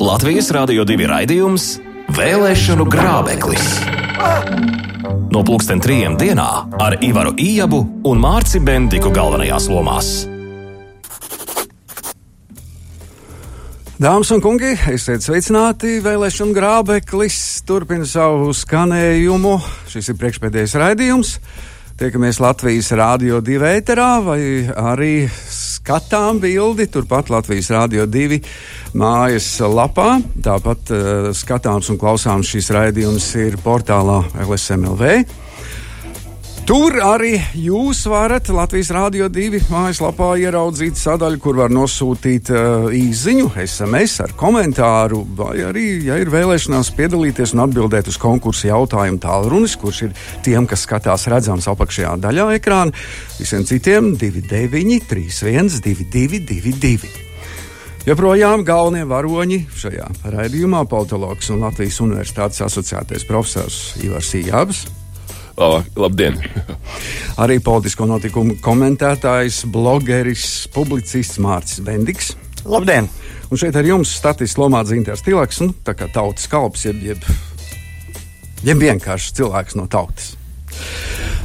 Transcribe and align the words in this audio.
Latvijas 0.00 0.50
Rādio 0.54 0.84
2 0.88 1.06
raidījums 1.08 1.64
Vēlēšanu 2.16 2.84
grābeklis. 2.90 3.66
No 5.30 5.44
pulksten 5.46 5.78
trijiem 5.80 6.16
dienā 6.18 6.48
ar 6.82 6.96
Ivaru 7.04 7.36
Ijabu 7.38 7.80
un 8.10 8.20
Mārci 8.22 8.58
Bendiku 8.64 9.12
galvenajās 9.14 9.68
lomās. 9.70 10.10
Dāmas 14.00 14.30
un 14.32 14.40
kungi, 14.40 14.72
esiet 14.88 15.20
sveicināti! 15.20 15.98
Vēlēšana 16.00 16.56
grābeklis 16.56 17.60
turpina 17.68 18.08
savu 18.08 18.54
skanējumu. 18.56 19.58
Šis 19.92 20.08
ir 20.08 20.16
priekšpēdējais 20.22 20.76
raidījums. 20.80 21.34
Tiekamies 22.00 22.40
Latvijas 22.40 22.88
Rādio 22.96 23.42
2 23.44 23.74
ēterā 23.76 24.12
vai 24.24 24.40
arī 24.72 25.14
skatām 25.80 26.38
bildi 26.42 26.84
turpat 26.92 27.30
Latvijas 27.32 27.70
Rādio 27.72 28.04
2 28.06 28.38
mājas 29.00 29.46
lapā. 29.64 30.20
Tāpat 30.44 30.92
uh, 30.92 31.30
skatāms 31.34 31.88
un 31.90 31.98
klausāms 31.98 32.50
šis 32.52 32.68
raidījums 32.76 33.30
ir 33.40 33.56
portālā 33.64 34.20
LSMLV. 34.44 35.24
Tur 36.68 36.94
arī 37.02 37.32
jūs 37.58 38.02
varat 38.10 38.48
Latvijas 38.52 38.90
Rādio 38.94 39.26
2 39.32 39.62
mājaslapā 39.70 40.28
ieraudzīt 40.42 40.98
sadaļu, 41.00 41.40
kur 41.42 41.56
var 41.58 41.72
nosūtīt 41.74 42.50
uh, 42.52 42.86
īsiņu, 42.94 43.48
SMS 43.64 44.20
ar 44.26 44.34
komentāru, 44.38 45.22
vai 45.38 45.56
arī, 45.66 45.86
ja 46.06 46.18
ir 46.20 46.30
vēlēšanās, 46.30 46.92
piedalīties 46.98 47.54
un 47.56 47.64
atbildēt 47.64 48.12
uz 48.12 48.20
konkursu 48.20 48.68
jautājumu 48.68 49.18
tālrunis, 49.22 49.74
kurš 49.80 50.02
ir 50.06 50.14
tiem, 50.46 50.68
kas 50.70 50.84
skatās 50.86 51.26
redzams 51.32 51.66
apakšējā 51.72 52.14
daļā 52.22 52.46
ekrāna. 52.60 52.94
Visiem 53.40 53.66
citiem 53.66 54.14
29, 54.20 55.08
31, 55.10 55.82
2222. 55.88 57.28
Joprojām 58.08 58.62
galvenie 58.64 59.04
varoņi 59.08 59.64
šajā 59.76 60.06
raidījumā- 60.36 60.86
politologs 60.92 61.50
un 61.52 61.66
Latvijas 61.66 62.00
Universitātes 62.00 62.64
asociētais 62.64 63.26
profesors 63.28 63.96
Ivars 64.00 64.32
Ījābs. 64.38 64.99
Labdien! 65.60 66.38
Arī 67.42 67.58
politisko 67.64 68.06
notikumu 68.08 68.56
komentētājs, 68.64 69.66
blogeris, 69.72 70.46
publicists 70.72 71.40
Mārcis 71.42 71.84
Vendiks. 71.84 72.32
Labdien! 72.64 73.10
Un 73.50 73.60
šeit 73.60 73.76
ar 73.76 73.84
jums 73.84 74.12
statistikas 74.14 74.60
lomā 74.62 74.80
Zinters 74.88 75.24
Tilaks, 75.26 75.60
nu, 75.64 75.74
tā 75.84 75.96
kā 75.98 76.08
tautas 76.12 76.48
kalps, 76.48 76.86
jeb, 76.86 77.02
jeb, 77.04 77.24
jeb 78.64 78.84
vienkārši 78.86 79.34
cilvēks 79.40 79.76
no 79.76 79.88
tautas. 79.90 80.36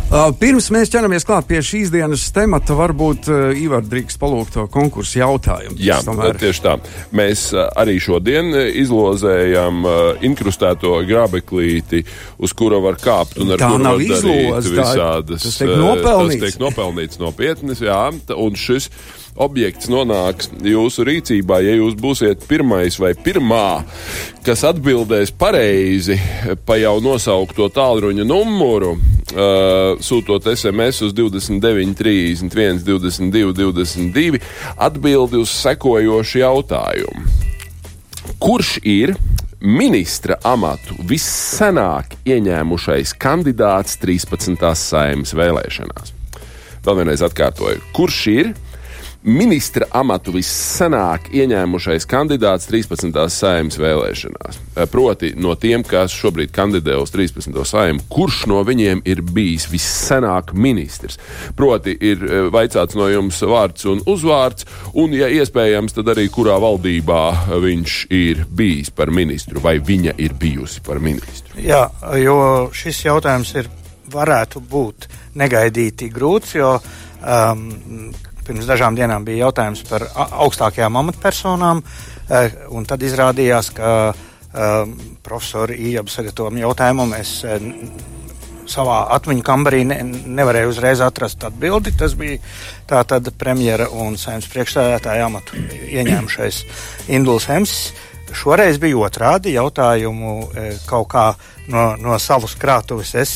Uh, 0.05 0.29
pirms 0.37 0.67
mēs 0.69 0.91
ķeramies 0.93 1.25
klāt 1.25 1.47
pie 1.49 1.63
šīs 1.65 1.89
dienas 1.89 2.27
temata, 2.33 2.75
varbūt 2.77 3.29
uh, 3.31 3.57
Ivar 3.57 3.81
drīkst 3.89 4.19
palūgt 4.21 4.53
to 4.53 4.67
konkursu 4.71 5.17
jautājumu. 5.17 5.79
Jā, 5.81 5.97
tomēr... 6.05 6.37
tieši 6.39 6.61
tā. 6.61 6.75
Mēs 7.17 7.47
uh, 7.55 7.65
arī 7.81 7.97
šodien 8.03 8.53
izlozējam 8.53 9.81
uh, 9.81 9.97
inkrustēto 10.29 10.93
grābeklīti, 11.09 12.03
uz 12.37 12.53
kura 12.53 12.77
var 12.85 12.99
kāpt 13.01 13.41
un 13.41 13.55
ar 13.57 13.63
tā 13.63 13.71
kuru 13.73 13.81
nav 13.81 13.97
var 13.97 14.05
izloze, 14.05 14.69
darīt 14.69 14.71
visādas. 14.77 15.49
Tas 15.49 15.59
tiek 15.63 15.73
nopelnīts. 15.73 16.37
Tas 16.37 16.53
tiek 16.53 16.61
nopelnīts 16.67 17.21
nopietnas, 17.25 17.81
jā, 17.89 18.01
un 18.37 18.61
šis 18.61 18.91
objekts 19.35 19.89
nonāks 19.91 20.53
jūsu 20.63 21.03
rīcībā, 21.09 21.59
ja 21.65 21.75
jūs 21.75 21.97
būsiet 21.99 22.45
pirmais 22.47 22.95
vai 23.01 23.11
pirmā, 23.19 23.81
kas 24.45 24.63
atbildēs 24.69 25.33
pareizi 25.35 26.15
pa 26.65 26.77
jau 26.79 26.97
nosaukto 27.03 27.67
tālruņa 27.73 28.27
numuru, 28.27 28.95
uh, 29.35 29.99
sūtot 30.03 30.47
SMS 30.51 31.03
uz 31.05 31.13
29, 31.15 31.95
31, 31.99 32.81
22, 32.87 33.53
22, 33.53 34.41
atbildi 34.77 35.41
uz 35.43 35.53
sekojošu 35.53 36.41
jautājumu. 36.41 37.25
Kurš 38.41 38.77
ir 38.81 39.13
ministra 39.61 40.37
amatu 40.45 40.97
vissenāk 41.09 42.17
ieņēmušais 42.25 43.15
kandidāts 43.21 43.99
13. 44.01 44.65
saimnes 44.79 45.33
vēlēšanās? 45.37 46.13
Vēl 46.85 46.99
vienreiz 47.01 47.23
atkārtoju, 47.25 47.81
kurš 47.95 48.19
ir 48.33 48.51
ministra 49.25 49.87
amatu 49.97 50.35
vissenāk 50.35 51.31
ieņēmušais 51.33 52.05
kandidāts 52.09 52.69
13. 52.69 53.15
saimnes 53.33 53.77
vēlēšanās. 53.81 54.59
Proti, 54.91 55.31
no 55.41 55.55
tiem, 55.57 55.81
kas 55.87 56.13
šobrīd 56.13 56.51
kandidē 56.53 56.97
uz 57.01 57.13
13. 57.13 57.57
saimu, 57.65 58.05
kurš 58.11 58.43
no 58.51 58.61
viņiem 58.65 59.01
ir 59.09 59.23
bijis 59.25 59.65
vissenāk 59.71 60.53
ministrs? 60.53 61.17
Proti, 61.57 61.95
ir 62.05 62.21
vaicāts 62.53 62.97
no 62.97 63.09
jums 63.09 63.41
vārds 63.41 63.87
un 63.89 64.03
uzvārds, 64.05 64.67
un, 64.93 65.15
ja 65.17 65.31
iespējams, 65.33 65.97
tad 65.97 66.13
arī 66.13 66.27
kurā 66.33 66.59
valdībā 66.61 67.23
viņš 67.65 67.97
ir 68.13 68.45
bijis 68.45 68.93
par 68.93 69.09
ministru 69.09 69.63
vai 69.63 69.79
viņa 69.81 70.19
ir 70.21 70.37
bijusi 70.37 70.85
par 70.85 71.01
ministru. 71.01 71.57
Jā, 71.65 71.87
jo 72.21 72.37
šis 72.75 73.05
jautājums 73.07 73.55
ir 73.57 73.71
varētu 74.13 74.61
būt 74.69 75.09
negaidīti 75.39 76.11
grūts, 76.13 76.53
jo 76.59 76.75
um, 76.77 78.13
Pirms 78.45 78.67
dažām 78.69 78.97
dienām 78.97 79.25
bija 79.25 79.47
jautājums 79.47 79.81
par 79.89 80.05
augstākajām 80.15 80.99
amatpersonām, 81.01 81.81
un 82.69 82.85
tad 82.85 83.03
izrādījās, 83.05 83.71
ka 83.73 84.13
profesori 85.25 85.79
Iebu 85.91 86.11
sagatavotam 86.13 86.61
jautājumam 86.61 87.15
es 87.17 87.39
savā 88.69 88.99
atmiņu 89.15 89.43
kambarī 89.45 89.83
ne, 89.85 89.99
nevarēju 90.39 90.71
uzreiz 90.71 91.01
atrast 91.05 91.43
atbildi. 91.45 91.93
Tas 91.97 92.15
bija 92.17 92.39
tā 92.89 93.03
tad 93.07 93.29
premjera 93.37 93.89
un 93.93 94.17
saimnes 94.17 94.49
priekšstādātāja 94.53 95.27
amatu 95.27 95.59
ieņēmušais 95.89 96.61
Induls 97.13 97.49
Hemsis. 97.51 97.93
Šoreiz 98.35 98.79
bija 98.81 98.97
otrādi 99.05 99.53
jautājumu, 99.53 100.31
kaut 100.89 101.07
kā 101.13 101.27
no, 101.71 101.93
no 102.01 102.17
savas 102.19 102.55
krātuves 102.59 103.13
es 103.21 103.35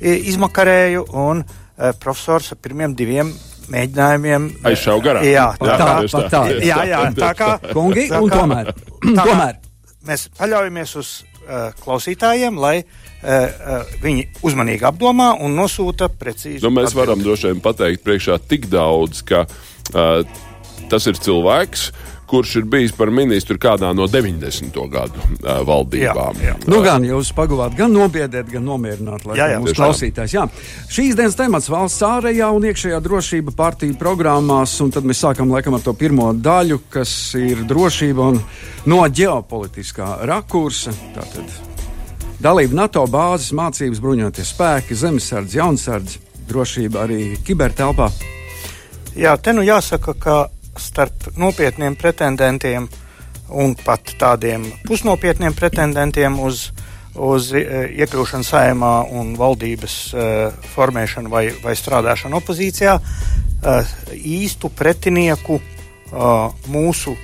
izmakarēju, 0.00 1.06
un 1.16 1.44
profesors 2.02 2.50
ar 2.52 2.58
pirmiem 2.60 2.96
diviem 2.98 3.30
mēģinājumiem 3.72 4.48
aizšauja 4.68 5.04
garām. 5.04 5.26
Jā, 5.28 5.46
tā, 5.60 5.76
tā, 5.80 5.88
tā, 6.12 6.22
tā. 6.32 6.42
jā, 6.64 6.78
jā, 6.88 7.02
tā 7.18 7.32
kā 7.38 7.50
kungi, 7.72 8.08
tā 8.08 8.16
kā, 8.16 8.22
un 8.24 8.34
tomēr, 8.34 8.72
tā 9.04 9.14
kā 9.16 9.26
tomēr. 9.30 9.60
mēs 10.08 10.26
paļaujamies 10.38 10.94
uz 11.00 11.12
uh, 11.20 11.68
klausītājiem, 11.82 12.58
lai 12.60 12.74
uh, 12.80 12.90
uh, 13.28 13.94
viņi 14.04 14.26
uzmanīgi 14.46 14.88
apdomā 14.88 15.30
un 15.44 15.56
nosūta 15.58 16.10
precīzi. 16.12 16.62
Nu, 16.64 16.72
mēs 16.74 16.96
varam 16.96 17.22
droši 17.24 17.52
vien 17.52 17.64
pateikt 17.64 18.04
priekšā 18.06 18.38
tik 18.50 18.68
daudz, 18.72 19.22
ka 19.28 19.44
uh, 19.46 20.22
tas 20.88 21.10
ir 21.10 21.20
cilvēks, 21.20 21.90
kurš 22.28 22.56
ir 22.60 22.66
bijis 22.68 22.92
par 22.96 23.10
ministru 23.14 23.56
kādā 23.60 23.90
no 23.96 24.06
90. 24.10 24.76
gadu 24.92 25.22
uh, 25.22 25.60
valdībām. 25.66 26.40
Jā, 26.42 26.52
jā. 26.52 26.56
Nu, 26.68 26.80
gan 26.84 27.04
jūs 27.06 27.32
pagavāt, 27.36 27.76
gan 27.78 27.94
nobiedēt, 27.94 28.50
gan 28.52 28.66
nomierināt, 28.68 29.24
lai 29.28 29.38
Jā, 29.40 29.48
jā. 29.54 29.62
mūsu 29.64 29.78
klausītājs. 29.78 30.36
Jā. 30.36 30.44
Šīs 30.92 31.16
dienas 31.18 31.38
temats 31.38 31.70
valsts 31.72 32.04
ārējā 32.06 32.50
un 32.54 32.68
iekšējā 32.68 33.00
drošība 33.04 33.54
partiju 33.56 33.96
programmās, 34.00 34.76
un 34.84 34.92
tad 34.94 35.08
mēs 35.08 35.24
sākam 35.24 35.52
laikam 35.54 35.78
ar 35.78 35.84
to 35.84 35.96
pirmo 35.96 36.30
daļu, 36.36 36.82
kas 36.92 37.14
ir 37.40 37.64
drošība 37.68 38.28
un 38.34 38.42
no 38.90 39.00
ģeopolitiskā 39.08 40.18
rakursa. 40.28 40.92
Tātad 41.16 41.58
dalība 42.42 42.82
NATO 42.84 43.04
bāzes, 43.10 43.52
mācības, 43.56 44.02
bruņoties 44.04 44.52
spēki, 44.54 44.98
zemesardze, 44.98 45.58
jaunsardze, 45.58 46.20
drošība 46.48 47.06
arī 47.06 47.22
kibertelpā. 47.44 48.10
Jā, 49.18 49.34
te 49.42 49.52
nu 49.56 49.64
jāsaka, 49.66 50.14
ka 50.14 50.36
starp 50.78 51.30
nopietniem 51.36 51.96
pretendentiem 51.98 52.88
un 53.48 53.74
pat 53.84 54.12
tādiem 54.20 54.66
pusnopietniem 54.86 55.54
pretendentiem 55.56 56.38
uz, 56.44 56.68
uz 57.14 57.50
iekļūšanu 57.56 58.46
saimā 58.46 58.92
un 59.16 59.34
valdības 59.38 59.96
uh, 60.12 60.66
formēšanu 60.74 61.32
vai, 61.32 61.46
vai 61.62 61.74
strādāšanu 61.78 62.40
opozīcijā, 62.42 62.98
uh, 62.98 63.94
īstu 64.14 64.70
pretinieku 64.74 65.58
uh, 65.58 66.52
mūsu 66.68 67.16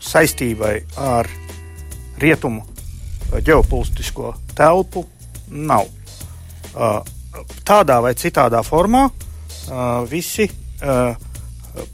saistībai 0.00 0.78
ar 1.00 1.28
rietumu 2.20 2.64
ģeopolitisko 3.42 4.32
telpu 4.56 5.02
nav. 5.50 5.88
Tādā 7.66 7.96
vai 8.04 8.12
citādā 8.16 8.60
formā 8.64 9.06
visi 10.08 10.46
uh, 10.46 11.16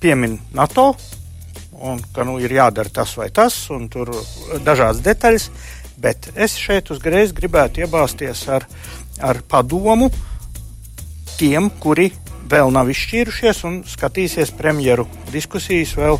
piemin 0.00 0.38
NATO, 0.54 0.92
un 1.82 2.00
ka 2.14 2.24
nu, 2.26 2.38
ir 2.42 2.54
jādara 2.54 2.92
tas 2.92 3.14
vai 3.18 3.30
tas, 3.34 3.56
un 3.74 3.88
tur 3.92 4.12
dažādas 4.64 5.02
detaļas. 5.04 5.48
Bet 6.02 6.32
es 6.34 6.56
šeit 6.58 6.90
uzreiz 6.90 7.34
gribētu 7.36 7.84
iebāzties 7.84 8.42
ar, 8.50 8.66
ar 9.22 9.42
padomu 9.48 10.10
tiem, 11.38 11.68
kuri 11.82 12.10
vēl 12.50 12.72
nav 12.74 12.90
izšķīrušies 12.92 13.62
un 13.68 13.82
skatīsies 13.88 14.52
premjeru 14.58 15.06
diskusijas 15.32 15.94
vēl 15.98 16.18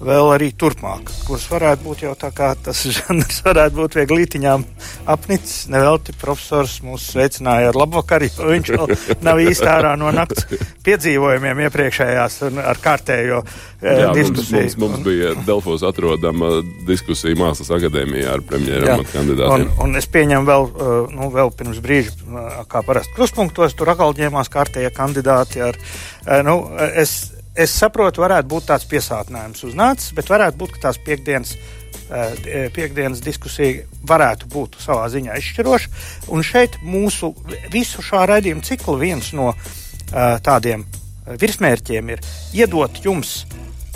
vēl 0.00 0.30
arī 0.34 0.50
turpmāk, 0.58 1.08
kuras 1.26 1.46
varētu 1.48 1.84
būt 1.86 2.02
jau 2.04 2.12
tā 2.18 2.30
kā 2.36 2.50
tas 2.60 2.82
žanrs 2.98 3.40
varētu 3.46 3.78
būt 3.78 3.96
vieglītiņām 4.00 4.64
apnicis. 5.12 5.66
Nevelti 5.72 6.14
profesors 6.20 6.78
mūs 6.84 7.08
sveicināja 7.12 7.70
ar 7.70 7.78
labvakari, 7.80 8.28
jo 8.36 8.50
viņš 8.50 8.72
vēl 8.74 8.92
nav 9.26 9.40
īsti 9.42 9.70
ārā 9.70 9.94
no 9.98 10.10
nakts 10.14 10.46
piedzīvojumiem 10.86 11.64
iepriekšējās 11.66 12.38
un 12.50 12.60
ar 12.62 12.80
kārtējo 12.82 13.40
eh, 13.42 14.02
Jā, 14.02 14.10
mums, 14.10 14.18
diskusiju. 14.20 14.62
mums, 14.62 14.76
mums 14.82 15.04
bija 15.06 15.32
Delfos 15.46 15.84
atrodama 15.86 16.52
diskusija 16.88 17.38
Mākslas 17.38 17.72
akadēmijā 17.78 18.36
ar 18.36 18.44
premjeram 18.46 19.02
Jā. 19.02 19.08
kandidātiem. 19.14 19.70
Un, 19.70 19.88
un 19.88 20.00
es 20.00 20.10
pieņemu 20.12 20.50
vēl, 20.50 20.68
uh, 20.68 21.14
nu, 21.14 21.30
vēl 21.34 21.52
pirms 21.56 21.80
brīža, 21.84 22.14
uh, 22.26 22.60
kā 22.70 22.84
parasti 22.86 23.16
kruspunktos, 23.16 23.76
tur 23.78 23.94
atkal 23.94 24.14
ņēmās 24.18 24.52
kārtējie 24.52 24.92
kandidāti. 24.96 25.64
Ar, 25.64 25.80
uh, 25.80 26.42
nu, 26.46 26.58
es, 26.92 27.16
es 27.56 27.74
saprotu, 27.74 28.22
varētu 28.24 28.50
būt 28.52 28.68
tāds 28.70 28.86
piesātinājums 28.90 29.64
uznācis, 29.68 30.12
bet 30.16 30.30
varētu 30.32 30.60
būt, 30.60 30.76
ka 30.76 30.86
tās 30.88 31.00
piekdienas, 31.06 31.54
uh, 31.56 32.34
piekdienas 32.76 33.22
diskusija 33.24 33.86
varētu 34.06 34.50
būt 34.52 34.78
savā 34.82 35.08
ziņā 35.12 35.38
izšķiroša. 35.40 35.92
Un 36.34 36.44
šeit 36.46 36.78
mūsu 36.84 37.32
visu 37.72 38.04
šā 38.04 38.26
raidījuma 38.30 38.66
cikla 38.66 38.98
viens 39.00 39.32
no 39.36 39.52
uh, 39.52 40.36
tādiem 40.44 40.86
virsmērķiem 41.26 42.12
ir 42.14 42.22
iedot 42.54 43.00
jums 43.04 43.40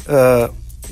uh, 0.09 0.49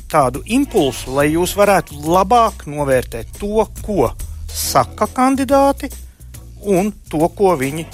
tādu 0.08 0.42
impulsu, 0.46 1.12
lai 1.16 1.28
jūs 1.32 1.54
varētu 1.58 1.98
labāk 2.06 2.66
novērtēt 2.70 3.34
to, 3.40 3.66
ko 3.82 4.12
saka 4.48 5.08
kandidāti, 5.12 5.90
un 6.64 6.92
to, 7.10 7.22
ko 7.34 7.54
viņi 7.58 7.86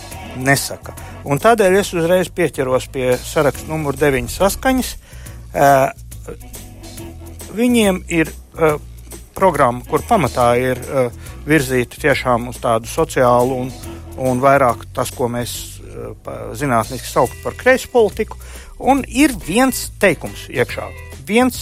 nesaka. 0.45 0.95
Un 1.25 1.41
tādēļ 1.41 1.79
es 1.81 1.93
uzreiz 1.97 2.29
pieķeros 2.29 2.89
pie 2.93 3.15
saraksta 3.17 3.69
numur 3.71 3.97
9 3.97 4.29
saskaņas. 4.33 4.91
Uh, 5.55 5.89
viņiem 7.57 8.03
ir 8.13 8.29
uh, 8.29 8.77
programma, 9.35 9.85
kur 9.89 10.05
pamatā 10.05 10.51
ir 10.61 10.81
uh, 10.85 11.09
virzīta 11.49 12.01
tiešām 12.03 12.51
uz 12.53 12.59
tādu 12.61 12.91
sociālu 12.91 13.63
un, 13.65 13.73
un 14.21 14.43
vairāk 14.43 14.85
tas, 14.97 15.13
ko 15.15 15.31
mēs 15.33 15.75
zinātniski 16.59 17.07
saucam 17.07 17.39
par 17.45 17.55
kreisu 17.59 17.91
politiku. 17.93 18.39
Un 18.83 19.05
ir 19.07 19.31
viens 19.47 19.87
teikums 20.03 20.49
iekšā. 20.51 20.89
Viens 21.29 21.61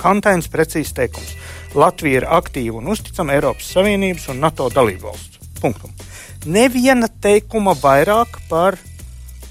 kantains, 0.00 0.48
precīzs 0.48 0.94
teikums. 0.96 1.34
Latvija 1.74 2.22
ir 2.22 2.28
aktīva 2.30 2.80
un 2.80 2.90
uzticama 2.94 3.34
Eiropas 3.36 3.72
Savienības 3.74 4.28
un 4.32 4.40
NATO 4.42 4.68
dalībvalsts. 4.74 5.42
Punktum. 5.60 5.92
Neviena 6.46 7.08
teikuma 7.20 7.74
vairāk 7.76 8.38
par, 8.48 8.74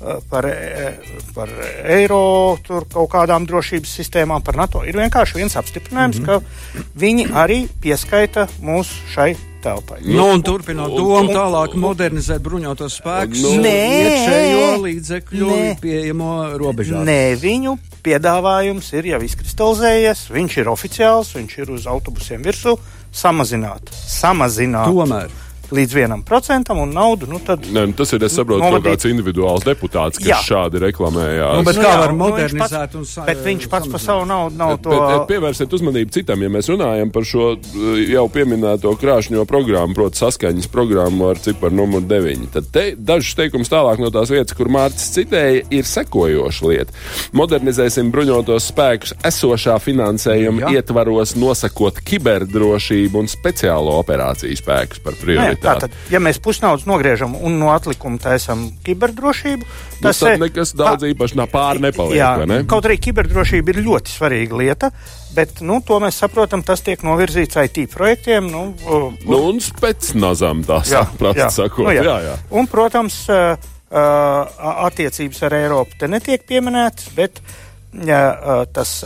eh, 0.01 0.15
par, 0.29 0.45
eh, 0.45 0.93
par 1.35 1.49
eiro, 1.85 2.57
tur 2.65 2.85
kaut 2.91 3.09
kādām 3.11 3.45
drošības 3.47 3.99
sistēmām, 3.99 4.43
par 4.43 4.55
NATO. 4.55 4.83
Ir 4.83 4.93
vienkārši 4.93 5.35
viens 5.35 5.55
apstiprinājums, 5.55 6.19
mm 6.19 6.25
-hmm. 6.25 6.25
ka 6.25 6.89
viņi 6.97 7.29
arī 7.29 7.67
pieskaita 7.81 8.47
mūs 8.61 8.87
šai 9.13 9.35
telpai. 9.61 9.99
Nu, 10.05 10.25
un 10.33 10.41
turpinot 10.41 10.89
un- 10.89 10.97
domu, 10.97 11.29
tālāk 11.29 11.75
modernizēt 11.75 12.39
bruņotos 12.39 13.01
spēkus, 13.01 13.41
Nu- 13.41 13.61
Nē. 13.61 13.79
iekšējo 14.05 14.81
līdzekļu 14.83 15.49
Nē. 15.49 15.79
pieejamo 15.81 16.57
robežā. 16.57 17.03
Nē, 17.03 17.35
viņu 17.35 17.77
piedāvājums 18.03 18.93
ir 18.93 19.03
jau 19.03 19.19
izkristalizējies, 19.19 20.29
viņš 20.31 20.57
ir 20.57 20.65
oficiāls, 20.65 21.33
viņš 21.35 21.57
ir 21.59 21.71
uz 21.71 21.85
autobusiem 21.85 22.41
virsū. 22.43 22.77
Samazināt, 23.11 23.89
samazināt 24.07 24.87
Tomēr. 24.87 25.29
Līdz 25.71 25.93
vienam 25.93 26.23
procentam 26.25 26.79
un 26.79 26.89
naudu. 26.93 27.27
Nu 27.29 27.39
tad, 27.45 27.61
Nē, 27.69 27.85
nu, 27.87 27.93
tas 27.93 28.11
ir, 28.13 28.23
es 28.23 28.33
saprotu, 28.33 28.61
Novadīt- 28.63 28.83
kaut 28.83 28.99
kāds 28.99 29.05
individuāls 29.09 29.63
deputāts, 29.67 30.17
kas 30.17 30.27
Jā. 30.27 30.39
šādi 30.43 30.81
reklamējās. 30.81 31.55
Nu, 31.57 31.63
bet 31.63 31.75
Nu 31.75 31.81
kā 31.83 31.89
jā, 31.93 31.99
var 31.99 32.13
nu, 32.13 32.17
viņš 32.17 32.31
modernizēt 32.31 32.69
pats- 32.89 32.95
un 32.95 33.05
sa- 33.05 33.25
Bet 33.25 33.43
viņš 33.45 33.69
pats 33.69 33.87
par 33.87 33.99
savu 33.99 34.25
naudu 34.25 34.55
nav 34.57 34.69
Bet, 34.77 34.81
to. 34.83 34.89
bet 34.89 35.27
pievērsiet 35.29 35.69
uzmanību 35.77 36.11
citam, 36.11 36.41
ja 36.41 36.49
mēs 36.49 36.69
runājam 36.69 37.11
par 37.13 37.23
šo 37.23 37.51
uh, 37.57 37.97
jau 38.09 38.25
pieminēto 38.29 38.95
krāšņo 38.97 39.45
programmu, 39.45 39.93
proti, 39.95 40.17
saskaņas 40.19 40.67
programmu 40.71 41.29
ar 41.29 41.35
ciparu 41.37 41.75
numuru 41.75 42.05
9. 42.07 42.47
Tad 42.53 42.71
te, 42.71 42.95
dažs 42.97 43.35
teikums 43.35 43.69
tālāk 43.69 43.99
no 43.99 44.09
tās 44.09 44.29
vietas, 44.29 44.53
kur 44.57 44.67
Mārcis 44.67 45.13
citēja, 45.15 45.63
ir 45.69 45.83
sekojoša 45.83 46.65
lieta. 46.67 46.91
Modernizēsim 47.33 48.11
bruņotos 48.11 48.71
spēkus 48.73 49.13
esošā 49.23 49.77
finansējuma 49.79 50.61
Jā. 50.65 50.79
ietvaros, 50.81 51.35
nosakot 51.35 52.01
kiberdrošību 52.03 53.19
un 53.21 53.27
speciālo 53.27 53.95
operāciju 54.03 54.57
spēkus 54.59 55.01
par 55.03 55.13
Nē, 55.13 55.58
prioritāti. 55.59 55.91
tātad, 55.91 56.11
ja 56.13 56.23
mēs 56.23 56.41
pusnaudas 56.43 56.87
nogriežam 56.89 57.35
un 57.35 57.59
no 57.61 57.73
atlikuma 57.75 58.21
taisam 58.23 58.69
kiberdrošību, 58.85 59.67
Nu, 59.99 60.07
tas 60.07 60.21
eh, 60.23 60.37
nekas 60.39 60.71
daudz 60.79 61.03
īpaši 61.09 61.35
nav 61.35 61.49
pāri 61.51 61.83
nepaliek. 61.83 62.19
Jā, 62.21 62.31
ne? 62.47 62.61
kaut 62.69 62.87
arī 62.87 62.95
kiberdrošība 63.03 63.73
ir 63.73 63.81
ļoti 63.83 64.13
svarīga 64.13 64.59
lieta, 64.61 64.89
bet 65.35 65.59
nu, 65.65 65.81
to 65.85 65.97
mēs 65.99 66.21
saprotam, 66.23 66.63
tas 66.63 66.83
tiek 66.85 67.03
novirzīts 67.03 67.59
IT 67.59 67.81
projektiem. 67.91 68.47
Nu, 68.47 68.69
uh, 68.87 69.09
Nu, 69.27 69.41
un 69.51 69.59
spēcnazam 69.63 70.63
tā 70.67 70.79
sakot. 70.87 71.83
Nu, 71.83 71.91
jā. 71.91 72.05
jā, 72.07 72.15
jā. 72.29 72.37
Un, 72.55 72.69
protams, 72.71 73.25
uh, 73.33 73.59
uh, 73.91 74.61
attiecības 74.87 75.43
ar 75.49 75.57
Eiropu 75.59 75.99
te 75.99 76.07
netiek 76.11 76.47
pieminētas, 76.47 77.11
bet 77.17 77.43
jā, 77.91 78.23
uh, 78.23 78.63
tas 78.71 79.01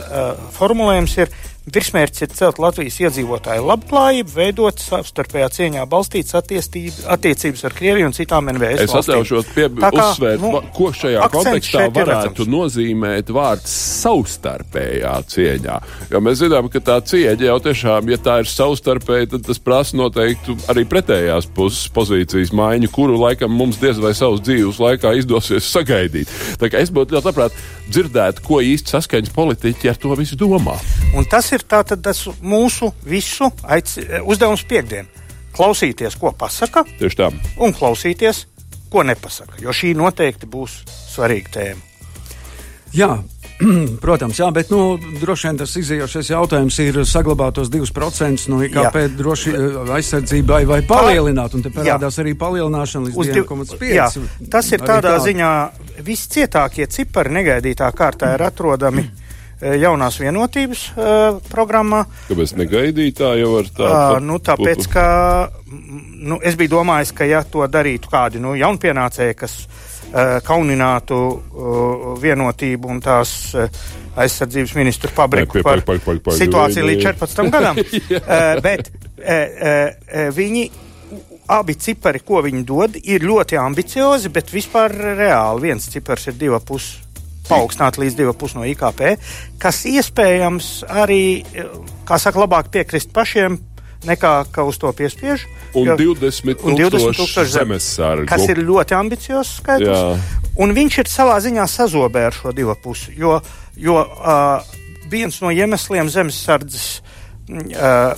formulējums 0.54 1.18
ir. 1.24 1.34
Virsmērķis 1.64 2.26
ir 2.26 2.32
celt 2.36 2.58
Latvijas 2.60 2.98
iedzīvotāju 3.00 3.62
labklājību, 3.64 4.32
veidot 4.36 4.82
savstarpējā 4.84 5.46
cieņā 5.54 5.84
balstītas 5.88 6.36
attiecības 6.36 7.64
ar 7.64 7.76
Krieviju 7.78 8.10
un 8.10 8.16
citām 8.16 8.50
NVS. 8.52 8.82
Es 8.84 8.92
atļaušos 9.00 9.48
uzsvērt, 9.48 10.42
nu, 10.42 10.50
ko 10.76 10.90
šajā 10.92 11.28
kontekstā 11.32 11.86
varētu 11.94 12.44
nozīmēt 12.52 13.32
vārds 13.32 13.72
savstarpējā 14.02 15.14
cieņā. 15.32 15.78
Jo 16.12 16.20
mēs 16.24 16.42
zinām, 16.42 16.68
ka 16.68 16.82
tā 16.84 16.98
cieņa 17.00 17.48
jau 17.48 17.56
tiešām, 17.64 18.12
ja 18.12 18.20
tā 18.20 18.36
ir 18.42 18.52
savstarpēja, 18.52 19.30
tad 19.32 19.48
tas 19.48 19.62
prasa 19.64 19.96
noteikti 19.96 20.58
arī 20.68 20.84
pretējās 20.90 21.48
puses 21.56 21.88
pozīcijas 21.96 22.52
maiņu, 22.52 22.92
kuru 22.92 23.16
laikam 23.24 23.56
mums 23.56 23.80
diez 23.80 23.96
vai 24.04 24.12
savas 24.12 24.44
dzīves 24.44 24.82
laikā 24.84 25.16
izdosies 25.22 25.72
sagaidīt. 25.72 26.28
Tā 26.60 26.68
kā 26.68 26.84
es 26.84 26.92
būtu 26.92 27.16
ļoti 27.16 27.32
labprāt 27.32 27.56
dzirdēt, 27.90 28.40
ko 28.44 28.60
īsti 28.64 28.94
saskaņas 28.94 29.32
politiķi 29.34 29.90
ar 29.92 29.98
to 30.00 30.14
visu 30.18 30.38
domā. 30.40 30.76
Un 31.16 31.26
tas 31.30 31.50
ir 31.52 31.64
tātad 31.68 32.02
tas 32.04 32.24
mūsu 32.42 32.92
visu 33.04 33.50
aic, 33.64 33.92
uzdevums 34.24 34.64
piekdien. 34.68 35.08
Klausīties, 35.54 36.16
ko 36.18 36.32
pasaka, 36.34 36.82
Tieši 36.98 37.20
tā. 37.20 37.28
un 37.62 37.74
klausīties, 37.76 38.46
ko 38.90 39.04
nepasaka. 39.06 39.60
Jo 39.62 39.70
šī 39.74 39.92
noteikti 39.98 40.48
būs 40.50 40.80
svarīga 41.14 41.54
tēma. 41.58 41.82
Jā. 42.94 43.12
Protams, 44.04 44.38
jā, 44.40 44.48
bet 44.54 44.70
nu, 44.72 44.96
droši 45.20 45.48
vien 45.48 45.58
tas 45.60 45.74
izējošais 45.78 46.30
jautājums 46.32 46.78
ir 46.82 46.98
saglabāt 47.06 47.54
tos 47.58 47.70
2% 47.72 48.48
no 48.50 48.60
IKP 48.66 48.98
Jā. 49.04 49.10
droši, 49.14 49.54
aizsardzībai 49.94 50.64
vai 50.68 50.80
palielināt. 50.88 51.54
Un 51.54 51.62
te 51.62 51.70
parādās 51.74 52.18
arī 52.22 52.34
palielināšana 52.38 53.10
līdz 53.10 53.20
Uz 53.20 53.30
div- 53.30 53.46
2,5. 53.46 53.92
Jā, 53.94 54.08
tas 54.50 54.72
ir 54.74 54.82
tādā 54.82 55.16
tā. 55.16 55.22
ziņā 55.28 55.52
viscietākie 56.06 56.88
cipari 56.90 57.34
negaidītā 57.38 57.92
kārtā 57.94 58.34
ir 58.34 58.46
atrodami 58.48 59.06
eh, 59.62 59.78
jaunās 59.84 60.18
vienotības 60.18 60.84
uh, 60.96 61.40
programmā. 61.52 62.04
Kāpēc 62.32 62.56
negaidīt 62.58 63.20
tā 63.22 63.36
jau 63.38 63.54
var 63.54 63.70
tā? 63.70 63.94
Uh, 63.94 64.20
nu, 64.24 64.42
tāpēc, 64.42 64.90
ka 64.90 65.06
mm, 65.46 66.04
nu, 66.26 66.42
es 66.42 66.58
biju 66.58 66.80
domājis, 66.80 67.14
ka 67.14 67.30
ja 67.30 67.46
to 67.46 67.62
darītu 67.70 68.10
kādi 68.10 68.42
nu, 68.42 68.58
jaunpienācēji, 68.58 69.38
kas 69.38 69.60
uh, 69.62 69.83
kauninātu 70.46 71.18
uh, 71.18 72.06
vienotību 72.22 72.90
un 72.94 73.00
tās 73.02 73.32
uh, 73.58 73.66
aizsardzības 74.20 74.74
ministru 74.78 75.10
pie- 75.42 75.64
par 75.66 75.82
situāciju 76.38 76.86
līdz 76.90 77.06
14 77.08 77.50
gadam, 77.54 77.80
bet 78.66 78.90
viņi. 80.36 80.64
Abi 81.44 81.74
cipari, 81.76 82.22
ko 82.24 82.38
viņi 82.40 82.62
dod, 82.64 82.94
ir 83.04 83.20
ļoti 83.20 83.58
ambiciozi, 83.60 84.30
bet 84.32 84.48
vispār 84.48 84.94
reāli. 85.18 85.66
Viens 85.66 85.90
cipars 85.92 86.24
ir 86.30 86.38
2,5 86.40 87.04
paaugstināt 87.48 87.98
līdz 88.00 88.16
2,5 88.22 88.56
no 88.56 88.64
IKP, 88.64 89.02
kas 89.60 89.82
iespējams 89.90 90.70
arī, 90.88 91.44
eh, 91.44 91.68
kā 92.08 92.18
saka, 92.18 92.40
labāk 92.44 92.70
piekrist 92.72 93.12
pašiem 93.12 93.58
nekā 94.06 94.32
ka 94.52 94.64
uz 94.68 94.78
to 94.78 94.92
piespiež. 94.92 95.44
Un 95.74 95.86
jo- 95.88 95.96
20 95.96 96.62
un 96.64 96.76
20 96.76 96.90
tūkstoši 96.94 97.18
tūkstoši 97.20 97.50
zem- 97.50 97.68
zemesargu. 97.68 98.26
Kas 98.30 98.48
ir 98.48 98.60
ļoti 98.62 98.94
ambiciozs 98.98 99.56
skaitlis. 99.60 99.88
Jā. 99.88 100.18
Un 100.58 100.74
viņš 100.76 100.98
ir 101.02 101.10
savā 101.10 101.38
ziņā 101.42 101.64
sazobē 101.66 102.26
ar 102.28 102.32
šo 102.36 102.52
divu 102.54 102.74
pusi. 102.82 103.14
Jo, 103.18 103.40
jo 103.76 103.96
uh, 104.04 104.62
viens 105.10 105.40
no 105.42 105.50
iemesliem 105.50 106.08
zemesardzes 106.08 107.00
uh, 107.50 108.14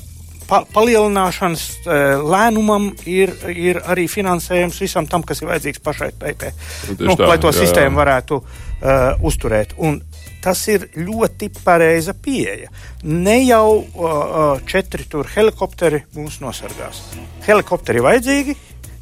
pa, 0.48 0.60
palielināšanas 0.74 1.62
uh, 1.86 1.94
lēnumam 2.22 2.90
ir, 3.08 3.32
ir 3.50 3.80
arī 3.88 4.04
finansējums 4.10 4.78
visam 4.84 5.06
tam, 5.10 5.22
kas 5.26 5.42
ir 5.42 5.48
vajadzīgs 5.50 5.82
pašai 5.82 6.10
PP. 6.20 6.52
Nu, 6.98 7.10
Nu, 7.12 7.16
tā, 7.16 7.30
lai 7.32 7.38
to 7.42 7.50
jā. 7.50 7.62
sistēmu 7.64 7.96
varētu 8.02 8.38
uh, 8.42 9.26
uzturēt. 9.26 9.74
Un 9.78 10.00
tas 10.46 10.62
ir 10.70 10.86
ļoti 10.94 11.50
pareiza 11.64 12.14
pieeja. 12.14 12.70
Ne 13.02 13.40
jau 13.42 13.80
uh, 13.80 14.04
uh, 14.04 14.62
četri 14.68 15.08
tur 15.10 15.26
helikopteri 15.32 16.04
mūs 16.14 16.38
nosargās. 16.44 17.02
Helikopteri 17.46 18.04
vajadzīgi, 18.04 18.54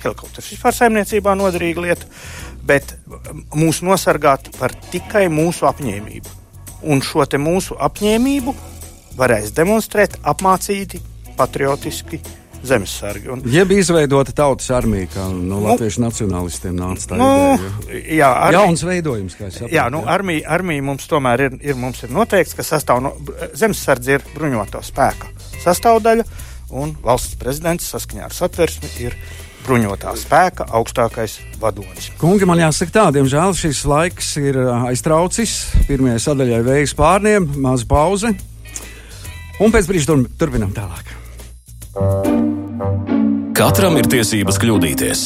helikopters 0.05 0.49
vispār 0.55 0.77
saimniecībā 0.77 1.35
noderīga 1.37 1.85
lieta, 1.85 2.09
bet 2.65 2.97
um, 3.05 3.45
mūs 3.61 3.83
nosargāt 3.85 4.49
var 4.61 4.73
tikai 4.91 5.27
mūsu 5.33 5.69
apņēmība. 5.69 6.41
un 6.85 7.01
šo 7.01 7.25
mūsu 7.41 7.77
apņēmību 7.81 8.55
varēs 9.17 9.53
demonstrēt 9.57 10.19
apmācīti, 10.23 11.01
patriotiski 11.37 12.21
zemesargi. 12.69 13.31
Un, 13.35 13.45
Jeb 13.51 13.73
izveidota 13.77 14.35
tautas 14.37 14.71
armija, 14.75 15.09
kā 15.15 15.29
no 15.31 15.59
nu, 15.59 15.61
latviešu 15.69 16.03
nacionālistiem 16.05 16.77
nāca 16.79 17.13
tā 17.13 17.21
nu, 17.21 17.29
ideja. 17.29 18.03
Jā, 18.21 18.33
armija, 18.47 18.61
Jauns 18.61 18.85
veidojums, 18.89 19.39
kā 19.39 19.49
es 19.49 19.59
saprotu. 19.59 19.75
Jā, 19.77 19.87
nu, 19.93 20.03
armija, 20.11 20.49
armija 20.57 20.87
mums 20.91 21.09
tomēr 21.11 21.47
ir, 21.49 21.57
ir, 21.63 21.79
mums 21.81 22.03
ir 22.07 22.13
noteikts, 22.15 22.57
ka 22.59 22.67
sastāv 22.67 23.03
no 23.05 23.15
zemesardze 23.57 24.19
ir 24.19 24.29
bruņoto 24.35 24.83
spēka 24.85 25.33
sastāvdaļa, 25.65 26.27
un 26.75 26.95
valsts 27.05 27.39
prezidents 27.41 27.89
saskaņā 27.95 28.29
ar 28.29 28.37
satversmi 28.37 28.91
ir 29.05 29.17
bruņotā 29.65 30.13
spēka 30.21 30.67
augstākais 30.77 31.39
vadonis. 31.61 32.11
Kungi, 32.21 32.47
man 32.49 32.61
jāsaka 32.61 32.95
tā, 32.99 33.05
diemžēl 33.17 33.57
šis 33.57 33.85
laiks 33.89 34.35
ir 34.43 34.59
aiztraucis. 34.91 35.57
Pirmajai 35.89 36.21
sadaļai 36.27 36.63
veiks 36.67 36.97
pārniem, 36.99 37.49
maza 37.65 37.89
pauze. 37.89 38.35
Un 39.63 39.75
pēc 39.75 39.89
brīža 39.89 40.11
tur, 40.11 40.25
turpinām 40.41 40.75
tālāk. 40.77 41.24
Katram 43.55 43.95
ir 44.01 44.09
tiesības 44.11 44.57
kļūdīties. 44.59 45.21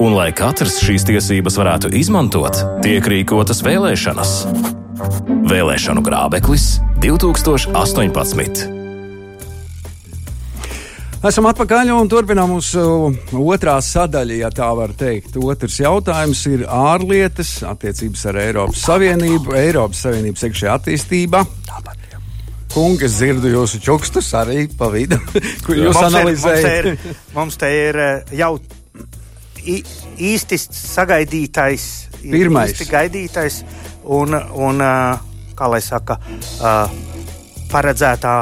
Un, 0.00 0.12
lai 0.12 0.28
katrs 0.36 0.76
šīs 0.84 1.06
tiesības 1.08 1.56
varētu 1.60 1.90
izmantot, 1.96 2.58
tiek 2.84 3.04
rīkotas 3.08 3.62
vēlēšanas. 3.64 4.34
Vēlēšanu 5.48 6.04
grābeklis 6.04 6.66
2018. 7.00 8.66
Esam 11.30 11.48
atpakaļ 11.48 11.92
un 11.96 12.08
turpinām 12.12 12.52
mūsu 12.54 12.82
otrā 13.40 13.78
sadaļa, 13.84 14.36
ja 14.40 14.52
tā 14.52 14.68
var 14.76 14.92
teikt. 14.96 15.36
Otrs 15.40 15.80
jautājums 15.80 16.44
ir 16.48 16.66
ārlietas, 16.68 17.58
attiecības 17.68 18.28
ar 18.28 18.40
Eiropas 18.44 18.84
Savienību, 18.88 19.56
Eiropas 19.56 20.04
Savienības 20.04 20.44
iekšējā 20.48 20.76
attīstībā. 20.76 21.44
Kungi, 22.70 23.04
es 23.08 23.16
dzirdu 23.18 23.50
jūsu 23.50 23.80
čukstus 23.82 24.28
arī 24.38 24.68
pa 24.78 24.86
vidu, 24.92 25.18
kur 25.66 25.74
jūs 25.74 25.90
Mums 25.90 25.98
ir- 25.98 26.06
analizējat. 26.10 26.84
Mums, 26.86 27.06
ir, 27.10 27.16
mums 27.34 27.56
te 27.58 27.70
ir 27.74 27.98
eh, 27.98 28.34
jau 28.38 28.52
i- 29.66 29.82
īsti 30.30 30.58
sagaidītais, 30.70 31.86
Pirmais. 32.22 32.70
īsti 32.76 32.86
gaidītais 32.92 33.60
un, 34.04 34.36
un 34.54 34.80
eh, 34.86 35.26
kā 35.58 35.70
lai 35.72 35.80
saka, 35.82 36.20
eh, 36.62 36.94
paredzētā 37.72 38.36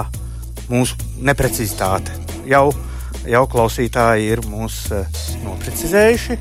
mūsu 0.68 0.98
neprecizitāte. 1.24 2.12
Jau, 2.48 2.66
jau 3.28 3.44
klausītāji 3.48 4.28
ir 4.36 4.44
mūs 4.48 4.82
noprecizējuši. 5.44 6.36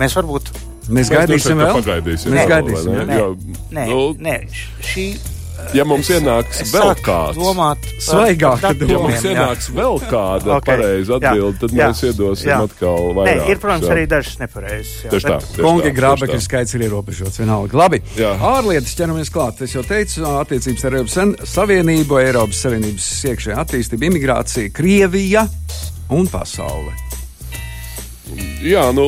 Mēs 0.00 0.14
varbūt. 0.16 0.52
Mēs 0.90 1.10
gaidīsim 1.12 1.60
vēl. 1.60 1.76
Pagaidīsim 1.80 2.32
Mēs 2.34 2.48
gaidīsim. 2.50 2.96
Jo, 3.16 3.26
Nē, 3.76 3.84
nu, 3.88 3.98
nē, 4.18 4.36
šī. 4.84 5.04
Ja 5.74 5.84
mums 5.86 6.08
ienāks 6.10 6.62
es 6.64 6.72
vēl 6.74 6.90
kāds, 7.04 7.36
domāt 7.38 7.84
Svaigāka 8.02 8.72
doma. 8.74 8.90
ja 8.90 8.98
mums 9.04 9.22
jā. 9.22 9.30
ienāks 9.34 9.68
vēl 9.76 10.00
kāda 10.10 10.56
Ok, 10.56 10.66
pareiza 10.66 11.12
jā, 11.14 11.18
atbilde, 11.30 11.58
tad 11.62 11.74
jā, 11.76 11.86
mēs 11.92 12.00
iedosim 12.08 12.50
jā. 12.50 12.56
atkal 12.66 12.98
Nē, 13.10 13.14
vairāk. 13.20 13.50
ir, 13.52 13.60
protams, 13.62 13.86
arī 13.94 14.06
dažas 14.10 14.38
nepareizas. 14.40 14.94
jā, 15.04 15.10
Tieši 15.14 15.28
tā. 15.28 15.36
tieši 15.44 15.62
Kongi 15.66 15.92
grābekļu 16.00 16.40
skaits 16.42 16.74
ir 16.74 16.86
ierobežots. 16.88 17.38
Vienalga. 17.42 17.78
Labi. 17.84 18.00
Jā. 18.18 18.32
Ārlietas 18.50 18.96
ķeramies 18.98 19.30
klāt. 19.30 19.62
Es 19.62 19.76
jau 19.76 19.84
teicu, 19.86 20.24
attiecības 20.40 20.84
ar 20.90 20.98
Eiropas 20.98 21.52
Savienību, 21.54 22.18
Eiropas 22.24 22.64
Savienības 22.66 23.06
iekšējā 23.30 23.60
attīstība, 23.62 24.10
imigrācija, 24.10 24.72
Krievija 24.74 25.46
un 26.10 26.26
pasaule. 26.26 26.90
Jā, 28.62 28.90
nu, 28.94 29.06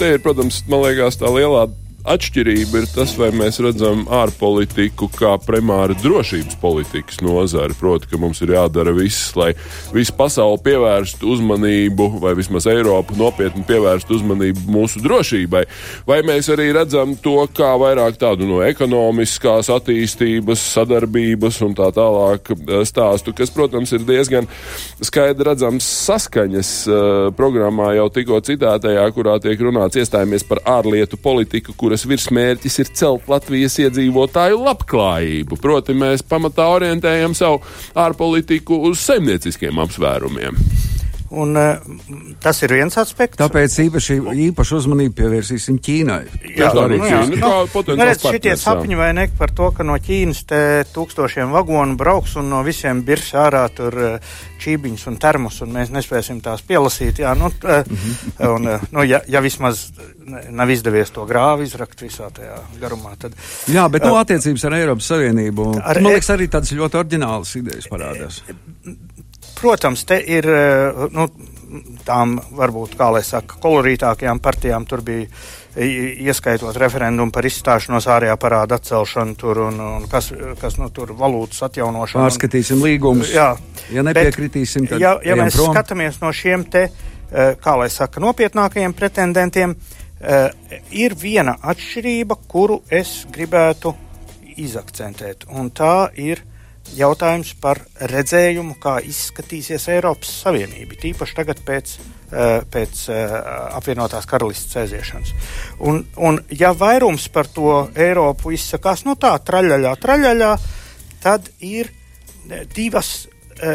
te 0.00 0.14
ir, 0.16 0.20
protams, 0.24 0.62
man 0.68 0.82
liekas, 0.84 1.16
tā 1.20 1.28
lielā 1.32 1.66
atšķirība 2.10 2.82
ir 2.82 2.88
tas, 2.90 3.12
vai 3.18 3.30
mēs 3.36 3.60
redzam 3.62 4.02
ārpolitiku 4.10 5.08
kā 5.14 5.36
primāri 5.44 5.96
drošības 6.00 6.58
politikas 6.62 7.20
nozari. 7.24 7.76
Proti, 7.78 8.08
ka 8.10 8.18
mums 8.20 8.40
ir 8.44 8.54
jādara 8.56 8.92
viss, 8.96 9.30
lai 9.38 9.52
visa 9.94 10.14
pasaule 10.16 10.58
pievērstu 10.64 11.30
uzmanību, 11.34 12.08
vai 12.22 12.34
vismaz 12.38 12.66
Eiropa 12.70 13.16
nopietni 13.18 13.64
pievērstu 13.68 14.18
uzmanību 14.18 14.66
mūsu 14.70 15.02
drošībai. 15.04 15.64
Vai 16.08 16.20
mēs 16.26 16.50
arī 16.52 16.70
redzam 16.76 17.14
to 17.22 17.38
kā 17.56 17.72
vairāk 17.80 18.18
tādu 18.20 18.48
no 18.48 18.60
ekonomiskās 18.66 19.70
attīstības, 19.72 20.64
sadarbības 20.74 21.60
un 21.66 21.76
tā 21.78 21.90
tālāk 21.94 22.52
stāstu, 22.88 23.34
kas, 23.36 23.52
protams, 23.54 23.94
ir 23.96 24.04
diezgan 24.08 24.48
skaidri 25.04 25.48
redzams 25.50 25.86
saskaņas 26.06 26.72
uh, 26.88 26.98
programmā 27.36 27.92
jau 27.96 28.08
tikko 28.12 28.40
citētajā, 28.44 29.06
kurā 29.16 29.38
tiek 29.42 29.60
runāts 29.62 29.98
iestājamies 30.00 30.46
par 30.48 30.62
ārlietu 30.78 31.18
politiku, 31.20 31.74
kuras 31.78 31.99
virsmērķis 32.08 32.78
ir 32.82 32.92
celt 33.00 33.28
Latvijas 33.30 33.78
iedzīvotāju 33.82 34.60
labklājību. 34.64 35.58
Proti, 35.60 35.96
mēs 35.96 36.24
pamatā 36.26 36.68
orientējam 36.76 37.36
savu 37.36 37.62
ārpolitiku 37.98 38.80
uz 38.90 39.02
saimnieciskiem 39.04 39.82
apsvērumiem. 39.84 40.58
Un, 41.30 41.54
eh, 41.56 41.78
tas 42.42 42.58
ir 42.66 42.72
viens 42.74 42.96
aspekts. 42.98 43.38
Tāpēc 43.38 43.76
īpaši, 43.84 44.16
īpaši 44.48 44.74
uzmanību 44.80 45.14
pievērsīsim 45.14 45.76
Ķīnai. 45.78 46.24
Jā, 46.56 46.72
Tā 46.74 46.82
arī 46.82 46.98
nu 46.98 47.06
ir 47.06 47.12
jā. 47.12 47.20
Ķīna. 47.22 47.38
kā 47.38 47.52
potenciāls 47.70 48.00
Nu, 48.00 48.06
redz, 48.08 48.24
šitie 48.34 48.50
jā. 48.50 48.58
sapņi 48.58 48.98
vai 48.98 49.12
ne 49.14 49.28
par 49.38 49.52
to, 49.54 49.70
ka 49.76 49.86
no 49.86 49.94
Ķīnas 49.94 50.40
te 50.50 50.60
tūkstošiem 50.90 51.52
vagonu 51.54 51.94
brauks 52.00 52.34
un 52.40 52.50
no 52.50 52.64
visiem 52.66 53.04
birs 53.06 53.30
ārā 53.38 53.62
tur 53.70 53.94
eh, 53.94 54.32
čībiņus 54.60 55.06
un 55.06 55.20
termus, 55.22 55.60
un 55.62 55.70
mēs 55.78 55.92
nespēsim 55.94 56.42
tās 56.42 56.66
pielasīt. 56.66 57.22
Jā, 57.22 57.36
nu. 57.38 57.52
-hmm. 57.62 58.50
un, 58.50 58.68
eh, 58.68 58.80
nu, 58.90 59.06
ja, 59.06 59.22
ja 59.28 59.40
vismaz 59.40 59.92
nav 60.50 60.70
izdevies 60.70 61.10
to 61.14 61.24
grāvi 61.26 61.62
izrakt 61.62 62.02
visā 62.02 62.30
tajā 62.34 62.58
garumā, 62.80 63.14
tad 63.18 63.32
Jā, 63.70 63.88
bet 63.90 64.04
no 64.04 64.16
attiecības 64.18 64.64
ar 64.64 64.72
Eiropas 64.72 65.06
Savienību. 65.06 65.70
Ar 65.82 66.02
Man 66.02 66.10
e- 66.10 66.14
liekas, 66.14 66.30
arī 66.34 66.48
tādas 66.50 66.74
ļoti 66.74 66.98
oriģinālas 67.04 67.56
idejas 67.56 67.86
parādās. 67.90 68.42
Protams, 69.60 70.04
te 70.08 70.16
ir 70.24 70.46
eh, 70.48 71.00
nu, 71.12 71.26
tām 72.06 72.38
varbūt, 72.56 72.94
kā 72.98 73.10
lai 73.14 73.20
saka, 73.26 73.58
kolorītākajām 73.62 74.40
partijām. 74.42 74.86
Tur 74.88 75.02
bija 75.06 75.28
ieskaitot 75.78 76.74
referendumu 76.80 77.30
par 77.30 77.46
izstāšanos 77.46 78.08
ārējā 78.10 78.34
parāda 78.42 78.78
atcelšanu 78.80 79.36
tur 79.38 79.60
un, 79.68 79.76
un 79.80 80.08
kas, 80.10 80.32
kas 80.60 80.78
nu, 80.80 80.88
tur 80.90 81.12
valūtas 81.14 81.62
atjaunošanu. 81.68 82.24
un- 82.24 82.26
Pārskatīsim 82.30 82.82
līgumus. 82.82 83.30
Jā, 83.34 83.52
Ja 83.92 84.02
nepiekritīsim, 84.06 84.88
tad 84.88 85.00
ja, 85.02 85.16
ja 85.24 85.34
mēs 85.38 85.54
prom. 85.56 85.74
skatāmies 85.74 86.18
no 86.22 86.32
šiem 86.34 86.64
te, 86.70 86.88
eh, 87.30 87.54
kā 87.62 87.76
lai 87.78 87.88
saka, 87.90 88.20
nopietnākajiem 88.20 88.92
pretendentiem, 88.94 89.76
eh, 90.20 90.50
ir 90.90 91.14
viena 91.14 91.56
atšķirība, 91.62 92.36
kuru 92.48 92.80
es 92.90 93.26
gribētu 93.30 93.94
izakcentēt. 94.56 95.46
Un 95.54 95.70
tā 95.70 96.10
ir 96.18 96.42
jautājums 96.96 97.52
par 97.60 97.80
redzējumu, 98.10 98.76
kā 98.82 98.98
izskatīsies 99.06 99.88
Eiropas 99.94 100.30
Savienība, 100.44 100.98
tīpaši 101.00 101.36
tagad 101.36 101.62
pēc, 101.66 101.96
eh, 102.32 102.60
pēc 102.70 103.02
eh, 103.08 103.34
apvienotās 103.78 104.26
karalistes 104.26 104.76
aiziešanas. 104.82 105.32
Un, 105.86 106.04
un 106.16 106.40
ja 106.50 106.72
vairums 106.72 107.28
par 107.28 107.46
to 107.46 107.88
Eiropu 107.94 108.54
izsakās, 108.56 109.04
nu 109.08 109.16
tā, 109.20 109.36
traļaļā, 109.38 109.94
traļaļā, 110.02 110.54
tad 111.22 111.50
ir 111.60 111.90
eh, 111.90 112.64
divas, 112.74 113.28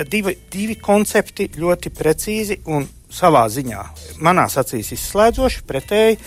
divi, 0.10 0.34
divi 0.50 0.80
koncepti 0.82 1.52
ļoti 1.62 1.92
precīzi 1.94 2.56
un 2.74 2.88
savā 3.14 3.44
ziņā, 3.54 3.84
manās 4.26 4.58
acīs 4.58 4.90
izslēdzoši, 4.96 5.62
pretēji 5.70 6.18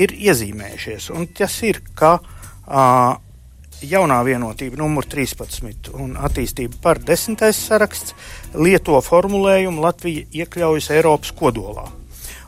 ir 0.00 0.14
iezīmējušies. 0.16 1.10
Un 1.14 1.28
tas 1.36 1.58
ir, 1.68 1.82
ka 1.94 2.14
uh, 2.16 3.18
jaunā 3.90 4.20
vienotība 4.26 4.78
numur 4.80 5.06
13 5.10 5.92
un 6.00 6.16
attīstība 6.16 6.80
par 6.82 6.98
desmitais 6.98 7.58
saraksts 7.68 8.14
lieto 8.54 9.00
formulējumu 9.00 9.84
Latvija 9.84 10.26
iekļaujas 10.42 10.90
Eiropas 10.96 11.32
kodolā. 11.36 11.88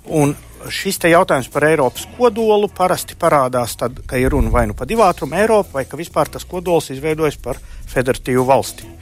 Un 0.06 0.36
šis 0.70 0.98
jautājums 1.10 1.48
par 1.52 1.66
Eiropas 1.68 2.06
kodolu 2.16 2.68
parasti 2.68 3.16
parādās 3.18 3.76
tad, 3.78 4.02
ka 4.06 4.18
ir 4.18 4.30
runa 4.30 4.50
vai 4.50 4.66
nu 4.66 4.74
par 4.74 4.88
divātrumu 4.90 5.38
Eiropu, 5.38 5.74
vai 5.78 5.84
ka 5.84 5.98
vispār 5.98 6.28
tas 6.28 6.44
kodols 6.44 6.90
izveidojas 6.94 7.38
par 7.42 7.58
federatīvu 7.92 8.44
valsti. 8.46 8.92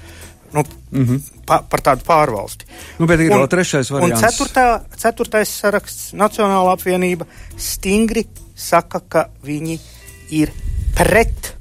Nu, 0.54 0.62
mm 0.90 1.04
-hmm. 1.04 1.20
pa, 1.46 1.62
par 1.70 1.80
tādu 1.80 2.04
pārvalsti. 2.06 2.64
Nu, 2.98 3.06
bet 3.06 3.20
ir 3.20 3.30
vēl 3.30 3.48
trešais 3.48 3.90
variants. 3.90 4.22
Un 4.22 4.28
ceturtā, 4.28 4.80
ceturtais 4.96 5.48
saraksts, 5.60 6.12
Nacionāla 6.12 6.76
apvienība, 6.76 7.26
stingri 7.56 8.26
saka, 8.54 9.00
ka 9.08 9.28
viņi 9.44 9.78
ir 10.30 10.52
pret 10.94 11.56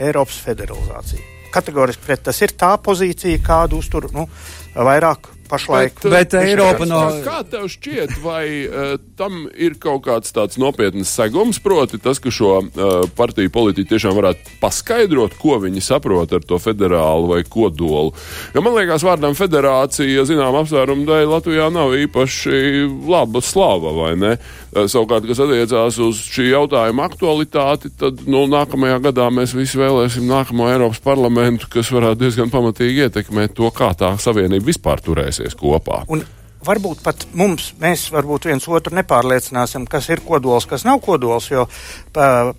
Eiropas 0.00 0.40
federalizāciju. 0.44 1.22
Kategoriski 1.50 2.06
pret. 2.06 2.22
Tas 2.28 2.38
ir 2.44 2.54
tā 2.58 2.70
pozīcija, 2.82 3.42
kādu 3.44 3.80
uztur 3.82 4.08
nu, 4.14 4.28
vairāk 4.74 5.28
pašlaik. 5.50 5.98
Bet, 6.04 6.12
bet 6.14 6.36
Eiropa 6.40 6.86
no. 6.88 7.00
Kā 7.24 7.40
tev 7.48 7.66
šķiet, 7.70 8.16
vai 8.22 8.44
uh, 8.64 8.94
tam 9.18 9.44
ir 9.52 9.76
kaut 9.82 10.04
kāds 10.06 10.34
tāds 10.34 10.58
nopietns 10.60 11.12
segums, 11.12 11.60
proti 11.62 12.00
tas, 12.02 12.20
ka 12.22 12.32
šo 12.34 12.52
uh, 12.60 12.90
partiju 13.18 13.52
politiķi 13.54 13.90
tiešām 13.94 14.16
varētu 14.18 14.56
paskaidrot, 14.62 15.36
ko 15.40 15.58
viņi 15.64 15.82
saprot 15.84 16.32
ar 16.36 16.46
to 16.46 16.60
federālu 16.62 17.32
vai 17.34 17.42
kodolu? 17.48 18.14
Jo 18.54 18.64
man 18.64 18.76
liekas, 18.78 19.04
vārdam 19.06 19.36
federācija, 19.38 20.26
zinām, 20.28 20.58
apsvērumu 20.62 21.06
dēļ 21.08 21.26
Latvijā 21.34 21.68
nav 21.74 21.94
īpaši 21.98 22.86
laba 23.10 23.42
slava, 23.44 23.94
vai 23.96 24.14
ne? 24.20 24.34
Uh, 24.70 24.86
savukārt, 24.90 25.26
kas 25.28 25.42
attiecās 25.42 25.98
uz 26.02 26.22
šī 26.30 26.50
jautājuma 26.52 27.08
aktualitāti, 27.10 27.92
tad 28.00 28.24
nu, 28.30 28.44
nākamajā 28.50 29.00
gadā 29.10 29.28
mēs 29.34 29.54
visi 29.56 29.80
vēlēsim 29.80 30.28
nākamo 30.30 30.68
Eiropas 30.70 31.02
parlamentu, 31.04 31.68
kas 31.72 31.90
varētu 31.94 32.24
diezgan 32.24 32.52
pamatīgi 32.52 33.06
ietekmēt 33.08 33.56
to, 33.58 33.70
kā 33.74 33.92
tā 33.98 34.12
savienība 34.22 34.70
vispār 34.70 35.02
turēsies 35.40 35.58
kopā. 35.58 36.04
Un 36.12 36.22
varbūt 36.66 37.02
pat 37.04 37.26
mums, 37.32 37.72
mēs 37.80 38.08
varbūt 38.12 38.50
viens 38.50 38.68
otru 38.68 38.94
nepārliecināsim, 38.98 39.88
kas 39.88 40.10
ir 40.10 40.20
kodols, 40.26 40.68
kas 40.68 40.84
nav 40.84 41.00
kodols, 41.04 41.50
jo 41.50 41.66
pa, 42.12 42.52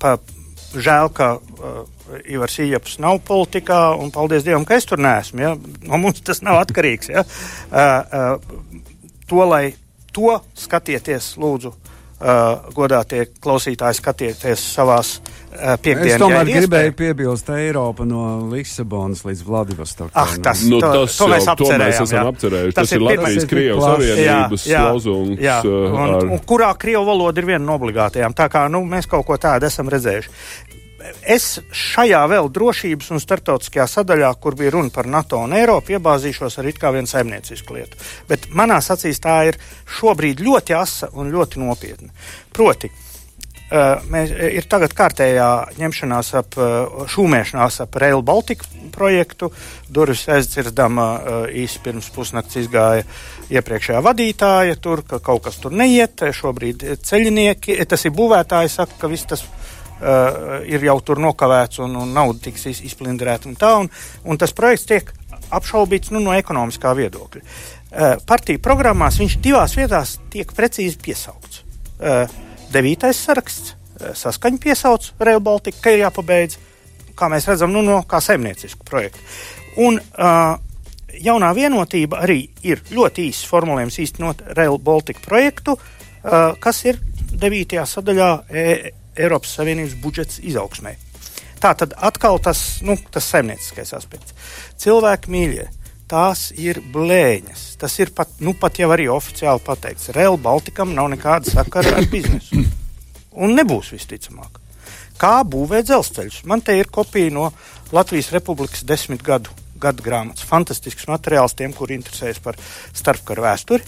pa, 0.00 0.16
žēl, 0.72 1.10
ka 1.12 1.34
uh, 1.38 1.82
Ivars 2.28 2.58
Ijaps 2.64 2.98
nav 3.02 3.20
politikā, 3.28 3.94
un 4.00 4.12
paldies 4.14 4.46
Dievam, 4.46 4.64
ka 4.68 4.78
es 4.78 4.88
tur 4.88 5.00
neesmu. 5.00 5.44
Ja? 5.44 5.52
No 5.88 6.00
mums 6.00 6.22
tas 6.24 6.40
nav 6.44 6.62
atkarīgs. 6.62 7.12
Ja? 7.12 7.24
Uh, 7.68 8.38
uh, 8.38 8.80
to, 9.28 9.44
lai 9.44 9.74
to 10.16 10.38
skatieties, 10.56 11.34
lūdzu, 11.40 11.74
Uh, 12.18 12.64
godātie 12.74 13.28
klausītāji, 13.38 13.94
skatieties 14.00 14.62
savās 14.74 15.10
uh, 15.20 15.76
piekdienas. 15.78 16.16
Es 16.16 16.18
tomēr 16.18 16.48
gribēju 16.50 16.94
piebilst 16.98 17.46
Eiropu 17.54 18.02
no 18.10 18.24
Lisabonas 18.50 19.22
līdz 19.22 19.44
Vladivostokai. 19.46 20.18
Ah, 20.18 20.32
tas, 20.42 20.64
nu, 20.66 20.80
to, 20.82 20.90
tas 21.06 21.14
to 21.14 21.28
mēs 21.30 21.46
jau, 21.46 21.54
to 21.60 21.68
mēs 21.78 22.00
esam 22.02 22.18
jā. 22.18 22.24
apcerējuši. 22.32 22.74
Tas 22.74 22.88
Tas, 22.90 22.96
ir 22.96 23.04
Latvijas 23.06 23.46
Krievijas 23.52 23.84
Savienības 23.86 24.66
Jā, 24.66 24.72
jā, 24.74 24.82
lozungs. 24.90 25.38
jā. 25.46 25.60
uh, 25.62 25.78
Un, 25.94 26.16
ar- 26.16 26.26
un 26.34 26.42
kurā 26.50 26.72
krievu 26.74 27.04
valoda 27.06 27.38
ir 27.38 27.46
viena 27.52 27.62
no 27.68 27.78
obligātajām. 27.78 28.34
Tā 28.34 28.50
kā 28.50 28.64
nu, 28.66 28.82
mēs 28.82 29.06
kaut 29.06 29.22
ko 29.30 29.38
tādu 29.38 29.70
esam 29.70 29.86
redzējuši. 29.94 30.34
Es 31.22 31.58
šajā 31.74 32.20
vēl 32.30 32.50
drošības 32.54 33.10
un 33.14 33.22
starptautiskajā 33.22 33.88
sadaļā, 33.90 34.30
kur 34.42 34.56
bija 34.58 34.74
runa 34.76 34.92
par 34.94 35.08
NATO 35.10 35.40
un 35.44 35.56
Eiropu, 35.56 35.96
iebāzīšos 35.96 36.60
ar 36.60 36.70
it 36.70 36.80
kā 36.80 36.92
vienu 36.94 37.10
saimniecisku 37.10 37.76
lietu. 37.76 38.00
Bet 38.28 38.50
manā 38.54 38.80
acīs 38.80 39.20
tā 39.24 39.40
ir 39.50 39.60
šobrīd 39.98 40.42
ļoti 40.44 40.78
asa 40.78 41.12
un 41.14 41.32
ļoti 41.34 41.64
nopietna. 41.64 42.14
Proti, 42.54 42.90
Uh, 43.68 43.98
mēs, 44.08 44.30
ir 44.32 44.64
tagad 44.64 44.94
kārtējā 44.96 45.46
ņemšanās 45.76 46.30
ap 46.38 46.54
uh, 46.56 47.02
šūmēšanās 47.12 47.82
ap 47.84 47.98
Rail 48.00 48.22
Baltica 48.24 48.64
projektu. 48.94 49.50
Durvis 49.92 50.22
aizdzirdama 50.32 51.08
uh, 51.18 51.42
īsi 51.52 51.82
pirms 51.84 52.08
pusnakts 52.14 52.56
izgāja 52.62 53.04
iepriekšējā 53.52 54.00
vadītāja 54.06 54.78
tur, 54.80 55.02
ka 55.04 55.20
kaut 55.20 55.44
kas 55.44 55.60
tur 55.60 55.76
neiet. 55.76 56.24
Šobrīd 56.32 56.86
ceļinieki, 57.04 57.76
tas 57.92 58.08
ir 58.08 58.16
būvētāji, 58.16 58.72
saka, 58.72 58.96
ka 59.02 59.12
viss 59.12 59.28
tas 59.28 59.44
uh, 59.98 60.58
ir 60.68 60.84
jau 60.88 60.98
tur 61.04 61.22
nokavēts 61.22 61.82
un, 61.84 61.96
un 62.02 62.12
nauda 62.16 62.48
tiks 62.48 62.68
iz, 62.70 62.82
izplindrēta 62.90 63.50
un 63.50 63.56
tā. 63.58 63.74
Un, 63.84 63.90
un 64.24 64.40
tas 64.40 64.54
projekts 64.56 64.88
tiek 64.88 65.14
apšaubīts 65.54 66.12
nu, 66.14 66.22
no 66.24 66.34
ekonomiskā 66.36 66.92
viedokļa. 66.98 67.44
Uh, 67.44 68.18
partiju 68.28 68.60
programmās 68.64 69.20
viņš 69.20 69.38
divās 69.44 69.76
vietās 69.78 70.18
tiek 70.32 70.52
precīzi 70.56 71.00
piesaukts. 71.04 71.64
Uh, 71.98 72.46
devītais 72.72 73.18
saraksts, 73.24 73.74
eh, 74.00 74.14
saskaņa 74.14 74.60
piesauc 74.62 75.12
Rail 75.18 75.40
Baltica, 75.40 75.80
ka 75.82 75.90
ir 75.90 76.04
jāpabeidz, 76.04 76.58
kā 77.16 77.28
mēs 77.32 77.48
redzam, 77.48 77.72
nu, 77.72 77.82
no 77.82 78.02
kā 78.02 78.20
saimniecisku 78.22 78.84
projektu. 78.86 79.18
Un 79.78 79.98
uh, 79.98 80.58
jaunā 81.22 81.52
vienotība 81.54 82.22
arī 82.22 82.48
ir 82.66 82.82
ļoti 82.90 83.28
īsts 83.30 83.46
formulējums 83.46 83.98
īstenot 84.02 84.42
Rail 84.58 84.78
Baltica 84.78 85.22
projektu, 85.22 85.74
uh, 85.78 86.54
kas 86.60 86.84
ir 86.84 86.98
devītajā 87.32 87.84
sadaļā 87.86 88.30
e 88.50 88.64
Eiropas 89.18 89.56
Savienības 89.58 89.98
budžets 90.02 90.40
izaugsmē. 90.40 90.94
Tā 91.58 91.72
tad 91.74 91.96
atkal 91.96 92.38
tas, 92.42 92.78
nu, 92.86 92.94
tas 93.10 93.26
saimnieciskais 93.32 93.90
aspekts. 93.98 94.34
Cilvēki 94.78 95.32
mīļie, 95.34 95.66
tās 96.08 96.48
ir 96.56 96.80
blēņas. 96.94 97.64
Tas 97.82 97.98
ir 97.98 98.12
pat, 98.14 98.30
nu, 98.44 98.54
pat 98.58 98.78
jau 98.78 98.92
arī 98.94 99.08
oficiāli 99.12 99.62
pateikts. 99.66 100.12
Rail 100.16 100.38
Baltikam 100.40 100.94
nav 100.94 101.10
nekāda 101.12 101.50
sakara 101.50 101.98
ar 101.98 102.06
biznesu. 102.10 102.62
Un 103.38 103.54
nebūs 103.58 103.92
visticamāk. 103.94 104.62
Kā 105.18 105.40
būvēt 105.42 105.88
dzelzceļus? 105.88 106.44
Man 106.46 106.62
te 106.62 106.76
ir 106.78 106.90
kopija 106.94 107.30
no 107.34 107.50
Latvijas 107.94 108.30
Republikas 108.34 108.84
desmit 108.86 109.24
gadu, 109.26 109.50
gadu 109.82 110.04
grāmatas. 110.06 110.46
Fantastisks 110.46 111.08
materiāls 111.10 111.56
tiem, 111.58 111.74
kuri 111.74 111.98
interesējas 111.98 112.38
par 112.42 112.58
starpkaru 112.94 113.42
vēsturi. 113.42 113.86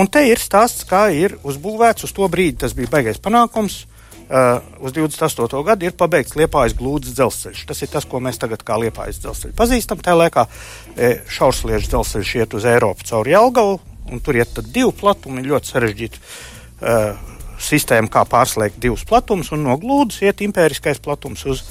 Un 0.00 0.08
te 0.08 0.22
ir 0.24 0.40
stāsts, 0.40 0.86
kā 0.88 1.10
ir 1.12 1.36
uzbūvēts 1.44 2.06
uz 2.08 2.14
to 2.16 2.28
brīdi. 2.32 2.62
Tas 2.64 2.76
bija 2.76 2.88
baigais 2.92 3.20
panākums. 3.20 3.82
Uh, 4.22 4.62
uz 4.80 4.94
28. 4.96 5.58
gadu 5.66 5.84
ir 5.88 5.96
pabeigts 5.98 6.36
Liepājas 6.38 6.76
glūdas 6.78 7.12
dzelzceļš. 7.18 7.64
Tas 7.68 7.82
ir 7.84 7.90
tas, 7.92 8.06
ko 8.08 8.20
mēs 8.22 8.38
tagad 8.40 8.62
kā 8.64 8.78
Liepājas 8.80 9.18
dzelzceļu 9.20 9.56
pazīstam. 9.58 10.00
Tajā 10.00 10.14
laikā 10.16 10.46
e, 10.96 11.10
šaursliežu 11.28 11.90
dzelzceļš 11.90 12.32
iet 12.38 12.56
uz 12.56 12.68
Eiropu 12.70 13.04
caur 13.08 13.28
Jelgavu, 13.28 13.76
un 14.08 14.22
tur 14.24 14.38
iet 14.38 14.62
divi 14.72 14.88
platumi. 14.96 15.44
Ļoti 15.44 15.74
sarežģīti 15.74 16.22
uh, 16.22 17.32
sistēma, 17.62 18.10
kā 18.12 18.24
pārslēgt 18.28 18.80
divus 18.82 19.04
platumus, 19.08 19.52
un 19.54 19.66
no 19.66 19.76
glūdas 19.80 20.22
iet 20.24 20.42
impēriskais 20.46 21.02
platums 21.02 21.44
uz, 21.48 21.64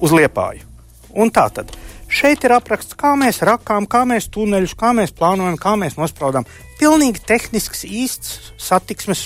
uz 0.00 0.14
Liepāju. 0.14 0.64
Un 1.12 1.32
tā 1.34 1.48
tad. 1.52 1.72
Šeit 2.12 2.44
ir 2.44 2.52
apraksts, 2.52 2.96
kā 2.98 3.14
mēs 3.16 3.40
rakām, 3.44 3.86
kā 3.88 4.02
mēs 4.08 4.28
tuneļus, 4.32 4.74
kā 4.76 4.90
mēs 4.96 5.14
plānojam, 5.16 5.56
kā 5.60 5.76
mēs 5.80 5.96
nospraudām. 5.96 6.44
Pilnīgi 6.80 7.22
tehnisks, 7.24 7.86
īsts 7.88 8.52
satiksmes 8.60 9.22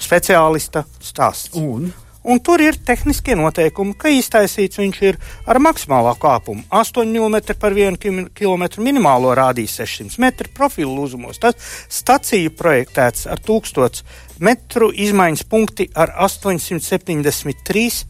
speciālista 0.00 0.84
stāsts. 1.02 1.54
Un? 1.58 1.92
Un 2.24 2.38
tur 2.40 2.62
ir 2.64 2.78
tehniskie 2.80 3.34
noteikumi, 3.36 3.92
ka 4.00 4.08
iztaisīts 4.08 4.78
viņš 4.80 5.00
ir 5.04 5.18
ar 5.44 5.58
maksimālā 5.60 6.14
kāpumu- 6.16 6.64
8 6.80 7.10
mm 7.12 7.58
par 7.60 7.72
1 7.76 7.98
km, 8.32 8.64
minimālo 8.80 9.34
rādījis 9.36 9.76
600 9.82 10.18
metru 10.18 10.48
profilu 10.54 11.02
uzumos. 11.02 11.38
Tas 11.38 11.54
stacija 11.88 12.48
projektēts 12.48 13.26
ar 13.30 13.38
1000 13.40 14.02
metru, 14.38 14.90
izmaiņas 14.90 15.44
punkti 15.44 15.90
ar 15.94 16.14
873 16.16 18.04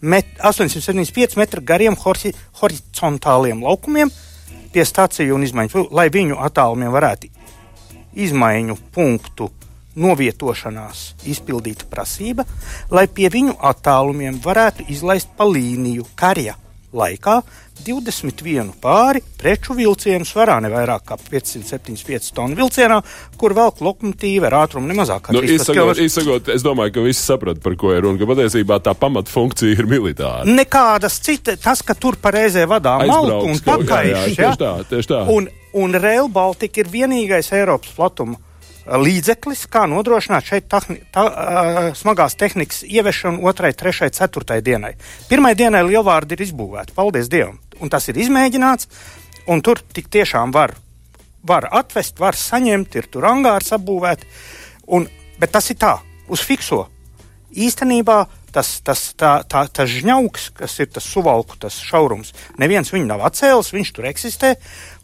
met, 0.00 0.26
875 0.38 1.36
metru 1.36 1.62
gariem 1.62 1.96
hori, 1.96 2.32
horizontāliem 2.60 3.62
laukumiem 3.62 4.10
pie 4.72 4.84
staciju 4.84 5.34
un 5.34 5.42
izmaiņu, 5.42 5.88
lai 5.90 6.08
viņu 6.08 6.38
attālumiem 6.38 6.92
varētu 6.94 7.28
izmaiņu 8.14 8.78
punktu 8.92 9.50
novietošanās 9.96 11.04
izpildīta 11.28 11.88
prasība, 11.90 12.44
lai 12.90 13.06
pie 13.08 13.28
viņu 13.32 13.58
attālumiem 13.60 14.40
varētu 14.44 14.88
izlaist 14.92 15.28
pa 15.36 15.44
līniju 15.48 16.06
karja 16.16 16.56
laikā 16.92 17.38
21 17.86 18.74
pāri 18.82 19.22
preču 19.40 19.72
vilcienu 19.74 20.26
svarā 20.28 20.58
ne 20.62 20.68
vairāk 20.70 21.06
kā 21.08 21.16
575 21.16 22.28
tonu 22.36 22.54
vilcienā, 22.58 22.98
kur 23.40 23.54
velk 23.56 23.80
lokomotīva 23.82 24.50
ar 24.50 24.56
ātrumu 24.66 24.90
nemazāk 24.92 25.24
kā 25.26 25.32
Nu, 25.34 25.40
13 25.40 25.56
izsakot, 25.56 25.96
km. 25.96 26.04
izsakot, 26.04 26.50
es 26.52 26.62
domāju, 26.66 26.92
ka 26.98 27.06
visi 27.06 27.24
saprot, 27.24 27.62
par 27.64 27.78
ko 27.80 27.94
ir 27.96 28.04
runa. 28.04 28.20
Ka 28.20 28.28
patiesībā 28.28 28.78
tā 28.84 28.92
pamatfunkcija 28.94 29.80
ir 29.80 29.88
militāra. 29.88 30.44
Nekādas 30.46 31.16
citas, 31.24 31.58
tas, 31.64 31.80
ka 31.82 31.96
tur 31.96 32.20
pareizē 32.22 32.66
vadā 32.70 32.98
malku 33.08 33.40
un 33.48 33.56
Aizbrauks 33.56 33.64
kaut- 33.64 33.88
jā, 33.88 34.04
jā, 34.12 34.20
pakaiš. 34.20 34.36
tieši 34.36 34.62
tā, 34.62 34.72
tieši 34.92 35.12
tā. 35.16 35.24
Un, 35.32 35.48
un 35.72 35.94
Rail 36.04 36.28
Baltica 36.28 36.84
ir 36.84 36.92
vienīgais 36.92 37.50
Eiropas 37.56 37.96
platuma 37.96 38.36
uh, 38.36 38.51
līdzeklis, 38.86 39.66
kā 39.70 39.84
nodrošināt 39.90 40.46
šeit 40.48 40.68
tahni, 40.70 40.98
ta, 41.14 41.24
uh, 41.26 41.80
smagās 41.98 42.36
tehnikas 42.38 42.82
ieviešanu 42.86 43.44
otrai, 43.46 43.72
trešai, 43.78 44.10
ceturtai 44.14 44.60
dienai. 44.64 44.94
Pirmai 45.30 45.54
dienai 45.58 45.84
lielvārdi 45.86 46.36
ir 46.36 46.46
izbūvēti, 46.48 46.96
paldies 46.96 47.30
Dievam, 47.32 47.60
un 47.80 47.92
tas 47.92 48.08
ir 48.10 48.18
izmēģināts, 48.22 48.88
un 49.52 49.62
tur 49.62 49.82
tik 49.94 50.10
tiešām 50.12 50.54
var, 50.54 50.74
var 51.46 51.68
atvest, 51.70 52.18
var 52.22 52.38
saņemt, 52.38 52.98
ir 52.98 53.10
tur 53.12 53.26
angārs 53.30 53.72
apbūvēti, 53.76 54.28
un, 54.94 55.06
bet 55.38 55.54
tas 55.54 55.70
ir 55.70 55.78
tā, 55.82 55.96
uz 56.32 56.42
fikso. 56.46 56.86
Īstenībā 57.52 58.24
tas, 58.52 58.68
tas, 58.84 59.02
tā, 59.18 59.32
tā, 59.48 59.64
tas 59.72 59.90
žņauks, 59.90 60.50
kas 60.56 60.76
ir 60.82 60.90
tas 60.92 61.06
suvalku, 61.08 61.56
tas 61.60 61.78
šaurums, 61.80 62.32
neviens 62.60 62.92
viņu 62.92 63.08
nav 63.08 63.24
atcēlis, 63.28 63.72
viņš 63.74 63.92
tur 63.96 64.08
eksistē. 64.10 64.54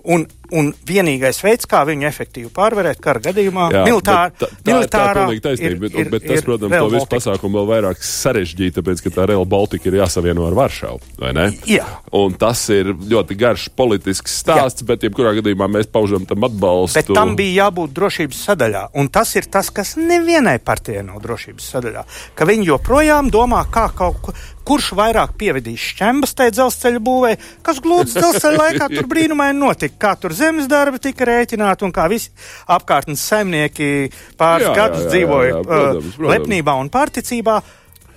Un, 0.09 0.27
un 0.57 0.71
vienīgais 0.89 1.41
veids, 1.45 1.69
kā 1.69 1.83
viņu 1.89 2.07
efektīvi 2.09 2.51
pārvarēt 2.55 3.01
kara 3.05 3.23
gadījumā, 3.29 3.69
Jā, 3.75 3.85
militār, 3.89 4.33
bet 4.33 4.41
tā, 4.41 4.49
tā, 4.49 4.73
militārā, 4.73 5.27
tā 5.29 5.37
ir 5.37 5.43
taisnība, 5.45 5.81
bet, 5.85 6.11
bet 6.15 6.27
tas, 6.31 6.45
protams, 6.47 6.75
to 6.75 6.91
visu 6.95 7.11
pasākumu 7.13 7.61
vēl 7.61 7.69
vairāk 7.73 8.03
sarežģīja, 8.09 8.77
tāpēc, 8.79 9.05
ka 9.05 9.15
tā 9.19 9.29
Real 9.31 9.47
Baltica 9.49 9.91
ir 9.91 9.99
jāsavieno 10.01 10.47
ar 10.49 10.57
Varšavu, 10.59 11.01
vai 11.21 11.33
ne? 11.37 11.47
Jā. 11.69 11.87
Un 12.17 12.37
tas 12.41 12.65
ir 12.75 12.93
ļoti 12.97 13.39
garš 13.39 13.69
politisks 13.79 14.39
stāsts, 14.43 14.85
Jā. 14.85 14.91
bet 14.93 15.09
jebkurā 15.09 15.35
gadījumā 15.39 15.69
mēs 15.79 15.91
paužam 15.93 16.27
tam 16.29 16.47
atbalstu. 16.49 17.01
Bet 17.01 17.13
tam 17.15 17.35
bija 17.39 17.65
jābūt 17.65 17.97
drošības 17.97 18.45
sadaļā. 18.49 18.85
Un 19.01 19.11
tas 19.13 19.35
ir 19.39 19.49
tas, 19.53 19.73
kas 19.75 19.97
nevienai 20.01 20.59
partijai 20.65 21.05
nav 21.07 21.21
drošības 21.25 21.73
sadaļā. 21.75 22.07
Ka 22.39 22.49
viņi 22.49 22.71
joprojām 22.73 23.33
domā, 23.33 23.65
kā 23.73 23.89
kaut 23.97 24.23
ko, 24.25 24.37
kurš 24.69 24.91
vairāk 24.99 25.33
pievedīs 25.41 25.81
šķembas 25.95 26.35
tajā 26.37 26.53
dzelzceļa 26.57 27.01
būvē, 27.05 27.31
kas 27.65 27.81
glūdas 27.85 28.17
dzelzceļa 28.19 28.59
laikā 28.61 28.89
tur 28.93 29.09
brīnumaini 29.09 29.57
notika, 29.63 29.97
kā 30.03 30.13
tur 30.21 30.35
zemes 30.39 30.69
darbi 30.71 31.01
tika 31.03 31.27
rēķināti 31.29 31.85
un 31.87 31.93
kā 31.95 32.07
visi 32.11 32.31
apkārtnes 32.71 33.23
saimnieki 33.29 33.91
pāris 34.39 34.69
Jā, 34.69 34.73
jā, 34.73 34.79
gadus 34.79 35.03
jā, 35.03 35.05
jā, 35.05 35.13
dzīvoja 35.17 35.51
jā, 35.53 35.61
protams, 35.67 36.09
uh, 36.09 36.17
protams. 36.17 36.33
lepnībā 36.37 36.79
un 36.85 36.91
pārticībā. 36.95 37.59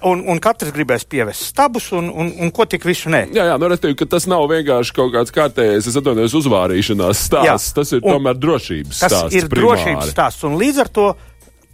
Un, 0.01 0.23
un 0.25 0.39
katrs 0.41 0.71
gribēs 0.73 1.03
pievest 1.05 1.43
stabus, 1.51 1.91
un, 1.93 2.07
un, 2.09 2.31
un 2.41 2.49
ko 2.49 2.65
tik 2.65 2.87
visu 2.89 3.11
nē. 3.13 3.19
Jā, 3.37 3.43
jā, 3.51 3.57
nu, 3.61 3.67
respektīvi, 3.69 3.99
ka 3.99 4.07
tas 4.15 4.25
nav 4.25 4.47
vienkārši 4.49 4.95
kaut 4.97 5.11
kāds 5.13 5.29
kārtējs, 5.35 5.89
es 5.91 5.97
atvainojos, 5.99 6.33
uzvārīšanās 6.39 7.19
stāsts. 7.27 7.67
Jā. 7.69 7.75
Tas 7.77 7.91
ir 7.93 7.99
Un 8.01 8.15
tomēr 8.15 8.39
drošības 8.41 8.97
Tas 9.03 9.13
stāsts. 9.13 9.35
ir 9.37 9.45
primāri. 9.45 9.61
drošības 9.61 10.09
stāsts, 10.15 10.47
un 10.49 10.57
līdz 10.57 10.79
ar 10.81 10.89
to 10.97 11.05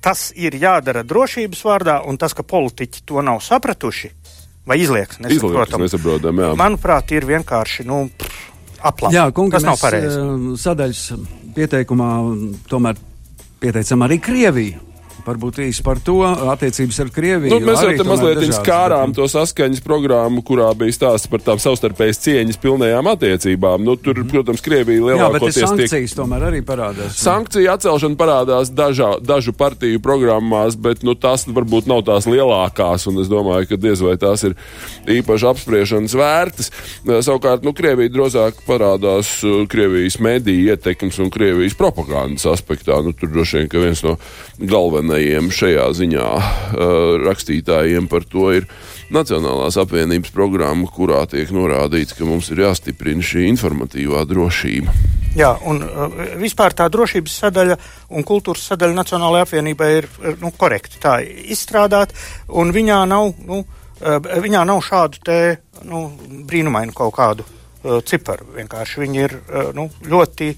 tas 0.04 0.26
ir 0.36 0.60
jādara 0.60 1.06
drošības 1.08 1.64
vārdā, 1.70 1.96
un 2.04 2.20
tas, 2.20 2.36
ka 2.36 2.44
politiķi 2.44 3.06
to 3.08 3.24
nav 3.24 3.40
sapratuši 3.48 4.12
vai 4.68 4.82
izlieks, 4.84 5.22
nesaprotam, 5.24 5.88
nesaprotam, 5.88 6.44
jā. 6.44 6.52
manuprāt, 6.60 7.16
ir 7.16 7.24
vienkārši 7.32 7.88
nu, 7.88 8.10
aplams. 8.82 9.16
Jā, 9.16 9.28
kungi, 9.32 9.52
tas 9.58 9.64
nav 9.64 9.78
pareizi. 9.82 10.18
eh, 10.18 10.58
Sadaļas 10.62 11.04
pieteikumā 11.56 12.10
tomēr 12.70 12.96
pieteicam 13.62 14.04
arī 14.06 14.20
Krieviju. 14.22 14.84
Varbūt 15.28 15.62
īsi 15.68 15.84
par 15.86 16.02
to 16.04 16.20
attiecības 16.26 17.02
ar 17.04 17.14
Krieviju. 17.16 17.54
Nu, 17.54 17.62
mēs 17.68 17.84
jau 17.84 17.96
te 17.96 18.08
mazliet 18.08 18.44
skārām 18.56 19.12
bet, 19.12 19.22
to 19.22 19.28
saskaņas 19.32 19.84
programmu, 19.86 20.44
kurā 20.46 20.70
bija 20.78 20.96
stāsts 20.96 21.32
par 21.32 21.44
tām 21.44 21.60
savstarpējas 21.62 22.22
cieņas 22.24 22.62
pilnējām 22.64 23.12
attiecībām. 23.12 23.84
Nu, 23.84 23.98
tur, 24.00 24.24
protams, 24.30 24.64
Krievija 24.64 24.98
Mhm. 24.98 25.10
Jā, 25.10 25.28
lielākoties 25.30 25.58
tiek 25.58 25.68
sankcijas 25.68 26.16
tomēr 26.18 26.46
arī 26.50 26.62
parādās. 26.66 27.18
Sankciju 27.22 27.72
atcelšana 27.74 28.18
parādās 28.20 28.72
dažā, 28.74 29.18
dažu 29.22 29.54
partiju 29.54 30.00
programmās, 30.04 30.78
bet 30.80 31.04
nu, 31.04 31.16
tās 31.16 31.46
varbūt 31.48 31.88
nav 31.88 32.04
tās 32.08 32.26
lielākās. 32.30 33.08
un 33.08 33.18
Es 33.18 33.28
domāju, 33.28 33.68
ka 33.70 33.76
diez 33.76 34.02
vai 34.02 34.16
tās 34.18 34.44
ir 34.46 34.56
īpaši 35.08 35.48
apspriešanas 35.50 36.14
vērtas. 36.14 36.72
Savukārt, 37.06 37.64
nu, 37.66 37.74
Krievija 37.74 38.10
drozāk 38.14 38.62
parādās 38.68 39.44
eh, 39.44 39.66
Krievijas 39.68 40.20
mediju 40.20 40.72
ietekmes 40.72 41.20
un 41.20 41.32
Krievijas 41.34 41.74
propagandas 41.74 42.46
aspektā. 42.46 43.02
Nu, 43.04 43.14
tur 43.14 43.30
droši 43.34 43.58
vien 43.58 43.72
ka 43.72 43.82
viens 43.82 44.04
no 44.06 44.18
galvenajiem 44.58 45.17
šajā 45.54 45.88
ziņā 45.98 46.28
uh, 46.38 46.82
rakstītājiem 47.26 48.08
par 48.12 48.26
to 48.28 48.52
ir 48.56 48.70
Nacionālās 49.08 49.78
apvienības 49.80 50.34
programma, 50.36 50.84
kurā 50.92 51.22
tiek 51.32 51.48
norādīts, 51.56 52.12
ka 52.18 52.26
mums 52.28 52.50
ir 52.52 52.66
jāstiprina 52.66 53.24
šī 53.24 53.46
informatīvā 53.54 54.26
drošība. 54.28 54.92
Jā, 55.38 55.54
un 55.70 55.80
uh, 55.86 56.18
vispār 56.42 56.76
tā 56.76 56.90
drošības 56.92 57.38
sadaļa 57.44 57.78
un 58.12 58.26
kultūras 58.28 58.66
sadaļa 58.74 58.98
Nacionālajā 58.98 59.48
apvienībā 59.48 59.90
ir 59.96 60.10
nu, 60.42 60.52
korekti 60.52 61.00
tā 61.04 61.22
izstrādāta, 61.24 62.18
un 62.50 62.74
viņā 62.76 63.04
nav, 63.08 63.32
nu, 63.48 63.62
uh, 63.64 64.18
viņā 64.44 64.66
nav 64.68 64.84
šādu 64.84 65.24
te 65.24 65.40
nu, 65.88 66.10
brīnumainu 66.50 66.96
kaut 66.98 67.16
kādu 67.16 67.48
uh, 67.48 68.02
ciparu. 68.04 68.50
Vienkārši 68.58 69.06
viņi 69.06 69.24
ir 69.24 69.38
uh, 69.38 69.72
nu, 69.78 69.88
ļoti 70.04 70.52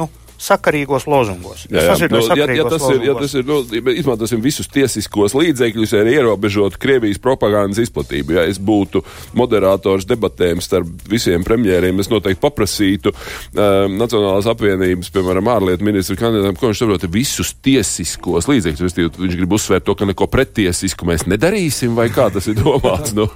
nu, 0.00 0.08
sakarīgos 0.42 1.06
lozungos. 1.10 1.66
Es 1.70 1.72
Nu, 1.72 1.92
atzīstu, 1.94 2.16
ja, 2.16 2.22
ja 2.22 2.28
sakarīgos 2.28 2.72
tas 2.72 2.86
ir, 2.88 3.04
ja 3.06 3.14
lozungos. 3.14 3.22
tas 3.22 3.34
ir 3.38 3.46
nu, 3.46 3.92
izmantosim 3.94 4.42
visus 4.44 4.68
tiesiskos 4.72 5.36
līdzekļus, 5.38 5.94
arī 6.00 6.16
ierobežot 6.18 6.78
Krievijas 6.82 7.20
propagandas 7.22 7.82
izplatību. 7.84 8.36
Ja 8.38 8.46
es 8.50 8.58
būtu 8.62 9.04
moderators 9.38 10.06
debatēm 10.10 10.62
starp 10.64 11.06
visiem 11.10 11.46
premjeriem, 11.46 12.00
es 12.02 12.10
noteikti 12.12 12.42
paprasītu 12.42 13.12
um, 13.14 13.96
Nacionālās 14.02 14.48
apvienības, 14.50 15.12
piemēram, 15.14 15.50
ārlietu 15.52 15.86
ministru 15.86 16.18
kandidātam, 16.18 16.58
ko 16.58 16.72
viņš 16.72 16.82
saprot 16.82 17.06
visus 17.12 17.54
tiesiskos 17.62 18.50
līdzekļus. 18.50 18.98
Viņš 19.22 19.38
grib 19.38 19.56
uzsvērt 19.58 19.86
to, 19.86 19.96
ka 19.98 20.08
neko 20.08 20.26
pretiesisku 20.32 21.06
mēs 21.08 21.28
nedarīsim, 21.30 21.94
vai 21.98 22.08
kā 22.12 22.28
tas 22.34 22.50
ir 22.50 22.58
domāts. 22.58 23.14
Nu, 23.22 23.26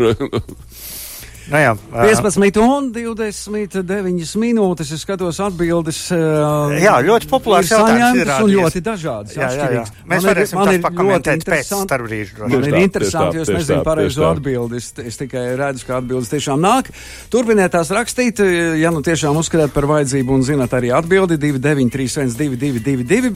Nu, 1.47 1.59
jā, 1.63 1.73
uh, 1.95 2.03
15 2.03 2.59
un 2.63 2.89
29 2.95 4.37
minūtes. 4.43 4.93
Es 4.95 5.01
skatos 5.07 5.39
atbildes. 5.43 6.01
uh, 6.15 6.75
Jā, 6.81 6.97
ļoti 7.07 7.31
populārs 7.31 7.71
jautājums 7.71 8.21
ir 8.21 8.33
Un 8.37 8.51
ļoti 8.53 8.83
dažādas. 8.85 9.37
Jā, 9.37 9.49
jā, 9.55 9.67
jā. 9.79 9.85
Mēs 10.05 10.23
Man 10.23 10.31
varēsim 10.31 10.59
tās 10.59 10.67
ir 10.67 10.73
ļoti 10.77 10.85
pakomentēt 10.85 11.47
pēc 11.47 11.67
starpbrīžu 11.71 12.37
droši 12.37 12.51
Man 12.53 12.57
Tieši 12.57 12.69
ir 12.69 12.75
tā, 12.77 12.83
interesanti, 12.89 13.33
tieši 13.33 13.39
jo 13.39 13.43
es 13.43 13.49
tā, 13.49 13.57
nezinu 13.61 13.79
tā, 13.79 13.87
pareizo 13.87 14.23
tā. 14.23 14.31
atbildi. 14.37 14.75
Es, 14.83 14.87
es 15.13 15.17
tikai 15.23 15.45
redzu, 15.59 15.87
ka 15.89 15.93
atbildes 16.01 16.33
tiešām 16.35 16.59
nāk. 16.63 16.85
Turpiniet 17.33 17.73
tās 17.75 17.89
rakstīt, 17.95 18.43
ja 18.81 18.91
nu 18.95 19.01
tiešām 19.07 19.39
uzskatāt 19.41 19.71
par 19.77 19.87
vajadzību 19.91 20.37
un 20.37 20.43
zinat 20.47 20.71
arī 20.77 20.89
atbildi 20.97 21.39
293, 21.43 22.35
222. 22.39 23.35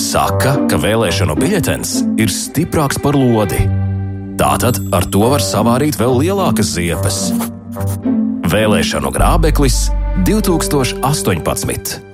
Saka, 0.00 0.52
ka 0.70 0.76
vēlēšanu 0.80 1.34
biļetens 1.36 1.98
ir 2.22 2.32
stiprāks 2.32 2.96
par 3.02 3.14
lodi. 3.18 3.85
Tātad 4.36 4.78
ar 4.92 5.06
to 5.08 5.30
var 5.32 5.40
savārīt 5.40 5.96
vēl 5.96 6.18
lielākas 6.20 6.74
ziepes. 6.76 7.20
Vēlēšanu 8.52 9.12
grābeklis 9.14 9.86
2018. 10.28 12.05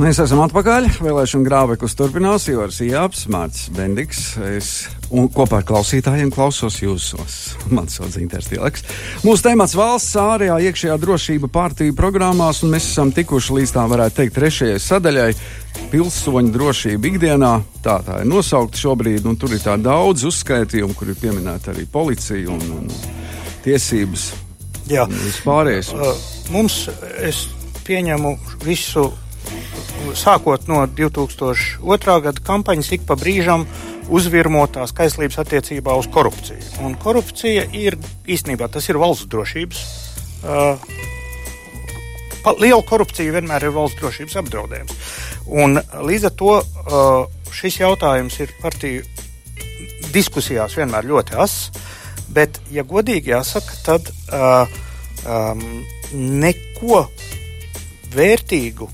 Mēs 0.00 0.16
esam 0.22 0.40
atpakaļ. 0.40 0.86
Vēlēšana 1.04 1.44
grābeklis 1.44 1.92
turpinās. 1.92 2.46
Ivars 2.48 2.78
Jāps, 2.80 3.26
Mārcis 3.28 3.68
Bendiks. 3.76 4.22
Es 4.48 4.70
un 5.12 5.26
kopā 5.28 5.58
ar 5.60 5.66
klausītājiem 5.68 6.30
klausos 6.32 6.78
jūsos. 6.80 7.34
Man 7.68 7.90
sauc 7.92 8.14
Zinters 8.14 8.48
Tileks. 8.48 8.86
Mūsu 9.26 9.44
temats 9.44 9.76
valsts 9.76 10.16
ārējā 10.16 10.56
iekšējā 10.70 10.96
drošība 11.04 11.52
partiju 11.52 11.98
programmās, 11.98 12.62
un 12.64 12.72
mēs 12.72 12.88
esam 12.94 13.12
tikuši 13.12 13.58
līdz 13.58 13.76
tā 13.76 13.86
varētu 13.92 14.22
teikt 14.22 14.38
trešajai 14.40 14.80
sadaļai- 14.86 15.30
pilsoņu 15.92 16.56
drošība 16.56 17.12
ikdienā. 17.12 17.54
Tā 17.84 18.00
tā 18.00 18.22
ir 18.24 18.32
nosaukta 18.32 18.80
šobrīd, 18.80 19.28
un 19.28 19.36
tur 19.36 19.52
ir 19.52 19.60
tā 19.60 19.76
daudz 19.76 20.24
uzskaitījumu, 20.24 20.96
kur 20.96 21.12
ir 21.12 21.20
pieminēta 21.20 21.74
arī 21.74 21.84
policija 21.84 22.48
un, 22.48 22.60
un 22.78 22.88
tiesības. 23.68 24.30
Jā. 24.88 25.04
Vispārējais. 25.04 25.92
Uh, 25.92 26.14
mums, 26.56 26.88
es 27.20 27.48
pieņemu 27.84 28.38
visu, 28.64 29.12
sākot 30.16 30.66
no 30.70 30.82
2002. 30.86 32.16
gada 32.24 32.44
kampaņas, 32.46 32.92
ik 32.96 33.06
pa 33.08 33.16
brīžam 33.18 33.66
uzvirmotās 34.10 34.94
kaislības 34.96 35.38
attiecībā 35.42 35.94
uz 35.98 36.08
korupciju. 36.12 36.62
Un 36.84 36.96
korupcija 37.00 37.66
ir 37.76 37.98
īstenībā 38.26 38.70
tas 38.72 38.88
ir 38.90 38.98
valsts 39.00 39.28
drošības. 39.30 39.82
Uh, 40.40 40.78
liela 42.58 42.82
korupcija 42.86 43.34
vienmēr 43.36 43.68
ir 43.68 43.74
valsts 43.76 44.00
drošības 44.00 44.38
apdraudējums. 44.42 45.00
Un 45.50 45.80
līdz 46.10 46.28
ar 46.30 46.36
to 46.38 46.52
uh, 46.60 47.40
šis 47.54 47.80
jautājums 47.82 48.38
ir 48.40 48.54
partiju 48.62 49.04
diskusijās 50.14 50.76
vienmēr 50.78 51.06
ļoti 51.10 51.38
ass. 51.38 51.70
Bet, 52.30 52.60
ja 52.70 52.84
godīgi 52.86 53.32
jāsaka, 53.32 53.74
tad 53.82 54.10
uh, 54.30 54.70
um, 55.26 55.64
neko 56.14 57.04
vērtīgu. 58.14 58.86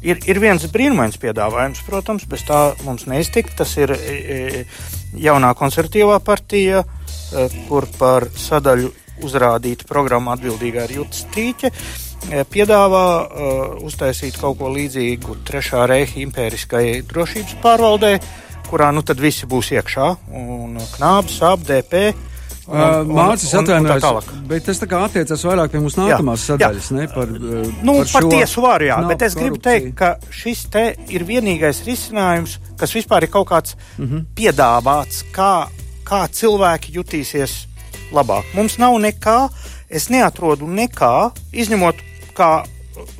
Ir, 0.00 0.20
ir 0.24 0.40
viens 0.40 0.64
brīnumains 0.72 1.18
piedāvājums, 1.20 1.82
protams, 1.84 2.24
bez 2.28 2.44
tā 2.48 2.70
mums 2.86 3.04
neiztikt. 3.10 3.52
Tas 3.58 3.74
ir 3.76 3.92
e, 3.92 3.98
e, 3.98 4.64
jaunā 5.20 5.52
konservatīvā 5.58 6.16
partija, 6.24 6.80
e, 6.84 7.48
kur 7.68 7.88
par 7.98 8.30
sadaļu 8.32 8.94
uzrādīta 9.26 9.84
programma 9.88 10.32
atbildīgā 10.36 10.86
ir 10.88 10.96
Jūtas 11.02 11.26
e, 11.68 12.44
Piedāvā 12.48 13.04
uh, 13.20 13.76
uztaisīt 13.84 14.36
kaut 14.40 14.58
ko 14.60 14.68
līdzīgu 14.72 15.38
Trešā 15.48 15.86
reiha 15.88 16.20
impēriskajai 16.20 17.02
drošības 17.08 17.54
pārvaldē, 17.62 18.14
kurā 18.68 18.90
nu 18.92 19.04
tad 19.04 19.20
visi 19.20 19.48
būs 19.48 19.72
iekšā. 19.76 20.08
Un 20.36 20.76
Knābs, 20.96 21.36
Sāp, 21.40 21.64
DP. 21.68 22.10
un- 22.12 22.29
Uh, 22.70 23.02
tā 23.02 23.24
atvainojas, 23.58 24.04
tālāk. 24.04 24.26
bet 24.46 24.62
tas 24.68 24.78
tā 24.78 24.86
kā 24.86 25.00
attiecas 25.02 25.40
vairāk 25.42 25.72
pie 25.72 25.80
mūsu 25.82 25.98
nākamās 25.98 26.44
Jā, 26.44 26.52
sadaļas, 26.52 26.90
ne 26.94 27.06
par, 27.10 27.32
uh, 27.34 27.64
Nu, 27.82 27.96
par, 27.98 28.10
par 28.12 28.26
tiesu 28.30 28.62
varu, 28.62 28.86
jā, 28.86 28.98
bet 29.10 29.24
es 29.26 29.34
gribu 29.34 29.56
korupciju. 29.56 29.90
teikt, 29.90 29.96
ka 29.98 30.10
šis 30.30 30.60
te 30.70 30.84
ir 31.10 31.24
vienīgais 31.26 31.82
risinājums, 31.88 32.60
kas 32.78 32.94
vispār 32.94 33.26
ir 33.26 33.32
kaut 33.34 33.48
kāds 33.50 33.74
mm 33.98 34.06
-hmm. 34.06 34.22
piedāvāts, 34.38 35.24
kā, 35.34 35.66
kā 36.06 36.22
cilvēki 36.30 36.94
jutīsies 36.94 37.56
labāk. 38.14 38.46
Mums 38.54 38.78
nav 38.78 38.94
nekā, 39.02 39.48
es 39.90 40.06
neatrodu 40.08 40.66
nekā, 40.66 41.32
izņemot 41.52 41.96
kā, 42.38 42.64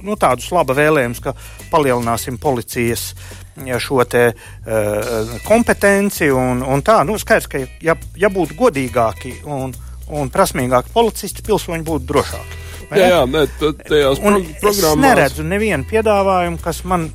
nu, 0.02 0.14
tādus 0.14 0.46
laba 0.54 0.74
vēlējumus, 0.78 1.20
ka 1.20 1.34
palielināsim 1.72 2.38
policijas 2.38 3.14
ja, 3.14 3.39
šo 3.80 4.04
te 4.08 4.32
uh, 4.32 5.36
kompetenci 5.44 6.30
un, 6.32 6.62
un 6.62 6.82
tā. 6.82 7.02
Nu, 7.04 7.18
skaidrs, 7.20 7.46
ka 7.50 7.60
ja, 7.84 7.96
ja 8.16 8.28
būtu 8.32 8.56
godīgāki 8.58 9.36
un, 9.44 9.74
un 10.08 10.30
prasmīgāki 10.32 10.90
policisti, 10.94 11.42
pilsoņi 11.46 11.84
būtu 11.86 12.08
drošāki. 12.10 12.58
jā, 12.90 12.96
ne? 12.96 13.08
jā, 13.12 13.22
nē, 13.30 13.46
t- 13.60 13.72
tajās 13.86 14.18
Un 14.24 14.40
pro 14.42 14.70
es 14.72 14.80
programmās. 14.80 15.04
neredzu 15.04 15.42
nevienu 15.46 15.84
piedāvājumu, 15.90 16.58
kas 16.64 16.84
man. 16.84 17.10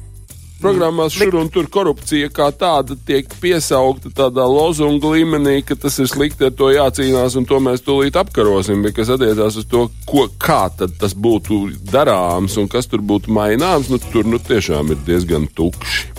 Programmās 0.56 1.12
šur 1.12 1.36
un 1.36 1.50
tur 1.52 1.66
korupcija 1.70 2.30
kā 2.32 2.46
tāda 2.56 2.96
tiek 3.06 3.28
piesaukta 3.44 4.08
tādā 4.16 4.46
lozunga 4.48 5.12
līmenī, 5.12 5.58
ka 5.68 5.76
tas 5.76 6.00
ir 6.00 6.08
slikti, 6.08 6.48
ar 6.48 6.54
to 6.56 6.70
jācīnās 6.72 7.36
un 7.38 7.44
to 7.46 7.60
mēs 7.60 7.84
tūlīt 7.84 8.16
apkarosim. 8.18 8.80
Bet 8.88 8.96
kas 8.96 9.12
attiecās 9.14 9.60
uz 9.60 9.68
to, 9.70 9.90
ko, 10.08 10.24
kā 10.42 10.70
tad 10.80 10.96
tas 10.98 11.12
būtu 11.14 11.60
darāms 11.92 12.56
un 12.58 12.72
kas 12.72 12.88
tur 12.88 13.04
būtu 13.04 13.36
maināms, 13.36 13.92
nu 13.92 14.00
tur 14.00 14.24
nu 14.32 14.40
tiešām 14.40 14.96
ir 14.96 15.04
diezgan 15.06 15.46
tukši. 15.60 16.15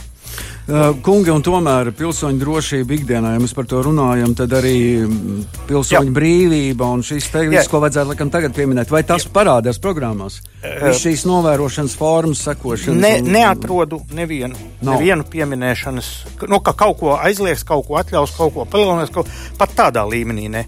Uh, 0.67 0.97
kungi, 0.99 1.31
un 1.31 1.45
tomēr 1.47 1.93
pilsoņu 1.95 2.41
drošība 2.41 2.97
ikdienā, 2.97 3.37
ja 3.37 3.39
mēs 3.39 3.53
par 3.55 3.69
to 3.71 3.79
runājam, 3.87 4.33
tad 4.35 4.51
arī 4.59 4.79
mm, 5.05 5.45
pilsoņu 5.69 6.09
Jā. 6.09 6.15
brīvība 6.17 6.89
un 6.91 7.05
šīs 7.07 7.29
teikums, 7.31 7.69
ko 7.71 7.79
vajadzētu 7.85 8.11
laikam 8.11 8.33
tagad 8.35 8.57
pieminēt, 8.57 8.91
vai 8.91 9.05
tas 9.07 9.23
Jā. 9.23 9.31
parādās 9.37 9.79
programmās? 9.79 10.41
Uh, 10.67 10.89
šīs 10.99 11.23
novērošanas 11.31 11.95
formas, 12.01 12.43
sekošanas. 12.49 12.99
Ne, 12.99 13.13
un, 13.23 13.31
neatrodu 13.37 14.01
nevienu, 14.19 14.59
no. 14.81 14.97
nevienu 14.97 15.29
pieminēšanas, 15.31 16.09
nu, 16.51 16.59
ka 16.67 16.75
kaut 16.75 16.99
ko 16.99 17.15
aizliegs, 17.15 17.63
kaut 17.69 17.87
ko 17.87 18.01
atļaus, 18.03 18.35
kaut 18.35 18.57
ko 18.57 18.67
palielinās, 18.67 19.15
kaut, 19.15 19.31
pat 19.63 19.77
tādā 19.79 20.03
līmenī 20.03 20.49
ne. 20.51 20.65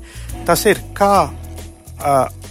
Tas 0.46 0.62
ir 0.70 0.78
kā 0.94 1.26
uh, 1.26 2.46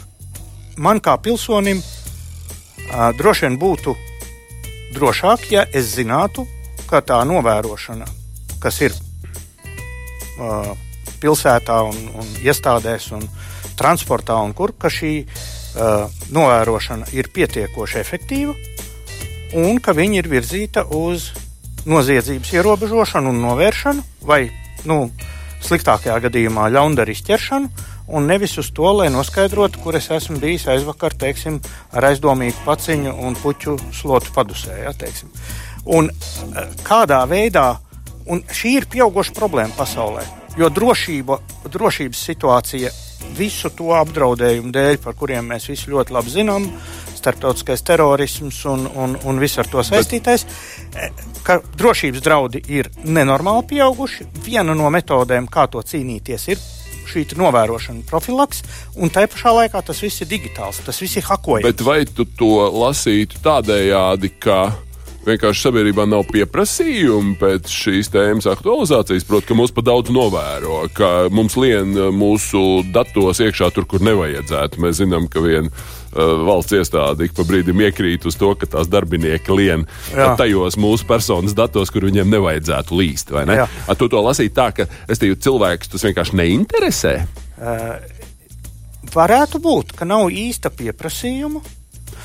man 0.83 0.99
kā 0.99 1.15
pilsonim 1.23 1.79
uh, 1.79 3.07
droši 3.15 3.47
vien 3.47 3.57
būtu 3.63 3.95
drošāk, 4.99 5.47
ja 5.55 5.63
es 5.71 5.95
zinātu, 5.95 6.43
ka 6.89 7.01
tā 7.05 7.19
novērošana, 7.27 8.07
kas 8.63 8.81
ir 8.85 8.95
uh, 8.95 10.71
pilsētā 11.21 11.81
un, 11.87 11.97
un 12.17 12.33
iestādēs 12.43 13.11
un 13.17 13.27
transportā 13.77 14.37
un 14.43 14.53
kur, 14.57 14.73
ka 14.79 14.91
šī 14.91 15.13
uh, 15.23 16.07
novērošana 16.33 17.11
ir 17.17 17.31
pietiekoši 17.33 18.01
efektīva 18.01 18.55
un 19.57 19.79
ka 19.79 19.95
viņi 19.95 20.21
ir 20.21 20.31
virzīta 20.31 20.87
uz 20.91 21.31
noziedzības 21.87 22.53
ierobežošanu 22.57 23.31
un 23.31 23.43
novēršanu 23.45 24.03
vai, 24.27 24.47
nu, 24.89 25.05
sliktākajā 25.63 26.17
gadījumā 26.27 26.67
ļaundaru 26.73 27.13
izķeršanu, 27.15 27.85
un 28.07 28.27
nevis 28.29 28.57
uz 28.61 28.69
to, 28.75 28.87
lai 28.99 29.07
noskaidrotu, 29.11 29.81
kur 29.83 29.97
es 29.99 30.09
esmu 30.13 30.39
bijis 30.41 30.67
aizvakar, 30.71 31.15
teiksim, 31.19 31.59
ar 31.91 32.11
aizdomīgu 32.11 32.63
paciņu 32.65 33.15
un 33.27 33.35
puķu 33.39 33.77
slotu 33.95 34.31
padusē. 34.35 34.77
Ja, 34.85 34.93
teiksim. 34.95 35.31
Un 35.87 36.09
eh, 36.11 36.77
kādā 36.87 37.21
veidā, 37.29 37.69
un 38.27 38.43
šī 38.43 38.77
ir 38.81 38.87
pieauguša 38.91 39.35
problēma 39.37 39.75
pasaulē, 39.77 40.23
jo 40.59 40.69
drošība, 40.73 41.39
drošības 41.71 42.23
situācija 42.31 42.93
visu 43.37 43.69
to 43.75 43.91
apdraudējumu 43.97 44.71
dēļ, 44.73 44.97
par 45.03 45.15
kuriem 45.17 45.51
mēs 45.51 45.67
visi 45.71 45.91
ļoti 45.91 46.15
labi 46.15 46.33
zinām, 46.33 46.67
starptautiskais 47.17 47.83
terorisms 47.83 48.59
un, 48.69 48.85
un, 48.87 49.15
un 49.27 49.39
viss 49.41 49.59
ar 49.59 49.67
to 49.71 49.83
saistītais, 49.83 50.45
eh, 50.95 51.11
ka 51.47 51.59
drošības 51.79 52.23
draudi 52.23 52.63
ir 52.71 52.91
nenormāli 53.03 53.67
pieauguši. 53.73 54.27
Viena 54.45 54.75
no 54.77 54.91
metodēm, 54.93 55.49
kā 55.51 55.67
to 55.71 55.83
cīnīties, 55.83 56.49
ir 56.51 56.65
šī 57.07 57.23
novērošana, 57.39 58.03
profilaks, 58.09 58.63
un 58.99 59.11
tā 59.13 59.23
pašā 59.31 59.53
laikā 59.61 59.81
tas 59.87 60.01
viss 60.03 60.23
ir 60.23 60.29
digitāls, 60.31 60.81
tas 60.85 60.99
viss 61.01 61.19
ir 61.19 61.27
hakojams. 61.27 61.67
Bet 61.67 61.83
vai 61.87 62.01
tu 62.05 62.27
to 62.37 62.67
lasītu 62.73 63.39
tādējādi, 63.45 64.33
ka 64.43 64.59
vienkārši 65.27 65.65
sabiedrībā 65.67 66.05
nav 66.09 66.25
pieprasījumi 66.31 67.35
pēc 67.41 67.71
šīs 67.71 68.11
tēmas 68.13 68.47
aktualizācijas. 68.49 69.25
Protams, 69.27 69.47
ka 69.49 69.57
mūs 69.59 69.73
pa 69.75 69.83
daudz 69.85 70.11
novēro, 70.13 70.79
ka 70.95 71.11
mums 71.33 71.57
lien 71.59 71.93
mūsu 72.15 72.81
datos 72.95 73.41
iekšā 73.43 73.69
tur, 73.75 73.87
kur 73.89 74.03
nevajadzētu. 74.07 74.81
Mēs 74.83 75.01
zinām, 75.01 75.27
ka 75.31 75.43
viena 75.43 75.69
uh, 75.69 76.33
valsts 76.47 76.77
iestāde 76.79 77.27
ik 77.27 77.35
pa 77.37 77.45
brīdim 77.47 77.83
iekrīt 77.87 78.27
uz 78.29 78.39
to, 78.39 78.53
ka 78.59 78.69
tās 78.77 78.89
darbinieki 78.91 79.55
lien 79.57 79.87
tajos 80.39 80.79
mūsu 80.79 81.07
personas 81.09 81.55
datos, 81.57 81.91
kur 81.93 82.07
viņiem 82.07 82.29
nevajadzētu 82.33 82.99
līst. 82.99 83.33
Ne? 83.47 83.63
A, 83.65 83.97
tu 83.97 84.09
to 84.11 84.21
lasīji 84.23 84.53
tā, 84.55 84.69
ka 84.75 84.87
es 85.07 85.21
teiktu, 85.21 85.41
cilvēks 85.49 85.93
tas 85.93 86.07
vienkārši 86.07 86.39
neinteresē. 86.39 87.17
Uh, 87.57 87.97
varētu 89.13 89.61
būt, 89.63 89.95
ka 89.97 90.07
nav 90.07 90.31
īsta 90.31 90.71
pieprasījuma. 90.73 91.63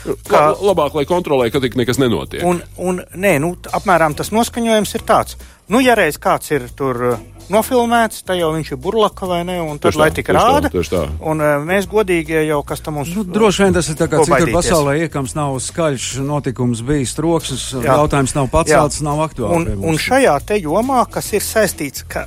Kā, 0.03 0.43
labāk, 0.59 0.97
lai 0.99 1.07
kontrolē, 1.09 1.49
ka 1.55 1.61
tik 1.63 1.77
nekas 1.79 2.01
nenotiek. 2.03 2.43
Un, 2.47 2.63
un, 2.83 3.03
nē, 3.15 3.37
nu, 3.43 3.55
apmēram 3.79 4.17
tas 4.19 4.33
noskaņojums 4.35 4.97
ir 4.99 5.05
tāds. 5.07 5.39
Nu, 5.71 5.81
ja 5.83 5.95
reiz 5.97 6.19
kāds 6.21 6.51
ir 6.53 6.67
tur 6.77 6.99
uh, 7.13 7.21
nofilmēts, 7.53 8.25
tad 8.27 8.41
jau 8.41 8.51
viņš 8.55 8.73
ir 8.75 8.81
burlaka 8.83 9.29
vai 9.31 9.41
ne, 9.47 9.59
un 9.63 9.79
tad, 9.79 9.93
tieši 9.93 10.01
lai 10.01 10.09
tik 10.15 10.31
rāda. 10.35 10.71
Tā, 10.73 10.83
tā. 10.91 11.03
Un 11.31 11.43
uh, 11.43 11.55
mēs 11.67 11.87
godīgie 11.91 12.43
jau, 12.49 12.61
kas 12.67 12.83
tam 12.85 12.99
mums. 12.99 13.13
Nu, 13.17 13.25
droši 13.29 13.67
vien 13.67 13.77
tas 13.77 13.89
ir 13.93 13.99
tā 14.01 14.09
kā 14.11 14.25
citur 14.27 14.53
pasaulē 14.57 14.97
iekams 15.05 15.37
nav 15.39 15.55
skaļš 15.63 16.09
notikums 16.27 16.83
bijis 16.87 17.15
troksnis, 17.19 17.69
jautājums 17.87 18.35
nav 18.39 18.51
pacelts, 18.53 19.01
Jā. 19.01 19.07
nav 19.07 19.23
aktuāls. 19.27 19.71
Un, 19.77 19.87
un 19.93 20.01
šajā 20.03 20.35
te 20.49 20.59
jomā, 20.63 21.05
kas 21.13 21.31
ir 21.37 21.47
saistīts, 21.47 22.07
ka, 22.11 22.27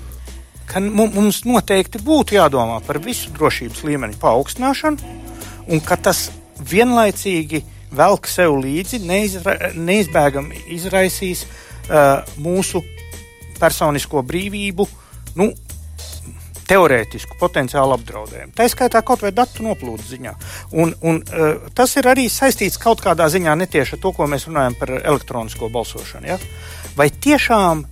ka 0.72 0.84
mums 0.86 1.44
noteikti 1.48 2.02
būtu 2.06 2.40
jādomā 2.40 2.80
par 2.88 3.04
visu 3.04 3.34
drošības 3.36 3.86
līmeni 3.88 4.18
paaugstināšanu, 4.22 5.14
un 5.70 5.86
ka 5.86 6.00
tas 6.08 6.30
vienlaicīgi 6.60 7.64
velk 7.96 8.28
sev 8.30 8.58
līdzi, 8.62 9.00
neizra, 9.06 9.56
neizbēgami 9.76 10.66
izraisīs 10.76 11.46
uh, 11.46 12.26
mūsu 12.42 12.84
personisko 13.60 14.24
brīvību, 14.28 14.88
nu, 15.40 15.52
teorētisku 16.66 17.38
potenciālu 17.38 17.94
apdraudējumu. 17.94 18.56
Tā 18.58 18.66
skaitā 18.72 19.04
kaut 19.06 19.22
vai 19.22 19.30
datu 19.36 19.64
noplūdes 19.68 20.08
ziņā. 20.16 20.32
Un, 20.82 20.96
un, 21.06 21.22
uh, 21.22 21.68
tas 21.78 21.94
ir 22.00 22.10
arī 22.10 22.26
saistīts 22.32 22.82
kaut 22.82 23.04
kādā 23.06 23.30
ziņā 23.32 23.54
netieši 23.62 23.98
ar 23.98 24.02
to, 24.02 24.14
ko 24.18 24.28
mēs 24.32 24.48
runājam 24.50 24.78
par 24.80 24.96
elektronisko 24.98 25.70
balsošanu. 25.74 26.32
Ja? 26.34 26.40
Vai 26.98 27.12
tiešām 27.12 27.86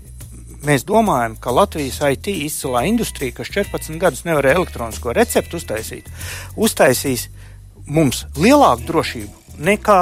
mēs 0.65 0.88
domājam, 0.88 1.38
ka 1.43 1.54
Latvijas 1.54 1.99
IT 2.08 2.32
izcilā 2.34 2.86
industrija, 2.89 3.36
kas 3.38 3.52
14 3.54 3.99
gadus 4.02 4.26
nevarēja 4.26 4.58
elektronisko 4.62 5.13
recepti 5.13 5.60
uztaisīt, 5.60 6.10
uztaisīs 6.56 7.28
uh, 7.28 7.43
mums 7.88 8.26
lielāku 8.39 8.88
drošību 8.89 9.43
nekā 9.63 9.98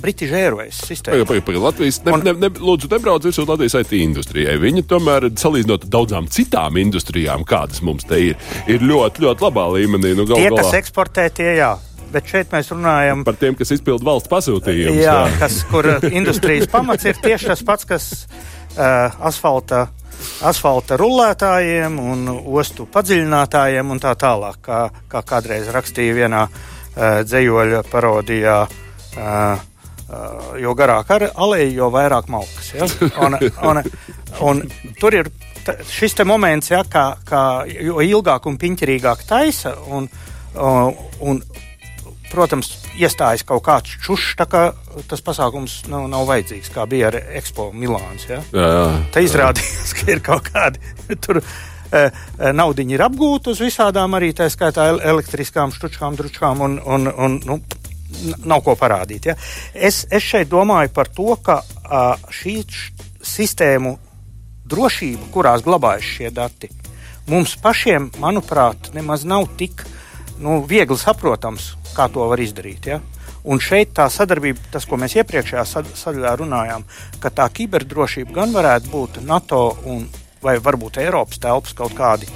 British 0.00 0.34
Airways 0.34 0.78
sistēma. 0.86 1.24
Pagaid, 1.26 1.44
pagaid, 1.46 1.62
Latvijas, 1.62 2.00
ne, 2.06 2.14
un, 2.14 2.24
ne, 2.26 2.34
ne, 2.44 2.50
lūdzu, 2.62 2.90
nebrauc 2.92 3.24
virsū 3.26 3.44
Latvijas 3.48 3.76
IT 3.80 3.94
industrijai. 3.98 4.58
Viņi 4.62 4.84
tomēr, 4.90 5.28
salīdzinot 5.38 5.86
ar 5.86 5.94
daudzām 5.96 6.28
citām 6.32 6.78
industrijām, 6.80 7.46
kādas 7.48 7.82
mums 7.84 8.06
te 8.08 8.20
ir, 8.30 8.36
ir 8.70 8.84
ļoti, 8.86 9.24
ļoti 9.26 9.46
labā 9.48 9.68
līmenī. 9.76 10.14
Nu, 10.18 10.26
gal, 10.28 10.38
tie, 10.38 10.50
galā. 10.52 10.62
kas 10.62 10.76
eksportē, 10.78 11.26
tie 11.34 11.56
jā. 11.58 11.72
Bet 12.12 12.28
šeit 12.28 12.52
mēs 12.52 12.68
runājam 12.74 13.22
par 13.24 13.38
tiem, 13.40 13.56
kas 13.56 13.72
izpilda 13.72 14.04
valsts 14.04 14.30
pasūtījumus. 14.30 15.00
Jā, 15.00 15.16
jā. 15.24 15.38
Kas, 15.40 15.62
kur 15.70 15.88
industrijas 16.12 16.68
pamats 16.70 17.08
ir 17.08 17.16
tieši 17.24 17.48
tas 17.54 17.64
pats, 17.66 17.88
kas 17.88 18.10
uh, 18.76 19.08
asfalta 19.24 19.88
asfalta 20.46 20.94
rullētājiem 21.00 21.96
un 21.98 22.28
ostu 22.30 22.84
padziļinātājiem 22.92 23.90
un 23.90 23.98
tā 23.98 24.12
tālāk, 24.20 24.60
kā, 24.62 24.82
kā 25.10 25.24
kādreiz 25.26 25.72
rakstīja 25.72 26.14
vienā 26.20 26.44
Uh, 26.52 26.71
dzējoļa 26.96 27.84
parodijā. 27.90 28.62
Uh, 29.12 29.60
uh, 30.12 30.52
jo 30.60 30.74
garāk 30.78 31.10
ar 31.14 31.26
aleju, 31.32 31.72
jo 31.76 31.88
vairāk 31.92 32.28
malkas. 32.32 32.72
Ja? 32.76 32.88
Un, 33.24 33.38
un, 33.68 33.82
un 34.48 34.62
tur 35.00 35.16
ir 35.16 35.30
šis 35.88 36.16
moments, 36.28 36.72
ja, 36.72 36.82
kā, 36.88 37.12
kā, 37.28 37.42
jo 37.70 38.02
ilgāk 38.02 38.48
un 38.50 38.58
piņķerīgāk 38.60 39.26
taisa, 39.28 39.74
un, 39.88 40.08
un, 40.56 40.96
un, 41.20 41.42
protams, 42.32 42.74
iestājas 42.96 43.44
kaut 43.48 43.64
kāds 43.66 43.98
čušs, 44.04 44.34
tā 44.40 44.46
kā 44.48 44.62
tas 45.08 45.24
pasākums 45.24 45.82
nav, 45.92 46.08
nav 46.12 46.24
vajadzīgs, 46.28 46.72
kā 46.72 46.86
bija 46.88 47.12
ar 47.12 47.20
Expo 47.38 47.70
Milāns. 47.76 48.28
Ja? 48.28 48.40
Jā, 48.52 48.70
jā, 48.76 48.86
tā 49.14 49.24
izrādījās, 49.24 49.92
ka 50.00 50.10
ir 50.12 50.24
kaut 50.24 50.48
kādi 50.52 50.82
tur 51.24 51.42
Eh, 51.42 51.44
eh, 51.44 51.71
naudiņa 51.92 52.96
ir 52.96 53.04
apgūta 53.04 53.52
uz 53.52 53.60
visādām 53.62 54.16
arī 54.16 54.32
tā 54.36 54.48
skaitā 54.52 54.88
elektriskām 54.96 55.74
štučkām, 55.74 56.16
dručkām 56.16 56.64
un, 56.64 56.78
un, 56.80 57.08
un 57.12 57.38
nu, 57.46 57.58
nav 58.44 58.62
ko 58.64 58.76
parādīt. 58.78 59.30
Ja? 59.30 59.36
Es, 59.74 60.04
es 60.10 60.24
šeit 60.24 60.50
domāju 60.52 60.92
par 60.94 61.10
to, 61.12 61.36
ka 61.44 61.62
šī 62.32 62.56
sistēmu 63.22 63.96
drošība, 64.72 65.28
kurās 65.34 65.64
glabājas 65.64 66.08
šie 66.16 66.30
dati, 66.34 66.70
mums 67.28 67.56
pašiem, 67.62 68.10
manuprāt, 68.22 68.92
nemaz 68.96 69.26
nav 69.28 69.50
tik 69.58 69.84
nu, 70.42 70.62
viegli 70.68 70.98
saprotams, 70.98 71.74
kā 71.96 72.08
to 72.12 72.26
var 72.30 72.40
izdarīt. 72.40 72.88
Ja? 72.88 73.00
Un 73.42 73.58
šeit 73.62 73.92
tā 73.96 74.06
sadarbība, 74.10 74.70
tas, 74.72 74.86
ko 74.86 74.96
mēs 75.02 75.16
iepriekšējā 75.18 75.64
sadaļā 75.98 76.34
runājām, 76.38 76.84
ka 77.22 77.32
tā 77.34 77.48
kiberdrošība 77.50 78.36
gan 78.38 78.54
varētu 78.54 78.92
būt 78.92 79.22
NATO 79.26 79.64
un 79.90 80.06
vai 80.42 80.58
varbūt 80.62 81.00
Eiropas 81.02 81.40
telpas 81.42 81.76
kaut 81.78 81.94
kādi 81.96 82.28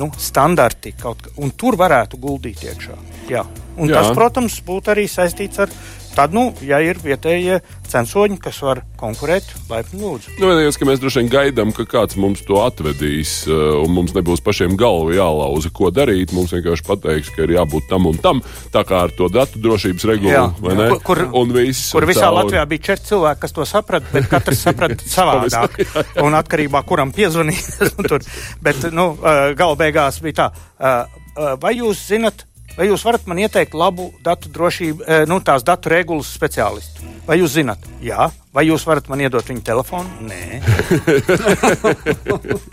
nu, 0.00 0.08
standarti, 0.16 0.94
kaut, 0.96 1.26
un 1.42 1.52
tur 1.58 1.76
varētu 1.80 2.20
guldīt 2.20 2.64
iekšā. 2.68 2.96
Jā. 3.30 3.44
Un 3.76 3.88
Jā. 3.88 4.00
tas, 4.00 4.12
protams, 4.16 4.60
būtu 4.66 4.92
arī 4.92 5.08
saistīts 5.08 5.62
ar 5.62 5.72
Tad, 6.12 6.34
nu, 6.36 6.50
ja 6.60 6.76
ir 6.84 6.98
vietējie 7.00 7.62
censoņi, 7.88 8.36
kas 8.42 8.58
var 8.60 8.82
konkurēt, 9.00 9.46
laipni 9.70 10.02
lūdzu. 10.02 10.34
Nu, 10.36 10.50
vienīgais, 10.50 10.76
ka 10.76 10.88
mēs 10.88 11.00
droši 11.00 11.22
vien 11.22 11.30
gaidām, 11.32 11.72
ka 11.72 11.86
kāds 11.88 12.18
mums 12.20 12.42
to 12.44 12.58
atvedīs, 12.60 13.32
eh, 13.48 13.62
un 13.80 13.94
mums 13.96 14.12
nebūs 14.12 14.44
pašiem 14.44 14.76
galva 14.80 15.14
jālauza, 15.16 15.72
ko 15.72 15.88
darīt. 15.88 16.34
Mums 16.36 16.52
vienkārši 16.52 16.84
pateiks, 16.84 17.32
ka 17.32 17.46
ir 17.46 17.54
jābūt 17.56 17.88
tam 17.88 18.10
un 18.12 18.20
tam, 18.20 18.44
tā 18.74 18.84
kā 18.88 19.06
ar 19.06 19.16
to 19.16 19.30
datu 19.32 19.62
drošības 19.64 20.06
regulu, 20.12 20.34
jā, 20.34 20.44
vai 20.60 20.76
ne? 20.82 20.90
Kur, 21.00 21.24
un 21.32 21.56
viss, 21.56 21.94
kur 21.96 22.08
visā 22.08 22.28
cauri. 22.28 22.42
Latvijā 22.42 22.68
bija 22.74 22.86
četri 22.90 23.12
cilvēki, 23.14 23.44
kas 23.46 23.56
to 23.56 23.68
saprata, 23.72 24.12
bet 24.12 24.28
katrs 24.28 24.64
saprata 24.68 25.08
savādāk. 25.16 25.80
un 26.20 26.36
atkarībā, 26.36 26.84
kuram 26.84 27.16
piezvanīt. 27.16 27.72
bet, 28.68 28.88
nu, 28.92 29.14
eh, 29.16 29.56
gala 29.56 29.80
beigās 29.80 30.20
bija 30.20 30.42
tā, 30.44 30.52
eh, 30.76 31.20
vai 31.56 31.78
jūs 31.80 32.04
zinat, 32.12 32.44
vai 32.76 32.88
jūs 32.88 33.04
varat 33.06 33.26
man 33.30 33.40
ieteikt 33.42 33.74
labu 33.78 34.10
datu 34.24 34.50
drošību, 34.52 35.04
eh, 35.06 35.24
nu, 35.28 35.40
tās 35.44 35.64
datu 35.66 35.92
regulas 35.92 36.32
speciālistu? 36.34 37.08
Vai 37.26 37.38
jūs 37.38 37.54
zinat? 37.54 37.78
Jā, 38.02 38.30
vai 38.54 38.66
jūs 38.66 38.86
varat 38.86 39.08
man 39.12 39.20
iedot 39.22 39.46
viņa 39.46 39.62
telefonu? 39.62 40.08
Nē. 40.26 40.62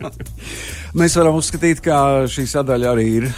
Mēs 0.99 1.17
varam 1.19 1.37
uzskatīt, 1.37 1.83
ka 1.85 2.25
šī 2.31 2.47
sadaļa 2.49 2.93
arī 2.95 3.07
ir 3.19 3.29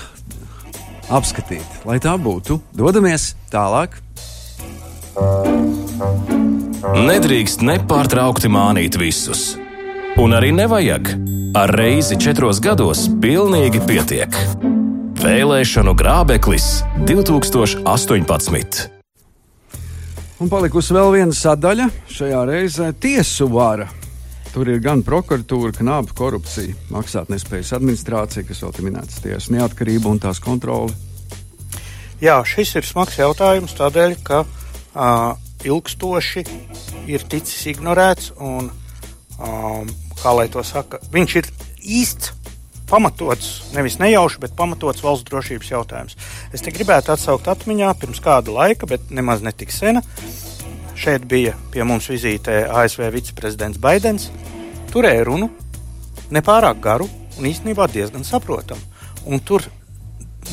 apskatīta. 1.12 1.84
Lai 1.90 2.00
tā 2.04 2.16
būtu, 2.16 2.62
dodamies 2.78 3.34
tālāk. 3.52 4.00
Nedrīkst 7.02 7.66
nepārtraukti 7.68 8.52
mānīt 8.52 8.96
visus. 9.00 9.52
Un 10.22 10.36
arī 10.38 10.52
nevajag. 10.56 11.14
Ar 11.60 11.72
reizi 11.76 12.16
četros 12.20 12.62
gados 12.64 13.10
pilnīgi 13.24 13.84
pietiek. 13.84 14.38
Vēlēšanu 15.22 15.92
grābeklis 15.94 16.80
2018. 17.06 18.78
Un 20.42 20.50
palikusi 20.50 20.96
vēl 20.98 21.12
viena 21.14 21.36
sadaļa 21.38 21.86
šajā 22.10 22.40
reizē- 22.50 22.88
tiesu 23.06 23.46
vara. 23.54 23.86
Tur 24.50 24.72
ir 24.74 24.80
gan 24.82 25.04
prokuratūra, 25.06 25.76
knāba 25.78 26.16
korupcija, 26.18 26.74
maksātnespējas 26.90 27.76
administrācija, 27.78 28.48
kas 28.48 28.64
vēl 28.66 28.74
ir 28.80 28.90
minēts 28.90 29.22
tiesu 29.22 29.54
neatkarība 29.54 30.10
un 30.10 30.20
tās 30.20 30.42
kontrole. 30.42 30.90
Jā, 32.20 32.42
šis 32.42 32.76
ir 32.76 32.82
smags 32.82 33.18
jautājums 33.22 33.78
tādēļ, 33.78 34.24
ka 34.24 34.42
uh, 34.96 35.36
ilgstoši 35.64 36.46
ir 37.06 37.20
ticis 37.30 37.68
ignorēts 37.76 38.32
un, 38.40 38.72
um, 39.38 39.88
kā 40.18 40.34
lai 40.34 40.48
to 40.48 40.64
saka, 40.64 40.98
viņš 41.14 41.36
ir 41.36 41.46
īsts 41.86 42.41
pamatots, 42.92 43.72
nevis 43.76 43.98
nejauši, 44.02 44.42
bet 44.44 44.56
pamatots 44.58 45.04
valsts 45.06 45.28
drošības 45.30 45.72
jautājums. 45.72 46.18
Es 46.52 46.64
te 46.64 46.74
gribētu 46.76 47.14
atsaukt 47.16 47.48
atmiņā 47.52 47.94
pirms 48.02 48.22
kāda 48.24 48.54
laika, 48.56 48.90
bet 48.90 49.10
nemaz 49.16 49.44
netik 49.46 49.72
sena. 49.72 50.04
Šeit 51.00 51.26
bija 51.26 51.56
pie 51.74 51.86
mums 51.88 52.12
vizītē 52.12 52.66
ASV 52.70 53.08
viceprezidents 53.16 53.80
Baidens. 53.82 54.30
Turēja 54.92 55.24
runu 55.26 55.50
nepārāk 56.36 56.82
garu 56.84 57.08
un 57.40 57.48
īstenībā 57.48 57.88
diezgan 57.92 58.28
saprotamu. 58.28 58.84
Un 59.26 59.40
tur 59.40 59.66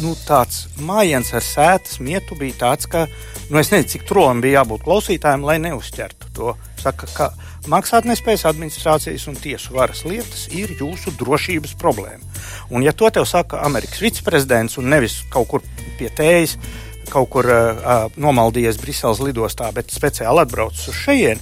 nu, 0.02 0.14
tāds 0.26 0.66
mājiens 0.84 1.30
ar 1.34 1.44
sētas 1.44 1.98
mietu 2.04 2.36
bija 2.38 2.56
tāds, 2.62 2.88
ka 2.90 3.06
nu, 3.48 3.58
es 3.60 3.72
nezinu, 3.72 3.88
cik 3.94 4.06
trolam 4.08 4.42
bija 4.44 4.60
jābūt 4.60 4.84
klausītājiem, 4.86 5.46
lai 5.48 5.58
neuzķertu 5.64 6.32
to. 6.36 6.54
Saka, 6.78 7.08
ka 7.14 7.30
maksātnespējas 7.68 8.46
administrācijas 8.48 9.26
un 9.30 9.38
tiesu 9.38 9.76
varas 9.76 10.04
lietas 10.08 10.46
ir 10.54 10.72
jūsu 10.78 11.12
drošības 11.20 11.74
problēma. 11.80 12.24
Un, 12.72 12.82
ja 12.84 12.92
to 12.96 13.10
tev 13.14 13.26
saka 13.28 13.62
Amerikas 13.66 14.02
viceprezidents 14.04 14.78
un 14.80 14.90
nevis 14.92 15.20
kaut 15.32 15.48
kur 15.52 15.64
pie 15.98 16.10
tējas, 16.10 16.56
kaut 17.08 17.30
kur 17.32 17.48
uh, 17.48 18.08
nomaldījies 18.20 18.80
Briseles 18.80 19.22
lidostā, 19.24 19.70
bet 19.76 19.92
speciāli 19.94 20.44
atbraucis 20.44 20.90
uz 20.92 21.00
šejieni, 21.06 21.40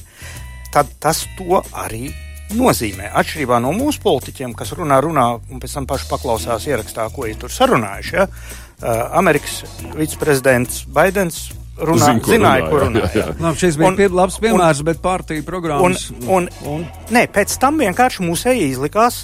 tad 0.74 0.90
tas 1.02 1.24
to 1.38 1.62
arī 1.74 2.10
nozīmē. 2.54 3.10
Atšķirībā 3.18 3.58
no 3.62 3.72
mūsu 3.74 4.02
politiķiem, 4.04 4.54
kas 4.58 4.74
runā, 4.78 5.00
runā 5.02 5.26
un 5.50 5.62
pēc 5.62 5.78
tam 5.78 5.88
paši 5.90 6.10
paklausās 6.10 6.68
ierakstā, 6.70 7.08
ko 7.14 7.26
viņi 7.26 7.40
tur 7.42 7.54
sarunājuši. 7.54 8.16
Ja? 8.18 8.28
Uh, 8.76 9.06
Amerikas 9.18 9.62
viceprezidents 9.96 10.84
Baidens 10.92 11.48
runā, 11.76 12.08
Zin, 12.08 12.20
zināja, 12.24 12.66
runāja, 12.66 12.70
ko 12.70 12.82
runāja. 12.82 13.10
Jā, 13.12 13.22
jā. 13.22 13.36
Labi, 13.40 13.60
šis 13.62 13.78
bija 13.80 13.90
un, 13.90 13.96
pie, 13.98 14.08
labs 14.08 14.38
piemērs, 14.42 14.82
un, 14.82 14.88
bet 14.90 15.00
partija 15.04 15.46
programmas. 15.46 16.08
Un, 16.10 16.28
un, 16.38 16.50
un, 16.72 16.84
nē, 17.14 17.26
pēc 17.34 17.56
tam 17.62 17.80
vienkārši 17.82 18.26
mūsēji 18.26 18.70
izlikās, 18.72 19.20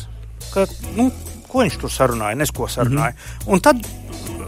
ka, 0.53 0.67
nu, 0.99 1.09
ko 1.49 1.65
viņš 1.65 1.81
tur 1.83 1.93
sarunāja, 1.93 2.39
nes 2.41 2.53
ko 2.55 2.69
sarunāja. 2.71 3.17
Mm 3.17 3.19
-hmm. 3.19 3.53
Un 3.53 3.61
tad 3.61 3.83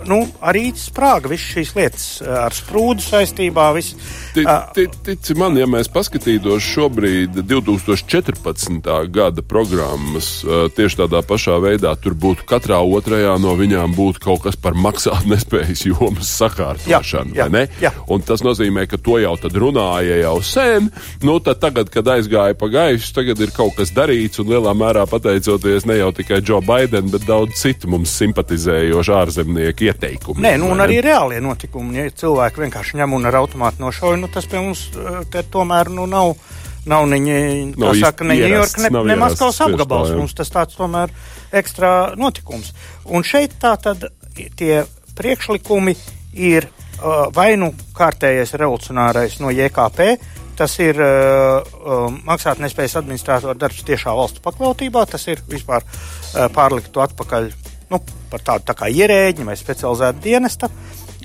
nu, 0.09 0.21
arī 0.45 0.69
sprāga 0.79 1.31
visas 1.31 1.55
šīs 1.55 1.75
lietas 1.77 2.07
eh, 2.23 2.31
ar 2.47 2.55
sprūdu 2.55 3.05
saistībā. 3.05 3.71
Vis, 3.77 3.95
Tic, 4.35 4.49
tic, 4.75 4.95
tici 5.07 5.37
man, 5.39 5.55
ja 5.59 5.67
mēs 5.71 5.87
paskatītos 5.93 6.65
šobrīd 6.67 7.37
2014. 7.47 8.89
gada 9.15 9.45
programmas 9.47 10.31
eh, 10.43 10.67
tieši 10.75 11.01
tādā 11.05 11.23
pašā 11.27 11.61
veidā, 11.63 11.95
tur 12.01 12.17
būtu 12.19 12.47
katrā 12.49 12.81
otrajā 12.83 13.37
no 13.43 13.55
viņām 13.59 13.95
būtu 13.95 14.25
kaut 14.25 14.45
kas 14.49 14.59
par 14.59 14.75
maksātnespējas 14.75 15.85
jomas 15.87 16.33
sakārtošanu. 16.41 17.37
Jā, 17.39 17.47
jā, 17.47 17.67
jā. 17.87 17.93
Un 18.11 18.25
tas 18.27 18.43
nozīmē, 18.45 18.89
ka 18.91 18.99
to 18.99 19.21
jau 19.23 19.37
tad 19.41 19.55
runāja 19.61 20.19
jau 20.23 20.37
sen. 20.45 20.91
Nu, 21.25 21.39
tad 21.45 21.63
tagad, 21.63 21.91
kad 21.95 22.09
aizgāja 22.17 22.59
pa 22.59 22.69
gaisu, 22.73 23.13
tagad 23.15 23.41
ir 23.45 23.55
kaut 23.55 23.77
kas 23.79 23.95
darīts 23.95 24.43
un 24.43 24.51
lielā 24.51 24.75
mērā 24.77 25.07
pateicoties 25.11 25.87
ne 25.89 26.01
jau 26.01 26.11
tikai 26.17 26.43
Joe 26.43 26.63
Biden, 26.65 27.11
bet 27.15 27.27
daudz 27.29 27.61
citu 27.63 27.91
mums 27.95 28.13
simpatizējošu 28.19 29.15
ārzemnieku 29.23 29.94
ieteikumi. 29.95 30.45
Nē, 30.45 30.57
nu, 30.61 30.69
un 30.75 30.83
arī 30.85 31.01
reālie 31.05 31.41
notikumi. 31.45 31.97
Ja 31.99 32.11
cilvēki 32.23 32.65
vienkārši 32.65 33.01
ņem 33.01 33.17
un 33.17 33.31
ar 33.31 33.41
automātu 33.41 33.85
nošauja, 33.85 34.21
nu, 34.21 34.31
tas 34.33 34.49
pie 34.51 34.61
mums 34.61 34.87
eh, 34.99 35.41
tomēr 35.51 35.93
nu, 35.95 36.09
nav. 36.11 36.37
Nav 36.85 37.07
viņa, 37.09 37.37
nav 37.81 37.95
saka, 37.97 38.27
ne 38.29 38.35
Ņujorka, 38.37 38.83
ne, 38.85 38.91
ne 39.09 39.15
Maskavas 39.17 39.63
apgabals. 39.65 40.11
Tā, 40.13 40.19
mums 40.21 40.35
tas 40.37 40.51
tāds 40.53 40.77
tomēr 40.77 41.15
ekstra 41.57 42.13
notikums. 42.21 42.75
Un 43.09 43.25
šeit 43.25 43.57
tā 43.63 43.73
tad 43.81 44.05
tie 44.59 44.83
priekšlikumi 45.17 45.95
ir 46.37 46.69
uh, 46.69 47.31
vai 47.33 47.55
nu 47.57 47.71
kārtējais 47.97 48.53
revolucionārais 48.61 49.39
no 49.41 49.55
JKP, 49.55 50.11
tas 50.59 50.77
ir 50.83 51.01
uh, 51.01 51.65
uh, 51.65 52.07
maksātnespējas 52.29 52.99
administrātora 53.01 53.57
darbs 53.59 53.81
tiešā 53.87 54.13
valsts 54.15 54.43
pakļautībā, 54.45 55.07
tas 55.11 55.25
ir 55.33 55.41
vispār 55.49 55.87
uh, 55.87 56.51
pārlikt 56.55 56.93
to 56.95 57.03
atpakaļ 57.05 57.49
nu, 57.95 58.01
par 58.31 58.43
tādu 58.45 58.69
tā 58.69 58.77
kā 58.79 58.91
ierēģi 58.93 59.47
vai 59.47 59.57
specializētu 59.59 60.25
dienesta 60.25 60.71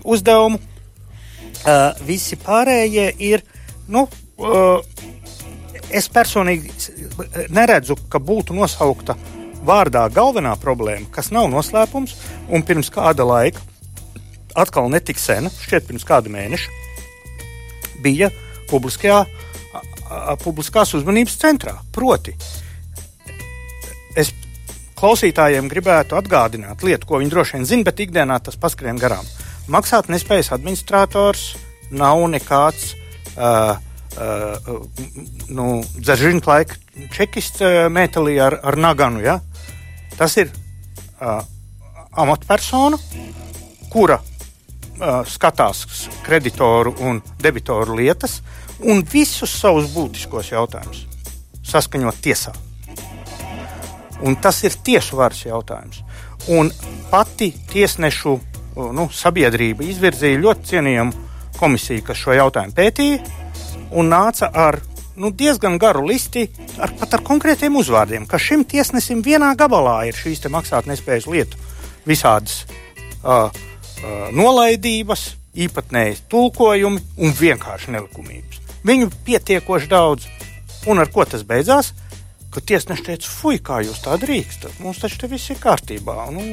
uzdevumu. 0.05 0.61
Uh, 1.59 1.89
visi 2.07 2.37
pārējie 2.39 3.09
ir. 3.27 3.43
Nu, 3.91 4.05
uh, 4.39 4.79
es 5.89 6.07
personīgi 6.13 6.71
neredzu, 7.51 7.97
ka 8.09 8.21
būtu 8.21 8.55
nosaukta 8.55 9.17
vārdā 9.65 10.05
galvenā 10.13 10.53
problēma, 10.61 11.09
kas 11.11 11.33
nav 11.35 11.49
noslēpums, 11.51 12.15
un 12.47 12.63
pirms 12.63 12.91
kāda 12.93 13.25
laika, 13.27 13.63
atkal 14.55 14.89
netik 14.91 15.19
sena, 15.19 15.51
šķiet, 15.51 15.87
pirms 15.89 16.05
kāda 16.07 16.31
mēneša, 16.31 16.77
bija 18.03 18.29
publiskajā, 18.69 19.23
publiskās 20.43 20.93
uzmanības 20.97 21.35
centrā. 21.41 21.75
Proti, 21.95 22.35
es 24.17 24.31
klausītājiem 24.99 25.69
gribētu 25.71 26.17
atgādināt 26.19 26.83
lietu, 26.83 27.07
ko 27.07 27.21
viņi 27.21 27.31
droši 27.33 27.57
vien 27.57 27.67
zina, 27.67 27.87
bet 27.87 28.01
ikdienā 28.03 28.39
tas 28.43 28.59
paskrien 28.59 28.99
garām. 28.99 29.25
Maksāt 29.71 30.09
nespējas 30.11 30.51
administrators 30.55 31.53
nav 31.91 32.21
nekāds 32.31 32.93
uh, 33.37 33.77
uh, 34.19 34.71
nu, 35.49 35.67
dzeržiņu 35.97 36.43
laika 36.45 36.77
čekists 37.15 37.63
uh, 37.63 37.85
metālī 37.93 38.37
ar, 38.43 38.59
ar 38.63 38.77
naganu. 38.77 39.23
Ja? 39.23 39.39
Tas 40.17 40.35
ir 40.41 40.51
uh, 40.51 41.39
amatpersona, 42.19 42.99
kura 43.93 44.19
uh, 44.19 45.21
skatās 45.29 45.85
kreditoru 46.25 46.95
un 47.07 47.21
debitoru 47.41 47.97
lietas 48.01 48.41
un 48.79 49.03
visus 49.03 49.53
savus 49.59 49.91
būtiskos 49.93 50.51
jautājumus 50.53 51.05
saskaņot 51.69 52.19
tiesā. 52.23 52.53
Un 54.25 54.35
tas 54.41 54.63
ir 54.67 54.75
tiesu 54.83 55.19
varas 55.19 55.45
jautājums. 55.45 56.03
Un 56.51 56.71
pati 57.11 57.51
tiesnešu 57.71 58.35
nu, 58.95 59.07
sabiedrība 59.13 59.85
izvirzīja 59.87 60.39
ļoti 60.39 60.71
cienījamu 60.73 61.27
komisiju, 61.59 62.03
kas 62.07 62.19
šo 62.19 62.35
jautājumu 62.37 62.75
pētīja 62.75 63.19
un 63.99 64.11
nāca 64.11 64.49
ar 64.53 64.79
nu, 65.19 65.31
diezgan 65.35 65.77
garu 65.79 66.05
listi, 66.07 66.45
ar, 66.79 66.93
ar 67.03 67.23
konkrētiem 67.25 67.75
uzvārdiem, 67.75 68.27
ka 68.29 68.39
šim 68.39 68.63
tiesnesim 68.67 69.23
vienā 69.25 69.51
gabalā 69.59 70.01
ir 70.07 70.15
šīs 70.15 70.45
maksātnespējas 70.47 71.27
lietu 71.27 71.59
visādas 72.07 72.63
uh, 73.23 73.49
uh, 73.49 74.29
nolaidības, 74.31 75.25
īpatnēji 75.59 76.21
tulkojumi 76.31 77.01
un 77.19 77.35
vienkārši 77.35 77.95
nelikumības. 77.95 78.61
Viņu 78.85 79.09
pietiekoši 79.25 79.89
daudz. 79.91 80.29
Un 80.87 81.01
ar 81.01 81.09
ko 81.11 81.25
tas 81.27 81.43
beidzās? 81.43 81.91
Ka 82.53 82.63
tiesneši 82.71 83.05
teica, 83.11 83.33
fuj, 83.39 83.59
kā 83.65 83.81
jūs 83.85 84.01
tā 84.05 84.15
drīkstat, 84.21 84.79
mums 84.83 85.01
taču 85.01 85.21
te 85.21 85.29
viss 85.31 85.51
ir 85.53 85.61
kārtībā. 85.61 86.29
Nu, 86.33 86.45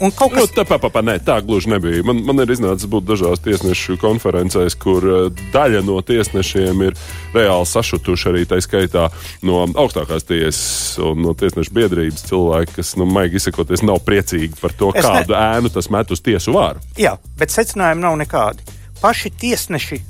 Un 0.00 0.12
kaut 0.16 0.32
kas 0.32 0.48
tāds- 0.54 0.70
tā, 0.70 0.78
pa, 0.80 1.02
nē, 1.04 1.18
tā 1.20 1.34
gluži 1.44 1.68
nebija. 1.68 2.04
Man, 2.06 2.22
man 2.24 2.40
ir 2.40 2.52
iznācis 2.54 2.88
būt 2.88 3.04
dažās 3.04 3.42
tiesnešu 3.44 3.98
konferencēs, 4.00 4.76
kur 4.80 5.04
uh, 5.04 5.42
daļa 5.52 5.82
no 5.84 5.98
tiesnešiem 6.00 6.84
ir 6.86 6.96
reāli 7.34 7.68
sašutuši 7.68 8.30
arī 8.30 8.44
tā 8.48 8.60
skaitā 8.64 9.10
no 9.44 9.66
augstākās 9.66 10.24
tiesas 10.24 10.96
un 11.04 11.20
no 11.26 11.34
tiesnešu 11.36 11.74
biedrības 11.76 12.24
cilvēki, 12.30 12.78
kas, 12.78 12.94
nu, 12.96 13.04
maigi 13.04 13.36
izsakoties, 13.42 13.84
nav 13.84 14.00
priecīgi 14.06 14.56
par 14.60 14.72
to, 14.72 14.92
es 14.94 15.04
kādu 15.04 15.34
ne... 15.34 15.44
ēnu 15.58 15.72
tas 15.74 15.90
met 15.92 16.10
uz 16.14 16.24
tiesu 16.24 16.56
vāru. 16.56 16.80
Jā, 16.96 17.18
bet 17.36 17.52
secinājumi 17.52 18.06
nav 18.06 18.16
nekādi. 18.24 18.64
Paši 19.02 19.34
tiesneši, 19.42 20.00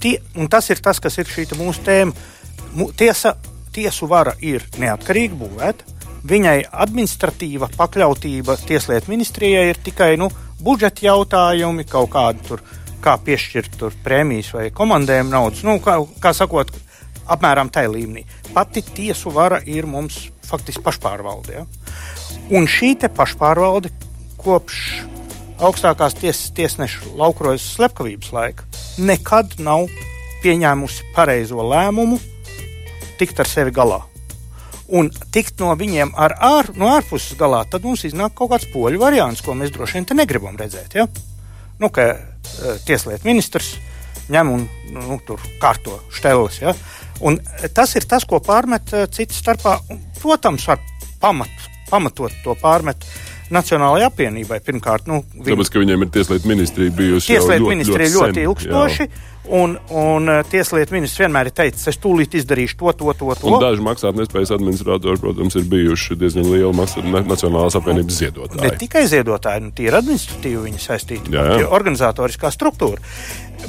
tie, 0.00 0.16
un 0.38 0.48
tas 0.48 0.70
ir 0.72 0.80
tas, 0.80 1.02
kas 1.02 1.20
ir 1.20 1.28
šī 1.28 1.50
mūsu 1.58 1.84
tēma. 1.84 2.16
Tiesa 2.96 3.36
tiesu 3.74 4.08
vara 4.10 4.34
ir 4.40 4.64
neatkarīgi 4.80 5.38
būvēta. 5.40 5.92
Viņai 6.24 6.56
administratīva 6.70 7.68
pakļautība 7.76 8.56
Tieslietu 8.64 9.12
ministrijai 9.12 9.66
ir 9.68 9.80
tikai 9.84 10.14
nu, 10.16 10.30
budžeta 10.64 11.04
jautājumi, 11.04 11.84
kaut 11.84 12.14
kādi 12.14 12.46
tur, 12.48 12.62
kā 13.04 13.18
piešķirt 13.20 13.76
tur 13.80 13.96
prēmijas 14.04 14.54
vai 14.56 14.70
komandēm 14.72 15.28
naudas. 15.32 15.60
Nu, 15.66 15.76
kā, 15.84 15.98
kā 16.24 16.32
sakot, 16.32 16.72
apmēram 17.28 17.68
tajā 17.72 17.92
līmenī. 17.92 18.24
Pati 18.54 18.80
tiesu 18.94 19.32
vara 19.34 19.60
ir 19.66 19.84
mums 19.90 20.30
faktiski 20.48 20.84
pašpārvalde. 20.84 21.58
Ja? 21.58 21.66
Un 22.56 22.68
šī 22.68 22.94
pašpārvalde 23.04 23.92
kopš 24.40 25.04
augstākās 25.64 26.16
tiesas 26.18 26.52
tiesneša 26.56 27.14
laukrojas 27.16 27.64
slepkavības 27.76 28.32
laika 28.34 28.64
nekad 28.98 29.58
nav 29.62 29.88
pieņēmusi 30.42 31.12
pareizo 31.14 31.62
lēmumu 31.64 32.18
tikt 33.18 33.40
ar 33.40 33.50
sevi 33.50 33.74
galā. 33.74 34.02
Un 34.94 35.08
tikt 35.32 35.62
no 35.62 35.72
viņiem 35.80 36.12
ar 36.20 36.36
ār, 36.44 36.68
no 36.76 36.90
ārpuses 36.92 37.38
galā, 37.40 37.62
tad 37.70 37.86
mums 37.86 38.04
iznāk 38.04 38.34
kaut 38.36 38.52
kāds 38.52 38.68
poļu 38.72 39.00
variants, 39.00 39.40
ko 39.44 39.56
mēs 39.56 39.72
droši 39.72 40.00
vien 40.00 40.20
negribam 40.20 40.58
redzēt. 40.60 40.98
Ja? 40.98 41.06
Nu, 41.80 41.88
ka 41.88 42.10
uh, 42.12 42.76
tieslietu 42.86 43.26
ministrs 43.26 43.74
ņem 44.32 44.50
un 44.52 44.66
nu, 44.92 45.18
tur 45.26 45.40
kārto 45.60 45.98
štelis. 46.14 46.60
Ja? 46.62 46.74
Un 47.24 47.38
tas 47.76 47.94
ir 47.96 48.06
tas, 48.08 48.26
ko 48.28 48.40
pārmet 48.44 48.92
uh, 48.92 49.06
citas 49.12 49.40
starpā. 49.40 49.78
Un, 49.92 50.00
protams, 50.20 50.68
ar 50.72 50.80
pamatu, 51.20 51.72
pamatot 51.90 52.36
to 52.44 52.56
pārmet 52.60 53.08
Nacionālajai 53.52 54.08
apvienībai. 54.08 54.58
Pirmkārt, 54.64 55.08
nu, 55.10 55.20
viņi, 55.34 55.50
tāpēc, 55.50 55.70
ka 55.72 55.82
viņiem 55.82 56.04
ir 56.06 56.10
tieslietu 56.14 56.48
ministrija 56.48 56.92
bijusi 56.96 57.34
tieslietu 57.34 57.66
ļoti, 57.66 57.74
ministrija 57.74 58.10
ļoti, 58.14 58.24
ļoti 58.24 58.44
ilgstoši. 58.48 59.06
Jā. 59.08 59.30
Un, 59.44 59.74
un 59.92 60.30
uh, 60.32 60.38
tieslietu 60.48 60.94
ministrs 60.96 61.20
vienmēr 61.20 61.50
ir 61.50 61.52
teicis, 61.58 61.84
es 61.90 61.98
tūlīt 62.00 62.32
izdarīšu 62.38 62.78
to, 62.80 62.92
to, 62.96 63.12
to. 63.12 63.34
to. 63.36 63.50
Un 63.50 63.60
daži 63.60 63.84
maksātnespējas 63.84 64.54
administratori, 64.56 65.20
protams, 65.20 65.58
ir 65.60 65.66
bijuši 65.68 66.16
diezgan 66.16 66.48
lieli 66.48 66.72
maksā, 66.72 67.04
Nacionālās 67.04 67.76
apvienības 67.76 68.20
ziedotāji. 68.22 68.62
Ne 68.64 68.72
tikai 68.80 69.04
ziedotāji, 69.12 69.66
nu, 69.66 69.74
tie 69.76 69.90
ir 69.90 69.98
administratīvi 70.00 70.62
viņi 70.64 70.80
saistīti, 70.80 71.34
jā, 71.36 71.44
jā. 71.60 71.68
organizatoriskā 71.76 72.48
struktūra. 72.54 73.04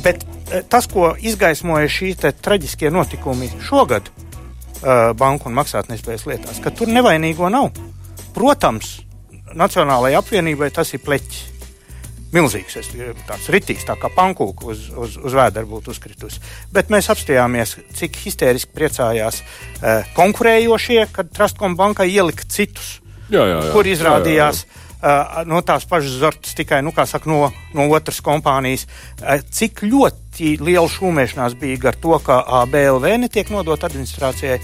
Bet 0.06 0.24
uh, 0.24 0.62
tas, 0.72 0.88
ko 0.88 1.12
izgaismoja 1.20 1.92
šī 1.92 2.14
traģiskie 2.24 2.94
notikumi 2.96 3.52
šogad 3.68 4.08
uh, 4.08 5.12
banku 5.20 5.52
un 5.52 5.60
maksātnespējas 5.60 6.24
lietās, 6.32 6.64
ka 6.64 6.72
tur 6.72 6.88
nevainīgo 6.88 7.52
nav. 7.52 7.74
Protams, 8.36 9.02
Nacionālajai 9.56 10.20
apvienībai 10.20 10.72
tas 10.76 10.94
ir 10.96 11.04
pleķis. 11.06 11.44
Milzīgs, 12.36 12.74
es, 12.82 12.90
tāds 13.30 13.46
ritīgs, 13.54 13.86
tā 13.88 13.96
kā 14.00 14.10
pankūka 14.12 14.68
uz, 14.74 14.88
uz, 14.92 15.14
uz 15.24 15.36
vēdera 15.38 15.68
būtu 15.70 15.94
uzkritusi. 15.94 16.42
Bet 16.74 16.90
mēs 16.92 17.08
apstājāmies, 17.14 17.78
cik 17.96 18.18
histēriski 18.26 18.76
priecājās 18.76 19.40
uh, 19.40 20.02
konkurējošie, 20.18 21.06
kad 21.16 21.30
Trustcom 21.32 21.78
bankai 21.80 22.10
ielika 22.12 22.48
citus, 22.52 22.98
jā, 23.30 23.40
jā, 23.40 23.62
jā. 23.62 23.70
kur 23.72 23.88
izrādījās. 23.88 24.66
Jā, 24.66 24.68
jā, 24.68 24.82
jā. 24.82 24.82
Uh, 25.06 25.44
no 25.46 25.60
tās 25.62 25.84
pašas 25.86 26.16
zortas, 26.18 26.56
tikai 26.58 26.80
nu, 26.82 26.90
saka, 26.96 27.30
no, 27.30 27.52
no 27.78 27.86
otras 27.94 28.20
kompānijas. 28.26 28.88
Uh, 29.22 29.38
cik 29.54 29.86
ļoti 29.86 30.56
liela 30.66 30.90
šūmēšanās 30.90 31.56
bija 31.62 31.92
ar 31.92 32.00
to, 32.02 32.16
ka 32.26 32.40
ABLV 32.64 33.06
netiek 33.22 33.52
nodota 33.54 33.88
administrācijai, 33.92 34.58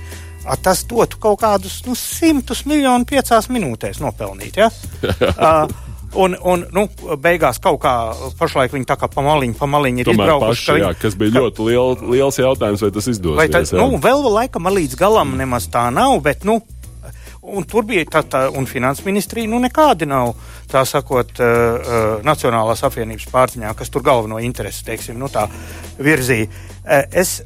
tas 0.64 0.84
dotu 0.90 1.20
kaut 1.22 1.40
kādus 1.44 1.82
nu, 1.86 1.96
simtus 1.98 2.66
miljonu 2.70 3.08
piecās 3.10 3.50
minūtēs 3.52 4.02
nopelnīt. 4.02 4.62
Ja? 4.62 4.72
uh, 4.72 5.72
Un, 6.12 6.34
un 6.44 6.66
nu, 6.76 6.82
beigās 7.24 7.60
kaut 7.64 7.78
kā 7.86 7.92
pašlaik 8.36 8.74
viņi 8.76 8.88
tā 8.90 8.98
kā 9.00 9.08
pamaliņi, 9.12 9.56
pamaliņi 9.56 10.04
ir 10.04 10.10
Tomēr 10.10 10.28
izbraukuši. 10.28 10.66
Paši, 10.68 10.82
jā, 10.84 10.90
kas 11.00 11.16
bija 11.16 11.32
ka, 11.32 11.44
ļoti 11.46 11.68
liel, 11.70 11.94
liels 12.12 12.40
jautājums, 12.42 12.84
vai 12.84 12.90
tas 12.92 13.08
izdosies. 13.08 13.38
Vai 13.40 13.46
tā, 13.48 13.62
nu, 13.80 13.96
vēl 14.04 14.28
laikam 14.28 14.68
līdz 14.76 14.98
galam 15.00 15.32
nemaz 15.40 15.70
tā 15.72 15.86
nav, 15.96 16.18
bet, 16.26 16.44
nu, 16.48 16.58
un 17.42 17.68
tur 17.70 17.88
bija 17.88 18.04
tā, 18.12 18.26
tā 18.28 18.42
un 18.52 18.68
finanses 18.68 19.08
ministrija, 19.08 19.48
nu, 19.54 19.62
nekādi 19.64 20.10
nav, 20.10 20.34
tā 20.72 20.84
sakot, 20.90 21.32
uh, 21.40 22.20
Nacionālās 22.28 22.84
apvienības 22.90 23.30
pārziņā, 23.32 23.72
kas 23.80 23.94
tur 23.94 24.04
galveno 24.04 24.42
interesi, 24.44 24.84
teiksim, 24.92 25.16
nu, 25.22 25.32
tā 25.32 25.48
virzīja. 26.04 26.52
Uh, 26.82 27.08
es 27.24 27.38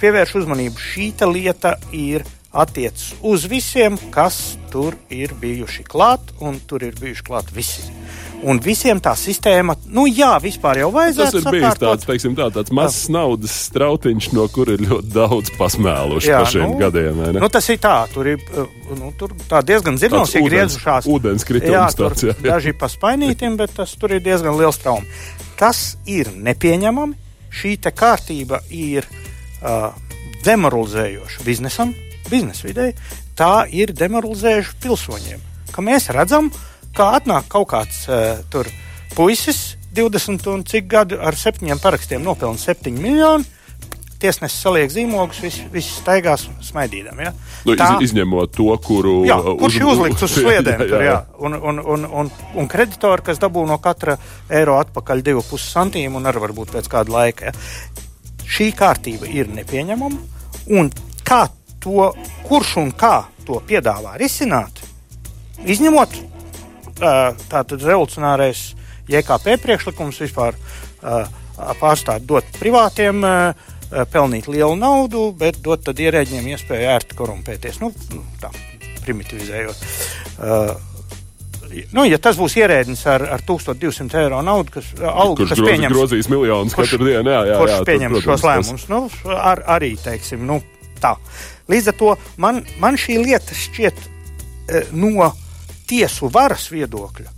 pievēršu 0.00 0.40
uzmanību, 0.40 0.80
šī 0.80 1.12
lieta 1.28 1.76
ir 1.92 2.24
attiecas 2.54 3.12
uz 3.22 3.44
visiem, 3.50 3.98
kas 4.14 4.56
tur 4.72 4.96
ir 5.12 5.34
bijuši 5.40 5.84
klāt, 5.86 6.32
un 6.42 6.60
tur 6.68 6.86
ir 6.86 6.94
bijuši 7.00 7.26
klāt 7.26 7.50
visi. 7.54 7.90
Un 8.44 8.58
visiem 8.60 8.98
tā 9.00 9.14
sistēma, 9.16 9.76
nu 9.94 10.04
jā, 10.04 10.34
vispār 10.42 10.82
jau 10.82 10.90
vajadzētu. 10.92 11.38
Tas 11.38 11.46
ir 11.46 11.54
bijis 11.54 11.78
tāds, 11.80 12.06
teiksim, 12.08 12.34
tā, 12.36 12.50
tāds 12.52 12.74
mazs 12.76 13.06
naudas 13.12 13.54
strautiņš, 13.70 14.28
no 14.36 14.44
kur 14.52 14.68
ir 14.74 14.84
ļoti 14.84 15.12
daudz 15.14 15.54
pasmēluši 15.56 16.28
jā, 16.28 16.42
pa 16.42 16.50
šiem 16.52 16.66
nu, 16.74 16.78
gadiem. 16.82 17.22
Nu, 17.38 17.48
tas 17.52 17.70
ir 17.72 17.80
tā, 17.80 17.94
tur 18.12 18.28
ir 18.34 18.44
nu, 18.98 19.14
tur 19.18 19.32
tā 19.48 19.62
diezgan 19.64 19.96
dziļos 19.96 20.36
iegriezušās. 20.42 21.08
Ūdens 21.08 21.48
kritums 21.48 21.72
jā, 21.72 21.88
tāds, 21.96 22.26
jā. 22.28 22.36
Daži 22.44 22.76
pa 22.76 22.90
spainītiem, 22.92 23.56
bet 23.60 23.72
tas 23.78 23.96
tur 23.96 24.12
ir 24.12 24.20
diezgan 24.24 24.58
liels 24.60 24.80
trauma. 24.82 25.08
Tas 25.60 25.94
ir 26.10 26.34
nepieņemami. 26.36 27.22
Šī 27.54 27.76
kārtība 27.94 28.58
ir 28.74 29.06
uh, 29.06 29.92
demoralizējoša 30.44 31.44
biznesam, 31.46 31.94
biznesa 32.30 32.68
vidē, 32.68 32.90
tā 33.38 33.66
ir 33.72 33.94
demoralizējuši 33.96 34.76
pilsoņiem. 34.82 35.46
Ka 35.74 35.84
mēs 35.84 36.10
redzam, 36.14 36.50
kā 36.94 37.14
atnāk 37.18 37.48
kaut 37.52 37.70
kāds 37.72 38.04
uh, 38.08 38.44
tur 38.52 38.70
puisis, 39.14 39.74
20 39.94 40.46
un 40.50 40.64
cik 40.66 40.88
gadu 40.90 41.18
ar 41.22 41.36
septiņiem 41.38 41.82
parakstiem 41.82 42.24
nopelna 42.24 42.58
7 42.58 42.94
miljonu. 42.98 43.46
Tiesnesis 44.24 44.62
saliek 44.64 44.88
zīmogus, 44.88 45.40
viss 45.42 45.64
vis 45.72 45.88
staigās 45.98 46.46
smaidīdam. 46.64 47.18
Ja? 47.20 47.32
Nu, 47.66 47.74
tā, 47.76 47.90
iz, 47.98 48.08
izņemot 48.08 48.54
to, 48.56 48.70
kuru. 48.82 49.18
Jā, 49.28 49.36
kurš 49.60 49.76
ir 49.76 49.84
uzlikts 49.90 50.24
uz 50.24 50.36
sliedēm. 50.38 50.80
jā, 50.80 50.86
jā. 50.86 50.92
Tur, 50.94 51.04
jā. 51.04 51.16
Un, 51.44 51.58
un, 51.58 51.82
un, 51.94 52.06
un, 52.22 52.30
un 52.62 52.70
kreditori, 52.70 53.26
kas 53.26 53.42
dabū 53.42 53.66
no 53.68 53.76
katra 53.84 54.16
eiro 54.48 54.78
atpakaļ 54.80 55.20
2,5 55.28 55.60
centīmu 55.66 56.22
un 56.22 56.30
arī 56.30 56.42
varbūt 56.46 56.72
pēc 56.72 56.88
kāda 56.94 57.14
laika. 57.18 57.52
Ja? 57.52 58.00
Šī 58.48 58.70
kārtība 58.78 59.28
ir 59.28 59.52
nepieņemama. 59.52 60.40
Un 60.78 60.88
kā 61.26 61.44
to, 61.84 62.10
kurš 62.48 62.76
un 62.82 62.90
kā 62.96 63.16
to 63.44 63.60
piedāvā 63.68 64.16
risināt, 64.20 64.80
izņemot 65.68 66.16
tātad 66.98 67.78
revolucionārais 67.78 68.72
JKP 69.10 69.58
priekšlikums 69.62 70.20
vispār 70.24 70.56
pārstāt 71.80 72.24
dot 72.26 72.46
privātiem, 72.58 73.20
pelnīt 74.10 74.48
lielu 74.50 74.74
naudu, 74.78 75.28
bet 75.38 75.60
dot 75.62 75.84
tad 75.86 76.00
ierēģiem 76.00 76.48
iespēju 76.54 76.88
ērti 76.96 77.18
korumpēties. 77.18 77.78
Nu, 77.82 77.92
nu, 78.14 78.24
tā 78.40 78.50
primitivizējot. 79.04 79.84
Nu, 81.94 82.04
ja 82.06 82.20
tas 82.22 82.38
būs 82.38 82.54
ierēdnis 82.58 83.02
ar, 83.10 83.24
ar 83.34 83.42
1200 83.42 84.20
eiro 84.20 84.40
naudu, 84.46 84.76
kas, 84.76 84.92
algu, 84.94 85.40
kurš 85.42 85.54
kas 85.54 85.58
grozi, 85.58 85.70
pieņems, 85.72 85.94
grozīs 85.94 86.28
miljonus 86.30 86.76
kurš, 86.76 86.92
katru 86.94 87.08
dienu, 87.08 87.32
jā, 87.34 87.40
jā, 87.50 87.56
kurš 87.58 87.72
jā, 87.72 87.78
pieņem 87.88 88.14
tas, 88.14 88.26
šos 88.28 88.44
lēmumus, 88.46 88.84
nu, 88.92 89.00
ar, 89.34 89.62
arī, 89.74 89.90
teiksim, 89.98 90.44
nu, 90.46 90.60
tā. 91.04 91.14
Līdz 91.70 91.92
ar 91.92 91.98
to 92.00 92.12
man, 92.40 92.64
man 92.82 92.98
šī 93.00 93.20
lieta 93.22 93.56
šķiet 93.56 94.04
e, 94.04 94.84
no 94.96 95.30
tiesu 95.88 96.30
varas 96.32 96.68
viedokļa. 96.72 97.32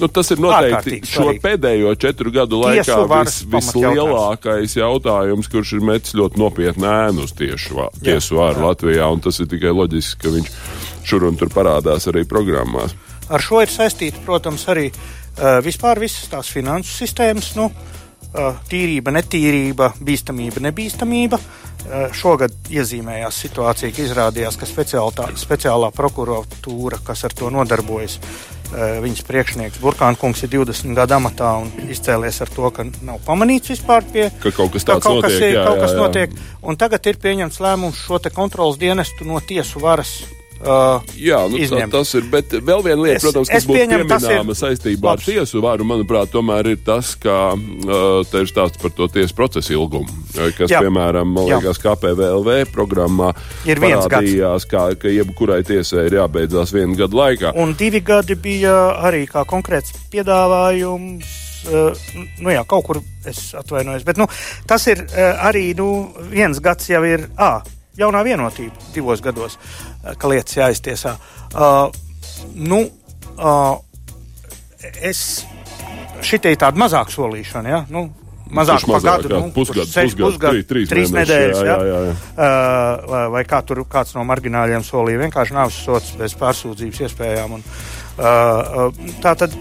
Nu, 0.00 0.08
tas 0.08 0.30
ir 0.32 0.40
noteikti 0.40 1.02
šo 1.04 1.26
svarīgi. 1.26 1.40
pēdējo 1.44 1.90
četru 2.00 2.32
gadu 2.32 2.62
laikā 2.62 2.96
vis, 3.12 3.42
vislielākais 3.52 4.76
jautājums, 4.78 5.50
kurš 5.52 5.74
ir 5.76 5.84
metis 5.84 6.16
ļoti 6.16 6.40
nopietnu 6.40 6.88
ēnu 6.88 7.26
uz 7.28 7.34
tiešu, 7.36 7.90
tiesu 8.00 8.40
varu 8.40 8.64
Latvijā. 8.66 9.10
Tas 9.22 9.42
ir 9.44 9.50
tikai 9.52 9.74
loģiski, 9.76 10.18
ka 10.24 10.32
viņš 10.32 10.52
šur 11.12 11.28
un 11.28 11.36
tur 11.38 11.52
parādās 11.52 12.08
arī 12.10 12.24
programmās. 12.28 12.96
Ar 13.32 13.44
šo 13.44 13.60
ir 13.62 13.72
saistīta, 13.72 14.24
protams, 14.24 14.64
arī 14.72 14.88
uh, 14.88 15.60
vispār 15.64 16.00
visas 16.00 16.24
tās 16.32 16.50
finansu 16.52 16.96
sistēmas. 16.96 17.52
Nu, 17.60 17.68
uh, 17.68 18.01
tīrība, 18.70 19.12
netīrība, 19.12 19.92
bīstamība, 20.00 20.62
nebīstamība. 20.68 21.38
Eh, 21.82 22.12
šogad 22.14 22.52
iezīmējās 22.70 23.38
situācija, 23.42 23.90
ka 23.90 24.04
izrādījās, 24.04 24.56
ka 24.56 24.68
speciālā 24.70 25.88
prokuratūra, 25.96 27.00
kas 27.04 27.24
ar 27.26 27.34
to 27.34 27.50
nodarbojas, 27.50 28.18
eh, 28.18 29.00
viņas 29.02 29.24
priekšnieks 29.26 29.80
Burkāns 29.82 30.20
kungs 30.20 30.44
ir 30.46 30.52
20 30.54 30.94
gadu 30.94 31.18
amatā 31.18 31.56
un 31.60 31.72
izcēlies 31.90 32.40
ar 32.40 32.52
to, 32.54 32.70
ka 32.70 32.86
nav 33.02 33.18
pamanīts 33.26 33.74
vispār 33.74 34.06
pie 34.12 34.30
ka 34.30 34.52
kaut 34.52 34.72
kas 34.72 34.84
tāds 34.84 35.02
kaut 35.02 35.18
notiek. 35.18 35.30
Kas 35.30 35.40
ir, 35.40 35.56
jā, 35.56 35.64
kaut 35.66 35.80
kas 35.80 35.90
jā, 35.90 35.96
jā. 35.96 36.02
notiek. 36.06 36.30
Un 36.62 36.76
tagad 36.76 37.06
ir 37.06 37.18
pieņemts 37.18 37.58
lēmums 37.58 38.06
šo 38.06 38.22
kontrolas 38.30 38.78
dienestu 38.78 39.26
no 39.26 39.40
tiesu 39.40 39.82
varas 39.82 40.22
Uh, 40.62 41.02
Jā, 41.18 41.40
nu, 41.50 41.58
tā, 41.66 41.86
tas 41.90 42.12
ir. 42.14 42.26
Bet 42.30 42.52
vēl 42.54 42.84
viena 42.86 43.02
lieta, 43.02 43.16
es, 43.18 43.24
protams, 43.24 43.48
kas 43.50 43.64
būtu 43.66 43.80
pieminama 43.80 44.54
saistībā 44.54 45.08
labs. 45.10 45.24
ar 45.26 45.34
tiesu 45.34 45.62
varu, 45.64 45.86
manuprāt, 45.90 46.30
tomēr 46.30 46.68
ir 46.70 46.78
tas, 46.86 47.16
ka 47.18 47.38
uh, 47.56 48.20
te 48.30 48.44
ir 48.44 48.50
stāsts 48.50 48.78
par 48.78 48.94
to 48.94 49.08
tiesu 49.10 49.34
procesu 49.34 49.74
ilgumu. 49.74 50.06
Kas, 50.30 50.70
Jā. 50.70 50.84
piemēram, 50.84 51.34
man 51.34 51.50
liekas, 51.50 51.82
KPVLV 51.82 52.70
programmā 52.70 53.32
ir 53.66 53.82
parādījās, 53.82 54.68
kā, 54.70 54.86
ka 55.02 55.10
jebkurai 55.10 55.64
tiesai 55.66 56.06
ir 56.06 56.20
jābeidzās 56.20 56.74
vienu 56.76 56.94
gadu 57.00 57.18
laikā. 57.18 57.56
Un 57.58 57.74
divi 57.78 58.04
gadi 58.06 58.38
bija 58.38 58.76
arī 59.02 59.26
kā 59.30 59.42
konkrēts 59.48 59.98
piedāvājums. 60.14 61.38
Uh, 61.66 62.06
nu 62.42 62.54
jā, 62.54 62.62
kaut 62.70 62.86
kur 62.86 63.02
es 63.26 63.48
atvainojos, 63.58 64.06
bet 64.06 64.18
nu, 64.18 64.30
tas 64.70 64.86
ir 64.90 65.02
uh, 65.10 65.46
arī 65.50 65.72
nu, 65.78 65.92
viens 66.30 66.62
gads 66.62 66.90
jau 66.94 67.02
ir. 67.06 67.32
Ah, 67.34 67.62
jaunā 67.98 68.22
vienotība 68.24 68.92
divos 68.94 69.20
gados, 69.24 69.58
ka 70.18 70.28
lietas 70.32 70.56
jāiztiesā. 70.58 71.16
Uh, 71.52 71.90
nu, 72.54 72.82
uh, 73.38 73.76
es 75.02 75.44
šitie 76.22 76.54
tādi 76.58 76.80
mazāk 76.82 77.10
solīšana, 77.12 77.68
ja? 77.70 77.80
nu, 77.92 78.06
mazāk 78.52 78.84
par 78.88 79.00
gadu, 79.04 79.30
nu, 79.32 79.50
pusgadu, 79.54 79.86
seši 79.88 80.16
pusgadu, 80.18 80.32
pusgadi, 80.36 80.64
trīs- 80.68 80.90
trīs 80.90 81.12
mēneši, 81.14 81.32
nedēļas, 81.32 81.62
jā, 81.66 81.76
jā, 81.88 82.00
jā. 82.08 82.14
Uh, 82.32 83.10
vai- 83.12 83.28
vai 83.36 83.44
kā 83.48 83.62
tur 83.66 83.82
kāds 83.90 84.14
no 84.16 84.24
margināļiem 84.28 84.84
solīja, 84.86 85.22
vienkārši 85.26 85.56
nav 85.56 85.70
sots 85.74 86.12
bez 86.18 86.34
pārsūdzības 86.40 87.02
iespējām. 87.06 87.58
Un, 87.58 87.64
uh, 88.18 88.90
tā 89.24 89.34
tad 89.44 89.54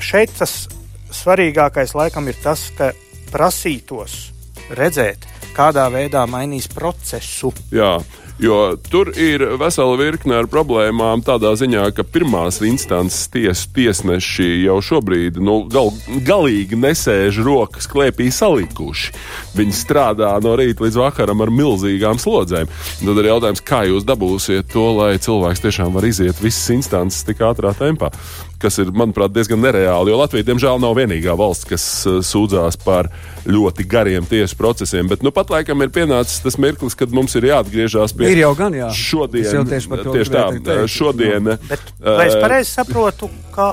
šeit 0.00 0.32
tas 0.38 0.68
svarīgākais 1.10 1.94
laikam 1.98 2.28
ir 2.30 2.38
tas, 2.42 2.68
ka 2.78 2.92
prasītos 3.30 4.30
redzēt, 4.78 5.26
kādā 5.56 5.88
veidā 5.92 6.22
mainīs 6.30 6.68
procesu. 6.72 7.52
Jā, 7.74 7.96
jo 8.40 8.76
tur 8.90 9.12
ir 9.16 9.44
vesela 9.60 9.96
virkne 10.00 10.38
ar 10.40 10.48
problēmām 10.50 11.22
tādā 11.24 11.52
ziņā, 11.58 11.84
ka 11.96 12.04
pirmās 12.04 12.60
instances 12.66 13.28
ties, 13.32 13.66
tiesneši 13.76 14.48
jau 14.64 14.78
šobrīd 14.84 15.40
nu, 15.42 15.60
gal, 15.70 15.92
galīgi 16.26 16.78
nesēž 16.80 17.42
rokas 17.44 17.88
klēpī 17.90 18.30
salikuši. 18.34 19.14
Viņi 19.58 19.76
strādā 19.76 20.32
no 20.42 20.56
rīta 20.58 20.86
līdz 20.86 21.00
vakaram 21.00 21.44
ar 21.44 21.52
milzīgām 21.54 22.20
slodzēm. 22.22 22.70
Tad 23.00 23.22
ir 23.22 23.30
jautājums, 23.32 23.64
kā 23.66 23.84
jūs 23.88 24.06
dabūsiet 24.08 24.72
to, 24.72 24.86
lai 24.98 25.12
cilvēks 25.20 25.64
tiešām 25.66 25.96
var 25.96 26.08
iziet 26.08 26.40
visas 26.42 26.72
instances 26.76 27.26
tik 27.28 27.44
ātrā 27.44 27.74
tempā. 27.76 28.12
Kas 28.60 28.76
ir, 28.82 28.90
manuprāt, 28.92 29.32
diezgan 29.32 29.62
nereāli. 29.64 30.12
Jo 30.12 30.18
Latvija, 30.20 30.44
diemžēl, 30.50 30.80
nav 30.82 30.96
vienīgā 30.98 31.32
valsts, 31.40 31.64
kas 31.68 31.84
uh, 32.04 32.18
sūdzās 32.24 32.76
par 32.84 33.08
ļoti 33.48 33.86
gariem 33.88 34.26
tiesu 34.28 34.58
procesiem. 34.58 35.08
Bet 35.08 35.24
nu 35.24 35.32
pat 35.32 35.48
laikam 35.52 35.80
ir 35.80 35.92
pienācis 35.94 36.42
tas 36.44 36.58
mirklis, 36.60 36.96
kad 36.98 37.12
mums 37.16 37.36
ir 37.40 37.48
jāatgriežas 37.48 38.12
pie 38.16 38.28
Ir 38.34 38.42
jau 38.44 38.52
gan, 38.58 38.76
jā. 38.76 38.90
Šodien, 38.92 39.46
Es 39.46 39.56
jau 39.56 39.64
tieši 39.64 39.92
par 39.92 40.04
to 40.04 40.16
tieši 40.18 40.34
tā, 40.34 40.46
teikt. 40.60 40.92
šodien 40.92 41.54
Bet, 41.56 41.92
vai 42.04 42.26
es 42.28 42.36
eh, 42.36 42.42
pareizi 42.44 42.74
saprotu, 42.76 43.30
ka 43.54 43.72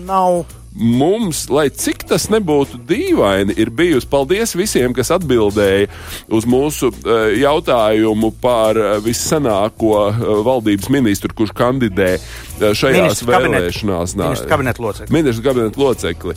nav 0.00 0.46
mums, 0.76 1.46
lai 1.52 1.68
cik 1.72 2.04
tas 2.10 2.28
nebūtu 2.32 2.80
dīvaini, 2.88 3.56
ir 3.56 3.70
bijusi 3.74 4.08
paldies 4.10 4.54
visiem, 4.58 4.94
kas 4.96 5.10
atbildēja 5.16 5.88
uz 6.32 6.46
mūsu 6.48 6.92
uh, 6.92 7.28
jautājumu 7.36 8.32
par 8.42 8.78
uh, 8.80 8.92
vissenāko 9.04 9.92
uh, 9.96 10.22
valdības 10.46 10.90
ministru, 10.92 11.32
kurš 11.36 11.54
kandidē 11.56 12.16
šajās 12.60 13.02
Ministru 13.02 13.32
vēlēšanās. 13.32 14.16
Nā, 14.16 14.30
ministru 14.30 14.52
kabinetu 14.52 14.86
locekli. 14.86 15.16
Ministru 15.16 15.48
kabinetu 15.48 15.84
locekli. 15.84 16.36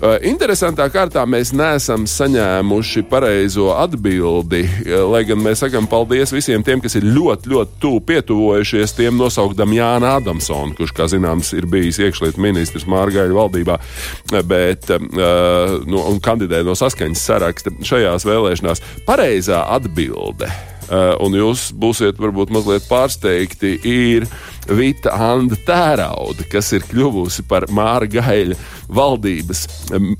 Uh, 0.00 0.14
interesantā 0.24 0.86
kārtā 0.88 1.26
mēs 1.28 1.50
neesam 1.52 2.06
saņēmuši 2.08 3.02
pareizo 3.10 3.66
atbildi, 3.76 4.62
uh, 4.64 5.02
lai 5.12 5.26
gan 5.28 5.42
mēs 5.44 5.60
sakām 5.60 5.84
paldies 5.92 6.32
visiem 6.32 6.64
tiem, 6.64 6.80
kas 6.80 6.96
ir 6.96 7.04
ļoti, 7.04 7.50
ļoti 7.52 7.76
tuvu 7.82 7.98
pietuvojušies 8.08 8.96
tiem 8.96 9.20
nosauktam 9.20 9.74
Jānu 9.76 10.08
Adamsonu, 10.08 10.72
kurš, 10.78 10.94
kā 10.96 11.04
zināms, 11.12 11.52
ir 11.52 11.68
bijis 11.68 12.00
iekšlietu 12.00 12.40
ministrs 12.40 12.88
Mārgaļa 12.88 13.36
valdībā, 13.42 13.76
uh, 13.76 14.40
bet, 14.40 14.88
un 14.88 16.24
kandidē 16.24 16.62
no 16.64 16.72
saskaņas 16.80 17.28
saraksta 17.28 17.76
šajās 17.84 18.24
vēlēšanās. 18.24 18.80
Pareizā 19.04 19.66
atbilde. 19.76 20.48
Un 20.90 21.36
jūs 21.36 21.68
būsiet 21.76 22.18
varbūt 22.18 22.50
mazliet 22.50 22.88
pārsteigti, 22.90 23.76
ir 23.86 24.24
Vita 24.68 25.14
Anna 25.16 25.56
Tērauda, 25.66 26.44
kas 26.50 26.72
ir 26.76 26.84
kļuvusi 26.88 27.46
par 27.48 27.66
Māra 27.74 28.08
Gaļa 28.10 28.58
valdības 28.90 29.66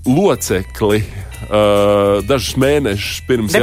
locekli. 0.09 1.03
Uh, 1.41 2.21
dažus 2.29 2.53
mēnešus 2.61 3.23
pirms 3.27 3.55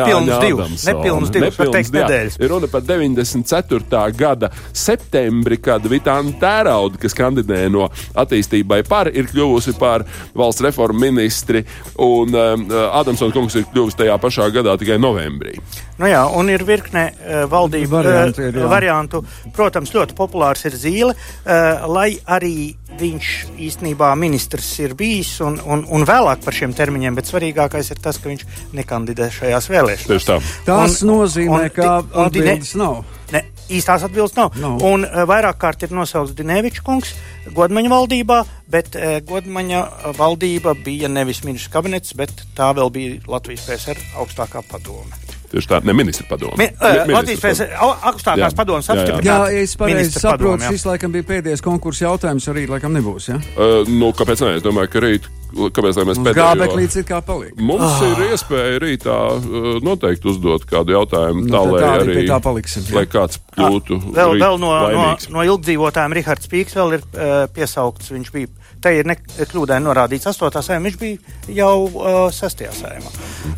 teikt, 1.69 1.91
jā. 1.93 2.07
nedēļas. 2.07 2.37
Ir 2.41 2.49
runa 2.51 2.69
par 2.71 2.81
94. 2.83 3.99
gada 4.17 4.49
septembri, 4.73 5.59
kad 5.61 5.85
Vitāna 5.87 6.33
Tērauda, 6.41 6.97
kas 6.99 7.15
kandidēja 7.15 7.69
no 7.71 7.85
attīstībai 8.17 8.81
par, 8.89 9.11
ir 9.13 9.29
kļuvusi 9.29 9.75
par 9.77 10.07
valsts 10.35 10.65
reformu 10.65 11.05
ministri, 11.05 11.61
un 12.01 12.33
um, 12.33 12.65
Adamsona 12.97 13.35
kungs 13.37 13.55
ir 13.61 13.69
kļuvis 13.69 14.01
tajā 14.01 14.17
pašā 14.25 14.49
gadā 14.57 14.73
tikai 14.81 14.97
novembrī. 14.99 15.59
Nu 15.97 16.05
jā, 16.05 16.21
un 16.37 16.49
ir 16.53 16.61
virkne 16.65 17.07
uh, 17.09 17.45
valdību 17.49 18.01
eh, 18.03 18.19
ir, 18.37 18.59
jā. 18.61 18.67
variantu. 18.69 19.23
Protams, 19.55 19.93
ļoti 19.95 20.13
populārs 20.17 20.61
ir 20.69 20.77
zīle, 20.77 21.15
uh, 21.15 21.87
lai 21.89 22.11
arī 22.29 22.75
viņš 22.97 23.31
īstenībā 23.67 24.11
ministrs 24.17 24.69
ir 24.83 24.93
bijis 24.97 25.35
un, 25.45 25.57
un, 25.65 25.83
un 25.93 26.05
vēlāk 26.07 26.43
par 26.45 26.55
šiem 26.55 26.73
termiņiem, 26.77 27.17
bet 27.17 27.29
svarīgākais 27.29 27.91
ir 27.93 28.01
tas, 28.01 28.21
ka 28.21 28.29
viņš 28.29 28.45
nekandidē 28.77 29.29
šajās 29.33 29.69
vēlēšanās. 29.73 30.09
Tieši 30.13 30.29
tā. 30.29 30.39
Tas 30.69 31.01
Un- 31.01 31.11
nozīmē, 31.11 31.63
un- 31.65 31.73
ka 31.73 31.91
atbildes 32.25 32.75
nav. 32.77 33.01
Ne, 33.33 33.41
īstās 33.73 34.05
atbildes 34.05 34.37
nav. 34.37 34.53
Nav. 34.61 34.77
Un 34.85 35.03
uh, 35.03 35.23
vairāk 35.27 35.57
kārt 35.61 35.81
ir 35.83 35.97
nosaukts 35.97 36.37
Dinevičs 36.37 36.85
kungs 36.85 37.15
Godmaņa 37.57 37.91
valdībā, 37.91 38.43
bet 38.69 38.93
uh, 38.95 39.17
Godmaņa 39.25 40.13
valdība 40.19 40.77
bija 40.85 41.09
nevis 41.09 41.41
ministrs 41.47 41.73
kabinets, 41.73 42.13
bet 42.17 42.45
tā 42.57 42.69
vēl 42.77 42.93
bija 42.93 43.17
Latvijas 43.33 43.65
PSR 43.65 44.05
augstākā 44.21 44.61
padome. 44.69 45.26
Tieši 45.47 45.69
tā, 45.71 45.79
ne 45.87 45.93
ministra 45.95 46.25
padome. 46.27 46.57
Mi, 46.59 46.65
uh, 46.75 47.07
Latvijas 47.13 47.61
au- 47.79 47.93
augstākās 48.11 48.51
Jā. 48.51 48.55
padomas 48.57 48.89
Jā, 48.91 48.95
jā. 49.07 49.19
Jā, 49.23 49.37
es 49.63 49.75
pareizi 49.79 50.19
saprotu, 50.19 50.59
jā. 50.65 50.73
šis 50.73 50.83
laikam 50.89 51.13
bija 51.15 51.23
pēdējais 51.29 51.63
konkursa 51.63 52.03
jautājums, 52.09 52.47
arī 52.51 52.65
laikam 52.67 52.91
nebūs. 52.97 53.29
Ja? 53.31 53.37
Uh, 53.55 53.87
nu, 53.87 54.11
kāpēc 54.11 54.43
ne? 54.43 54.57
Es 54.59 54.65
domāju, 54.65 54.91
ka 54.91 55.03
rīt, 55.05 55.29
kāpēc 55.55 56.01
lai 56.01 56.05
mēs 56.09 56.19
Mums 56.19 56.27
pēdējo... 56.27 56.49
gābeklīts 56.51 56.99
ir 56.99 57.07
kā 57.07 57.21
paliek. 57.23 57.55
Mums 57.55 57.85
oh. 57.87 58.03
ir 58.11 58.33
iespēja 58.35 58.81
rītā 58.83 59.17
noteikti 59.87 60.31
uzdot 60.33 60.67
kādu 60.67 60.97
jautājumu, 60.97 61.45
Nu, 61.47 61.53
tā 61.55 61.63
lai 61.71 61.81
tā 61.81 61.91
arī 62.01 62.27
tā 62.27 62.39
paliksim, 62.43 62.83
jā. 62.89 62.97
lai 62.99 63.05
kāds 63.07 63.39
kļūtu 63.55 63.97
Ah, 63.97 64.11
Vēl, 64.19 64.35
vēl 64.43 64.59
no, 64.59 64.67
no, 64.67 64.73
laimīgs. 64.83 65.29
no 65.31 65.43
ilgdzīvotājiem 65.47 66.15
Rihards 66.19 66.51
Pīks 66.51 66.75
vēl 66.77 66.97
ir 66.97 67.05
uh, 67.07 67.47
piesaukts. 67.55 68.11
Viņš 68.11 68.31
bija, 68.35 68.51
te 68.87 69.43
ir 69.43 69.51
kļūdaini 69.51 69.87
norādīts 69.87 70.29
8. 70.31 70.61
sējumā, 70.63 70.87
viņš 70.87 70.97
bija 71.01 71.57
jau 71.59 71.75
uh, 71.87 72.17
6. 72.33 72.65
sējumā. 72.79 73.13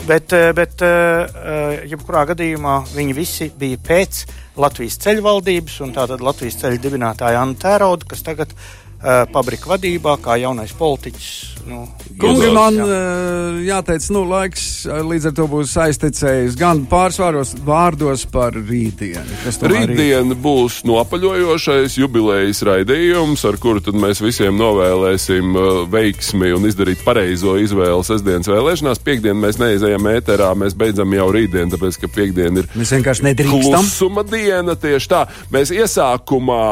Bet, 0.10 0.34
uh, 0.36 0.50
bet 0.58 0.84
uh, 0.86 1.86
jebkurā 1.90 2.26
gadījumā 2.34 2.82
viņi 2.96 3.18
visi 3.18 3.50
bija 3.60 3.80
pēc 3.90 4.26
Latvijas 4.60 5.00
ceļu 5.04 5.26
valdības 5.26 5.80
un 5.86 5.96
tātad 5.96 6.24
Latvijas 6.26 6.60
ceļu 6.64 6.82
dibinātāja 6.84 7.42
Anna 7.44 7.60
Tērauda, 7.62 8.10
kas 8.10 8.26
tagad 8.26 8.56
uh, 8.56 8.89
pabrika 9.32 9.70
vadībā 9.72 10.18
kā 10.20 10.36
jaunais 10.41 10.74
politiķis. 10.76 11.30
Nu, 11.70 11.84
Kungi, 12.20 12.50
man 12.56 12.76
Jā. 12.76 12.86
eh, 12.86 13.58
jāteic, 13.68 14.06
nu, 14.12 14.24
laiks 14.28 14.64
eh, 14.89 15.00
līdz 15.06 15.28
ar 15.30 15.34
to 15.38 15.45
būs 15.52 15.74
aiztecējis 15.84 16.56
gan 16.60 16.82
pārsvaros 16.89 17.54
vārdos 17.68 18.26
par 18.32 18.56
rītdienu. 18.58 19.38
Rītdien 19.70 20.34
būs 20.41 20.82
nopaļojošais 20.89 21.95
jubilejas 22.00 22.64
raidījums, 22.68 23.43
ar 23.47 23.60
kuru 23.62 23.84
tad 23.86 23.95
mēs 24.00 24.20
visiem 24.24 24.58
novēlēsim 24.60 25.56
veiksmi 25.93 26.52
un 26.58 26.68
izdarīt 26.68 27.04
pareizo 27.06 27.56
izvēli 27.62 28.04
sestdienas 28.08 28.50
vēlēšanās. 28.52 29.04
Piektdien 29.06 29.38
mēs 29.39 29.60
neizējām 29.62 30.10
ēterā, 30.16 30.52
mēs 30.60 30.76
beidzam 30.80 31.14
jau 31.16 31.28
rītdien, 31.36 31.72
tāpēc 31.76 32.02
ka 32.04 32.12
piekdien 32.20 32.64
ir 32.64 32.72
Mēs 32.76 32.95
vienkārši 32.97 33.30
nedrīkstam. 33.30 33.84
klusuma 33.84 34.26
diena. 34.28 34.76
Tieši 34.80 35.12
tā, 35.12 35.26
mēs 35.54 35.72
iesākumā. 35.76 36.66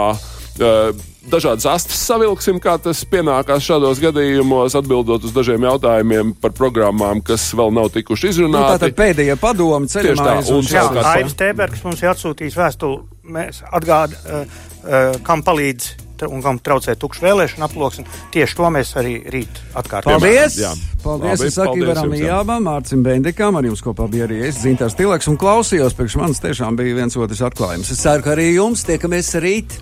Uh, 0.57 0.91
Dažādas 1.27 1.65
astes 1.67 1.99
savilksim, 2.07 2.55
kā 2.63 2.77
tas 2.79 3.01
pienākās 3.11 3.65
šādos 3.67 3.99
gadījumos, 3.99 4.77
atbildot 4.79 5.25
uz 5.27 5.33
dažiem 5.35 5.65
jautājumiem 5.67 6.29
par 6.39 6.53
programmām, 6.55 7.19
kas 7.27 7.49
vēl 7.57 7.73
nav 7.75 7.89
tikuši 7.91 8.29
Nu, 8.29 8.31
izrunāti. 8.31 8.77
tātad 8.77 8.95
pēdējie 8.95 9.35
padomi 9.41 9.89
Tieši 9.91 9.97
tā, 9.97 10.15
ceļamājas 10.15 10.49
un 10.53 10.55
un 10.61 10.63
Jā, 10.63 10.71
savukārt- 10.71 11.03
šādas. 11.03 11.15
Aivis 11.17 11.35
Tēbergs 11.41 11.83
mums 11.83 12.01
ir 12.05 12.09
atsūtījis 12.13 12.55
vēstuli, 12.61 12.99
mēs 13.35 13.59
atgād, 13.75 14.15
uh, 14.15 14.45
uh, 14.87 15.17
kam 15.27 15.43
palīdz 15.43 15.89
un 16.31 16.41
kam 16.41 16.57
traucē 16.63 16.95
tukšs 16.97 17.19
vēlēšana 17.21 17.67
aploksne. 17.67 18.05
Tieši 18.33 18.55
to 18.57 18.69
mēs 18.73 18.95
arī 18.97 19.17
rīt 19.29 19.59
atkārtojam. 19.77 20.17
Paldies! 20.23 20.55
Jā. 20.63 20.71
Paldies! 21.03 21.35
Labi, 21.37 21.49
Es 21.51 21.53
saku 21.59 21.67
paldies 21.75 21.83
Ivaram 21.83 22.07
jums, 22.09 22.23
jā. 22.23 22.31
Jābam, 22.31 22.63
Mārcim 22.65 23.03
Bendikam, 23.05 23.59
ar 23.59 23.67
jums 23.67 23.83
kopā 23.85 24.07
bija 24.09 24.25
arī 24.25 24.39
es, 24.47 24.63
Zintars 24.63 24.95
Tileks, 24.97 25.27
un 25.29 25.37
klausījos, 25.37 25.93
priekš 25.93 26.15
manis 26.23 26.39
tiešām 26.41 26.79
bija 26.79 26.95
viens 26.97 27.19
otrs 27.19 27.43
atklājums. 27.51 27.91
Es 27.93 28.01
ceru, 28.01 28.23
ka 28.25 28.33
arī 28.33 28.47
jums 28.55 28.81
tiekamies 28.87 29.29
rīt. 29.43 29.77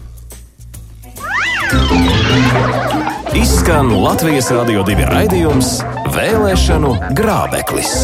Izskan 3.35 3.91
Latvijas 4.03 4.51
Rādio 4.53 4.85
2 4.87 5.09
raidījums 5.11 5.79
Vēlēšanu 6.15 6.93
grābeklis. 7.17 7.97